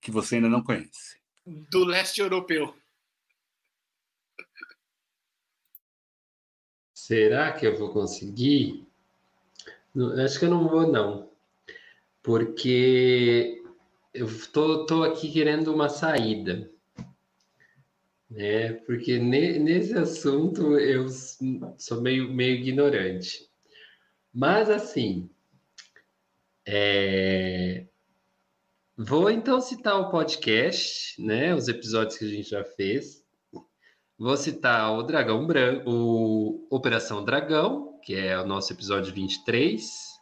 que 0.02 0.12
você 0.12 0.36
ainda 0.36 0.50
não 0.50 0.64
conhece. 0.64 1.18
Do 1.46 1.84
leste 1.84 2.22
europeu. 2.22 2.76
Será 7.06 7.52
que 7.52 7.68
eu 7.68 7.78
vou 7.78 7.94
conseguir? 7.94 8.84
acho 10.24 10.40
que 10.40 10.46
eu 10.46 10.50
não 10.50 10.68
vou, 10.68 10.92
não. 10.92 11.30
Porque 12.24 13.64
eu 14.12 14.28
tô, 14.52 14.88
tô 14.88 15.04
aqui 15.04 15.32
querendo 15.32 15.72
uma 15.72 15.88
saída. 15.88 16.68
Né? 18.28 18.74
Porque 18.74 19.20
ne, 19.20 19.60
nesse 19.60 19.94
assunto 19.94 20.80
eu 20.80 21.06
sou 21.78 22.02
meio, 22.02 22.34
meio 22.34 22.56
ignorante. 22.56 23.52
Mas, 24.34 24.68
assim, 24.68 25.30
é... 26.66 27.86
vou 28.98 29.30
então 29.30 29.62
citar 29.62 30.00
o 30.00 30.10
podcast, 30.10 31.22
né? 31.22 31.54
Os 31.54 31.68
episódios 31.68 32.18
que 32.18 32.26
a 32.26 32.30
gente 32.30 32.50
já 32.50 32.64
fez. 32.64 33.24
Vou 34.18 34.38
citar 34.38 34.92
o 34.94 35.04
Dragão 35.04 35.46
Branco, 35.46 35.90
o 35.90 36.68
Operação 36.70 37.24
Dragão, 37.24 38.00
que 38.02 38.16
é 38.16 38.40
o 38.40 38.46
nosso 38.46 38.72
episódio 38.72 39.14
23, 39.14 40.20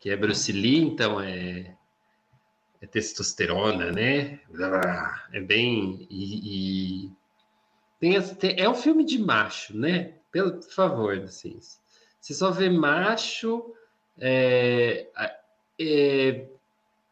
que 0.00 0.10
é 0.10 0.16
Bruce 0.16 0.50
Lee, 0.50 0.78
então 0.78 1.20
é 1.20 1.76
é 2.80 2.86
testosterona, 2.86 3.90
né? 3.90 4.40
É 5.32 5.40
bem. 5.40 6.06
E, 6.08 7.06
e... 7.06 7.12
Tem, 7.98 8.14
é 8.56 8.68
um 8.68 8.74
filme 8.74 9.04
de 9.04 9.18
macho, 9.18 9.76
né? 9.76 10.14
Pelo 10.30 10.62
favor, 10.62 11.18
assim. 11.18 11.58
Você 12.20 12.34
só 12.34 12.50
vê 12.50 12.70
macho. 12.70 13.74
É, 14.20 15.08
é, 15.80 16.46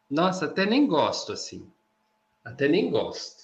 nossa, 0.08 0.46
até 0.46 0.64
nem 0.64 0.86
gosto, 0.86 1.32
assim. 1.32 1.68
Até 2.44 2.68
nem 2.68 2.90
gosto. 2.90 3.35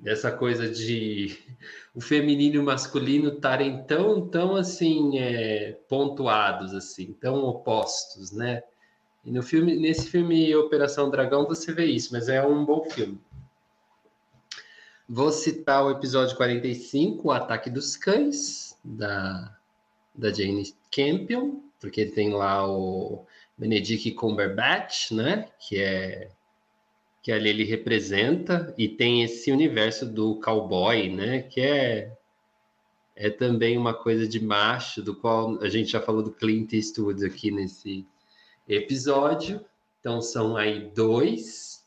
Dessa 0.00 0.32
coisa 0.32 0.68
de 0.68 1.38
o 1.94 2.00
feminino 2.00 2.56
e 2.56 2.58
o 2.58 2.64
masculino 2.64 3.34
estarem 3.34 3.84
tão, 3.84 4.26
tão 4.26 4.56
assim, 4.56 5.18
é, 5.18 5.78
pontuados, 5.88 6.74
assim, 6.74 7.12
tão 7.12 7.44
opostos, 7.44 8.32
né? 8.32 8.62
E 9.24 9.30
no 9.30 9.42
filme, 9.42 9.76
nesse 9.76 10.08
filme 10.08 10.54
Operação 10.56 11.10
Dragão 11.10 11.46
você 11.46 11.72
vê 11.72 11.84
isso, 11.84 12.12
mas 12.12 12.28
é 12.28 12.44
um 12.44 12.64
bom 12.64 12.84
filme. 12.88 13.20
Vou 15.06 15.30
citar 15.32 15.84
o 15.84 15.90
episódio 15.90 16.36
45, 16.36 17.28
O 17.28 17.32
Ataque 17.32 17.68
dos 17.68 17.96
Cães, 17.96 18.78
da, 18.84 19.56
da 20.14 20.32
Jane 20.32 20.72
Campion, 20.90 21.60
porque 21.80 22.06
tem 22.06 22.32
lá 22.32 22.66
o 22.66 23.26
Benedict 23.58 24.12
Cumberbatch, 24.12 25.10
né? 25.10 25.48
Que 25.58 25.80
é 25.82 26.30
que 27.22 27.30
ali 27.30 27.50
ele 27.50 27.64
representa 27.64 28.74
e 28.78 28.88
tem 28.88 29.22
esse 29.22 29.52
universo 29.52 30.06
do 30.06 30.40
cowboy, 30.40 31.08
né? 31.08 31.42
Que 31.42 31.60
é 31.60 32.16
é 33.22 33.28
também 33.28 33.76
uma 33.76 33.92
coisa 33.92 34.26
de 34.26 34.42
macho, 34.42 35.02
do 35.02 35.14
qual 35.14 35.62
a 35.62 35.68
gente 35.68 35.90
já 35.90 36.00
falou 36.00 36.22
do 36.22 36.32
Clint 36.32 36.72
Eastwood 36.72 37.22
aqui 37.26 37.50
nesse 37.50 38.06
episódio. 38.66 39.62
Então 40.00 40.22
são 40.22 40.56
aí 40.56 40.90
dois. 40.94 41.84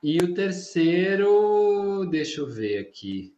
E 0.00 0.18
o 0.18 0.32
terceiro, 0.32 2.06
deixa 2.08 2.40
eu 2.40 2.46
ver 2.46 2.78
aqui. 2.78 3.34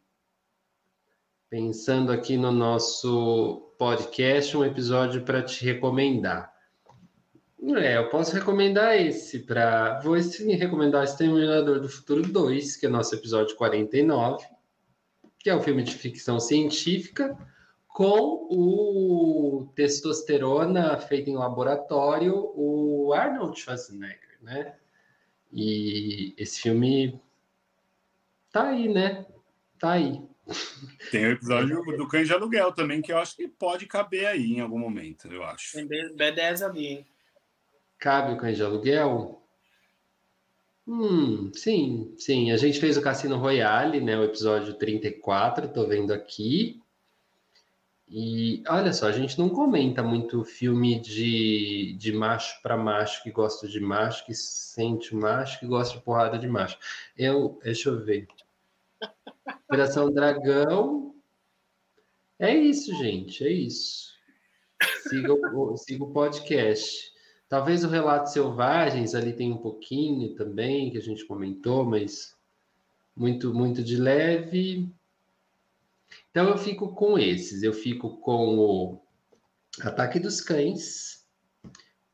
Pensando 1.48 2.12
aqui 2.12 2.36
no 2.36 2.52
nosso 2.52 3.72
podcast, 3.78 4.54
um 4.54 4.64
episódio 4.64 5.22
para 5.22 5.42
te 5.42 5.64
recomendar. 5.64 6.49
É, 7.62 7.98
eu 7.98 8.08
posso 8.08 8.34
recomendar 8.34 8.96
esse 8.96 9.40
para. 9.40 10.00
Vou 10.00 10.20
sim 10.20 10.52
recomendar 10.54 11.04
Exterminador 11.04 11.80
do 11.80 11.88
Futuro 11.88 12.22
2, 12.22 12.76
que 12.76 12.86
é 12.86 12.88
nosso 12.88 13.14
episódio 13.14 13.54
49, 13.56 14.46
que 15.38 15.50
é 15.50 15.54
um 15.54 15.60
filme 15.60 15.82
de 15.82 15.94
ficção 15.94 16.40
científica 16.40 17.36
com 17.86 18.46
o 18.50 19.72
testosterona 19.74 20.96
feito 20.98 21.28
em 21.28 21.36
laboratório, 21.36 22.50
o 22.54 23.12
Arnold 23.12 23.58
Schwarzenegger, 23.60 24.38
né? 24.40 24.74
E 25.52 26.34
esse 26.38 26.62
filme 26.62 27.20
tá 28.50 28.68
aí, 28.70 28.88
né? 28.88 29.26
Tá 29.78 29.92
aí. 29.92 30.22
Tem 31.10 31.26
o 31.26 31.32
episódio 31.32 31.82
do 31.96 32.08
Cães 32.08 32.26
de 32.26 32.32
Aluguel 32.32 32.72
também, 32.72 33.02
que 33.02 33.12
eu 33.12 33.18
acho 33.18 33.36
que 33.36 33.46
pode 33.46 33.86
caber 33.86 34.26
aí 34.26 34.54
em 34.54 34.60
algum 34.60 34.78
momento, 34.78 35.28
eu 35.28 35.44
acho. 35.44 35.72
Tem 35.72 35.86
B10 35.86 36.64
ali, 36.64 36.86
hein? 36.86 37.06
Cabe 38.00 38.32
o 38.32 38.38
Cães 38.38 38.56
de 38.56 38.62
Aluguel? 38.64 39.42
Hum, 40.88 41.52
sim, 41.54 42.14
sim. 42.16 42.50
A 42.50 42.56
gente 42.56 42.80
fez 42.80 42.96
o 42.96 43.02
Cassino 43.02 43.36
Royale, 43.36 44.00
né? 44.00 44.18
O 44.18 44.24
episódio 44.24 44.74
34, 44.74 45.68
tô 45.68 45.86
vendo 45.86 46.10
aqui. 46.12 46.82
E 48.08 48.64
olha 48.66 48.92
só, 48.92 49.06
a 49.06 49.12
gente 49.12 49.38
não 49.38 49.48
comenta 49.50 50.02
muito 50.02 50.42
filme 50.42 50.98
de, 50.98 51.94
de 51.96 52.12
macho 52.12 52.60
para 52.60 52.76
macho 52.76 53.22
que 53.22 53.30
gosta 53.30 53.68
de 53.68 53.78
macho, 53.78 54.26
que 54.26 54.34
sente 54.34 55.14
macho, 55.14 55.60
que 55.60 55.66
gosta 55.66 55.96
de 55.96 56.02
porrada 56.02 56.36
de 56.36 56.48
macho. 56.48 56.76
Eu, 57.16 57.60
deixa 57.62 57.90
eu 57.90 58.02
ver. 58.02 58.26
Operação 59.68 60.10
Dragão. 60.10 61.14
É 62.38 62.56
isso, 62.56 62.92
gente, 62.96 63.44
é 63.44 63.52
isso. 63.52 64.14
Siga 65.08 65.34
o, 65.34 65.76
siga 65.76 66.02
o 66.02 66.10
podcast. 66.10 67.12
Talvez 67.50 67.82
o 67.82 67.88
Relato 67.88 68.30
Selvagens 68.30 69.12
ali 69.12 69.32
tem 69.32 69.50
um 69.50 69.56
pouquinho 69.56 70.36
também, 70.36 70.88
que 70.88 70.98
a 70.98 71.02
gente 71.02 71.24
comentou, 71.24 71.84
mas 71.84 72.36
muito, 73.14 73.52
muito 73.52 73.82
de 73.82 73.96
leve. 73.96 74.88
Então 76.30 76.48
eu 76.48 76.56
fico 76.56 76.94
com 76.94 77.18
esses, 77.18 77.64
eu 77.64 77.72
fico 77.72 78.18
com 78.18 78.56
o 78.56 79.02
Ataque 79.80 80.20
dos 80.20 80.40
Cães, 80.40 81.26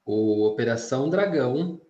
o 0.07 0.47
Operação 0.47 1.11
Dragão 1.11 1.83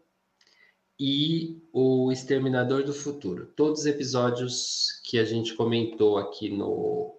e 0.98 1.62
o 1.72 2.10
Exterminador 2.10 2.82
do 2.82 2.92
Futuro. 2.92 3.46
Todos 3.54 3.82
os 3.82 3.86
episódios 3.86 5.00
que 5.04 5.20
a 5.20 5.24
gente 5.24 5.54
comentou 5.54 6.18
aqui 6.18 6.50
no 6.50 7.14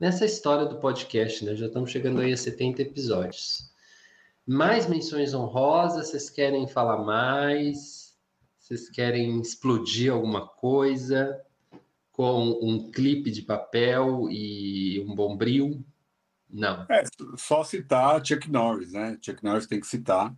nessa 0.00 0.24
história 0.24 0.66
do 0.66 0.80
podcast, 0.80 1.44
né? 1.44 1.54
Já 1.54 1.66
estamos 1.66 1.92
chegando 1.92 2.20
aí 2.20 2.32
a 2.32 2.36
70 2.36 2.82
episódios. 2.82 3.69
Mais 4.46 4.88
menções 4.88 5.34
honrosas, 5.34 6.08
vocês 6.08 6.30
querem 6.30 6.66
falar 6.66 6.98
mais? 7.04 8.16
Vocês 8.58 8.88
querem 8.90 9.40
explodir 9.40 10.12
alguma 10.12 10.46
coisa? 10.46 11.40
com 12.20 12.50
um 12.60 12.90
clipe 12.90 13.30
de 13.30 13.40
papel 13.40 14.28
e 14.30 15.02
um 15.08 15.14
bombril? 15.14 15.82
Não. 16.50 16.84
É, 16.90 17.02
só 17.34 17.64
citar 17.64 18.22
Chuck 18.22 18.50
Norris, 18.50 18.92
né? 18.92 19.16
Chuck 19.24 19.42
Norris 19.42 19.66
tem 19.66 19.80
que 19.80 19.86
citar, 19.86 20.30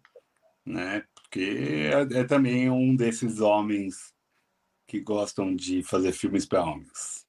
né? 0.64 1.04
Porque 1.12 1.90
é, 1.92 2.20
é 2.20 2.24
também 2.24 2.70
um 2.70 2.94
desses 2.94 3.40
homens 3.40 4.14
que 4.86 5.00
gostam 5.00 5.56
de 5.56 5.82
fazer 5.82 6.12
filmes 6.12 6.46
para 6.46 6.62
homens. 6.64 7.26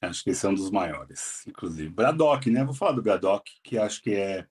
Acho 0.00 0.24
que 0.24 0.30
esse 0.30 0.46
é 0.46 0.48
um 0.48 0.54
dos 0.54 0.70
maiores, 0.70 1.46
inclusive. 1.46 1.90
Braddock, 1.90 2.50
né? 2.50 2.64
Vou 2.64 2.72
falar 2.72 2.92
do 2.92 3.02
Braddock, 3.02 3.50
que 3.62 3.76
acho 3.76 4.00
que 4.00 4.14
é, 4.14 4.46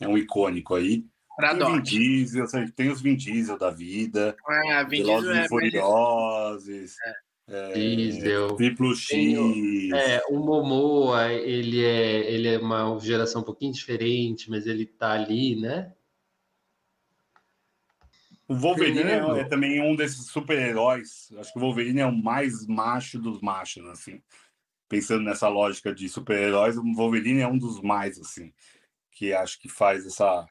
é 0.00 0.08
um 0.08 0.18
icônico 0.18 0.74
aí. 0.74 1.04
Braddock. 1.36 1.72
Tem, 1.72 1.82
Vin 1.82 1.82
Diesel, 1.82 2.46
tem 2.74 2.90
os 2.90 3.00
Vin 3.00 3.16
Diesel 3.16 3.58
da 3.58 3.70
vida. 3.70 4.36
É, 4.66 4.84
Vin 4.84 5.02
Diesel 5.02 5.32
é 5.32 5.48
Furiosos. 5.48 6.94
É. 7.00 7.24
É, 7.46 7.72
Diesel. 7.72 8.56
Triplo 8.56 8.94
X. 8.94 9.12
é, 9.92 10.22
o 10.30 10.38
Momoa, 10.38 11.30
ele 11.30 11.84
é, 11.84 12.32
ele 12.32 12.48
é 12.48 12.58
uma 12.58 12.98
geração 13.00 13.42
um 13.42 13.44
pouquinho 13.44 13.72
diferente, 13.72 14.48
mas 14.48 14.66
ele 14.66 14.86
tá 14.86 15.12
ali, 15.12 15.60
né? 15.60 15.92
O 18.48 18.54
Wolverine 18.54 19.10
é, 19.10 19.40
é, 19.40 19.44
também 19.44 19.80
um 19.80 19.96
desses 19.96 20.26
super-heróis. 20.26 21.32
Acho 21.38 21.52
que 21.52 21.58
o 21.58 21.62
Wolverine 21.62 22.00
é 22.00 22.06
o 22.06 22.14
mais 22.14 22.66
macho 22.66 23.18
dos 23.18 23.40
machos, 23.40 23.84
assim. 23.86 24.22
Pensando 24.88 25.24
nessa 25.24 25.48
lógica 25.48 25.94
de 25.94 26.08
super-heróis, 26.08 26.76
o 26.76 26.94
Wolverine 26.94 27.40
é 27.40 27.48
um 27.48 27.58
dos 27.58 27.80
mais, 27.80 28.18
assim, 28.18 28.52
que 29.14 29.32
acho 29.32 29.58
que 29.60 29.68
faz 29.68 30.04
essa 30.04 30.46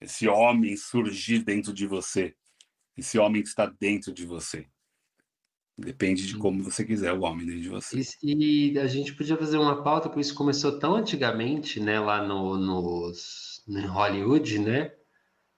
esse 0.00 0.26
homem 0.26 0.76
surgir 0.76 1.44
dentro 1.44 1.72
de 1.72 1.86
você. 1.86 2.34
Esse 2.96 3.18
homem 3.18 3.42
que 3.42 3.48
está 3.48 3.66
dentro 3.66 4.12
de 4.12 4.26
você. 4.26 4.66
Depende 5.78 6.26
de 6.26 6.36
como 6.36 6.62
você 6.62 6.84
quiser 6.84 7.12
o 7.12 7.22
homem 7.22 7.46
dentro 7.46 7.62
de 7.62 7.68
você. 7.68 8.02
E, 8.22 8.72
e, 8.72 8.78
a 8.78 8.86
gente 8.86 9.14
podia 9.14 9.36
fazer 9.36 9.58
uma 9.58 9.82
pauta, 9.82 10.08
porque 10.08 10.20
isso 10.20 10.34
começou 10.34 10.78
tão 10.78 10.94
antigamente, 10.96 11.80
né, 11.80 11.98
lá 11.98 12.22
no, 12.26 12.56
nos, 12.56 13.62
no 13.66 13.86
Hollywood, 13.88 14.58
né? 14.58 14.92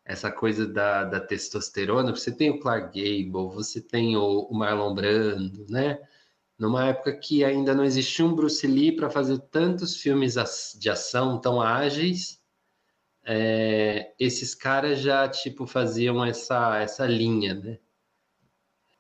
Essa 0.05 0.31
coisa 0.31 0.67
da, 0.67 1.05
da 1.05 1.21
testosterona. 1.21 2.15
Você 2.15 2.31
tem 2.31 2.51
o 2.51 2.61
Clark 2.61 2.89
Gable, 2.89 3.55
você 3.55 3.81
tem 3.81 4.17
o, 4.17 4.43
o 4.43 4.55
Marlon 4.55 4.95
Brando, 4.95 5.67
né? 5.69 5.99
Numa 6.59 6.87
época 6.87 7.17
que 7.17 7.45
ainda 7.45 7.75
não 7.75 7.85
existia 7.85 8.25
um 8.25 8.35
Bruce 8.35 8.67
Lee 8.67 8.95
para 8.95 9.11
fazer 9.11 9.39
tantos 9.51 9.97
filmes 9.97 10.35
de 10.79 10.89
ação 10.89 11.41
tão 11.41 11.61
ágeis, 11.61 12.41
é, 13.25 14.15
esses 14.19 14.55
caras 14.55 15.01
já 15.01 15.29
tipo 15.29 15.67
faziam 15.67 16.25
essa, 16.25 16.79
essa 16.79 17.07
linha, 17.07 17.55
né? 17.55 17.79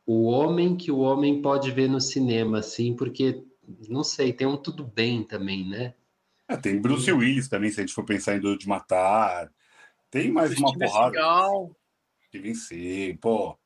o 0.06 0.24
homem 0.24 0.76
que 0.76 0.90
o 0.90 0.98
homem 0.98 1.40
pode 1.40 1.70
ver 1.70 1.88
no 1.88 2.00
cinema, 2.00 2.58
assim, 2.58 2.94
porque, 2.94 3.42
não 3.88 4.04
sei, 4.04 4.32
tem 4.32 4.46
um 4.46 4.56
tudo 4.56 4.84
bem 4.84 5.22
também, 5.22 5.66
né? 5.66 5.94
É, 6.46 6.56
tem 6.56 6.80
Bruce 6.80 7.10
Willis 7.10 7.48
também, 7.48 7.70
se 7.70 7.80
a 7.80 7.82
gente 7.82 7.94
for 7.94 8.04
pensar 8.04 8.36
em 8.36 8.40
Duro 8.40 8.58
de 8.58 8.68
Matar. 8.68 9.50
Tem 10.10 10.30
mais 10.30 10.56
uma 10.58 10.72
porrada. 10.76 11.14
Seagal. 11.14 11.76
Steven 12.26 12.54
Seagal, 12.54 13.18
pô. 13.18 13.58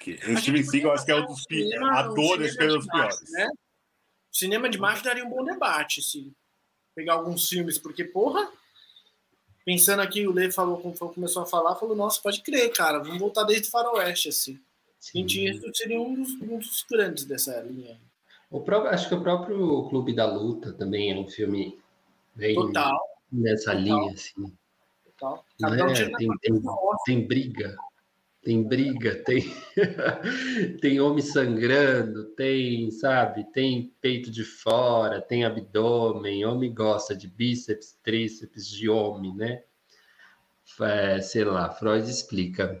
Que, 0.00 0.18
Steven 0.38 0.62
Seagal 0.62 0.92
acho 0.92 1.04
que 1.04 1.12
é 1.12 1.16
um 1.16 1.26
dos 1.26 1.42
cinema, 1.42 1.92
atores 2.00 2.56
que 2.56 2.62
é 2.62 2.66
os 2.66 2.86
piores. 2.86 3.20
Né? 3.30 3.48
Cinema 4.30 4.68
de 4.68 4.78
macho 4.78 5.04
daria 5.04 5.24
um 5.24 5.30
bom 5.30 5.44
debate, 5.44 6.02
se 6.02 6.32
pegar 6.94 7.14
alguns 7.14 7.48
filmes, 7.48 7.78
porque, 7.78 8.04
porra, 8.04 8.50
pensando 9.64 10.00
aqui, 10.00 10.26
o 10.26 10.32
Lê 10.32 10.50
falou, 10.50 10.78
começou 10.78 11.42
a 11.42 11.46
falar, 11.46 11.76
falou, 11.76 11.96
nossa, 11.96 12.20
pode 12.20 12.42
crer, 12.42 12.72
cara, 12.72 12.98
vamos 12.98 13.18
voltar 13.18 13.44
desde 13.44 13.68
o 13.68 13.70
Faroeste, 13.70 14.28
assim. 14.28 14.60
Clint 15.10 15.36
Eastwood 15.36 15.76
seria 15.76 16.00
um 16.00 16.14
dos, 16.14 16.30
um 16.40 16.58
dos 16.58 16.84
grandes 16.90 17.24
dessa 17.24 17.60
linha. 17.60 17.98
O 18.50 18.60
próprio, 18.60 18.92
acho 18.92 19.08
que 19.08 19.14
o 19.14 19.20
próprio 19.20 19.88
Clube 19.88 20.14
da 20.14 20.26
Luta 20.26 20.72
também 20.72 21.10
é 21.10 21.16
um 21.16 21.28
filme 21.28 21.78
bem 22.34 22.54
Total. 22.54 23.00
nessa 23.30 23.72
Total. 23.72 23.80
linha, 23.80 24.12
assim. 24.12 24.56
Total. 25.04 25.44
Né? 25.60 26.10
Tem, 26.16 26.28
tem, 26.38 26.62
tem, 27.04 27.26
briga. 27.26 27.76
Tem 28.44 28.62
briga, 28.62 29.16
tem 29.24 29.42
tem 30.80 31.00
homem 31.00 31.22
sangrando, 31.22 32.26
tem, 32.36 32.90
sabe, 32.90 33.44
tem 33.52 33.92
peito 34.00 34.30
de 34.30 34.44
fora, 34.44 35.20
tem 35.20 35.44
abdômen, 35.44 36.44
homem 36.44 36.72
gosta 36.72 37.16
de 37.16 37.26
bíceps, 37.26 37.98
tríceps 38.02 38.68
de 38.68 38.88
homem, 38.88 39.34
né? 39.34 39.62
É, 40.80 41.20
sei 41.20 41.44
lá, 41.44 41.70
Freud 41.70 42.08
explica. 42.08 42.80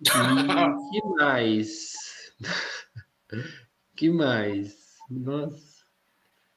E 0.00 0.04
que 0.90 1.06
mais? 1.16 1.92
que 3.96 4.10
mais? 4.10 4.96
Nossa. 5.08 5.74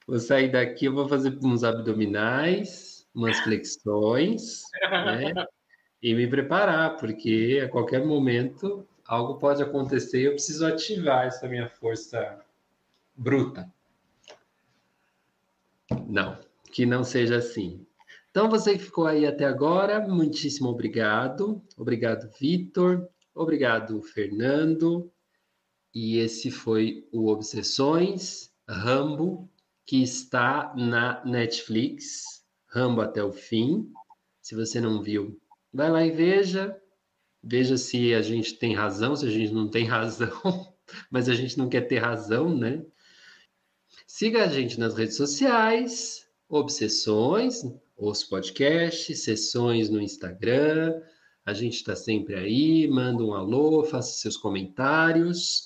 Vou 0.07 0.19
sair 0.19 0.51
daqui, 0.51 0.85
eu 0.85 0.93
vou 0.93 1.07
fazer 1.07 1.37
uns 1.43 1.63
abdominais, 1.63 3.05
umas 3.13 3.37
flexões, 3.41 4.63
né? 4.89 5.33
E 6.01 6.13
me 6.13 6.27
preparar, 6.27 6.97
porque 6.97 7.61
a 7.63 7.69
qualquer 7.69 8.05
momento 8.05 8.87
algo 9.05 9.35
pode 9.35 9.63
acontecer 9.63 10.21
e 10.21 10.25
eu 10.25 10.33
preciso 10.33 10.65
ativar 10.65 11.25
essa 11.25 11.47
minha 11.47 11.69
força 11.69 12.39
bruta. 13.15 13.71
Não, 16.07 16.37
que 16.71 16.85
não 16.85 17.03
seja 17.03 17.37
assim. 17.37 17.85
Então, 18.29 18.49
você 18.49 18.77
que 18.77 18.83
ficou 18.83 19.07
aí 19.07 19.25
até 19.25 19.45
agora, 19.45 20.05
muitíssimo 20.07 20.69
obrigado. 20.69 21.61
Obrigado, 21.75 22.29
Vitor. 22.39 23.09
Obrigado, 23.33 24.01
Fernando. 24.03 25.11
E 25.93 26.17
esse 26.17 26.51
foi 26.51 27.07
o 27.11 27.29
Obsessões 27.29 28.51
Rambo, 28.67 29.49
que 29.85 30.03
está 30.03 30.73
na 30.75 31.23
Netflix. 31.25 32.43
Rambo 32.67 33.01
até 33.01 33.23
o 33.23 33.31
fim. 33.31 33.91
Se 34.41 34.53
você 34.53 34.79
não 34.79 35.01
viu, 35.01 35.39
vai 35.73 35.89
lá 35.89 36.05
e 36.05 36.11
veja. 36.11 36.79
Veja 37.43 37.77
se 37.77 38.13
a 38.13 38.21
gente 38.21 38.55
tem 38.55 38.73
razão, 38.73 39.15
se 39.15 39.25
a 39.25 39.29
gente 39.29 39.53
não 39.53 39.69
tem 39.69 39.85
razão, 39.85 40.31
mas 41.09 41.29
a 41.29 41.35
gente 41.35 41.57
não 41.57 41.69
quer 41.69 41.81
ter 41.81 41.99
razão, 41.99 42.55
né? 42.55 42.83
Siga 44.05 44.43
a 44.43 44.47
gente 44.47 44.79
nas 44.79 44.95
redes 44.95 45.15
sociais, 45.15 46.27
Obsessões, 46.49 47.61
os 47.97 48.23
podcasts, 48.23 49.23
sessões 49.23 49.89
no 49.89 50.01
Instagram. 50.01 51.01
A 51.45 51.53
gente 51.53 51.75
está 51.75 51.95
sempre 51.95 52.35
aí. 52.35 52.87
Manda 52.87 53.23
um 53.23 53.33
alô, 53.33 53.83
faça 53.83 54.17
seus 54.17 54.37
comentários. 54.37 55.65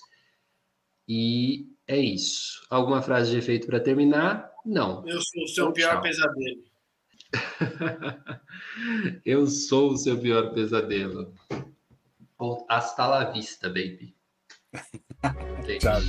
E 1.07 1.67
é 1.87 1.99
isso. 1.99 2.65
Alguma 2.69 3.01
frase 3.01 3.31
de 3.31 3.37
efeito 3.37 3.67
para 3.67 3.79
terminar? 3.79 4.51
Não. 4.65 5.07
Eu 5.07 5.21
sou 5.21 5.43
o 5.43 5.47
seu 5.47 5.63
então, 5.65 5.73
pior 5.73 5.93
tchau. 5.93 6.01
pesadelo. 6.01 6.63
Eu 9.25 9.47
sou 9.47 9.91
o 9.91 9.97
seu 9.97 10.17
pior 10.19 10.53
pesadelo. 10.53 11.33
Hasta 12.67 13.07
la 13.07 13.31
vista, 13.31 13.67
baby. 13.69 14.15
tchau. 15.79 16.01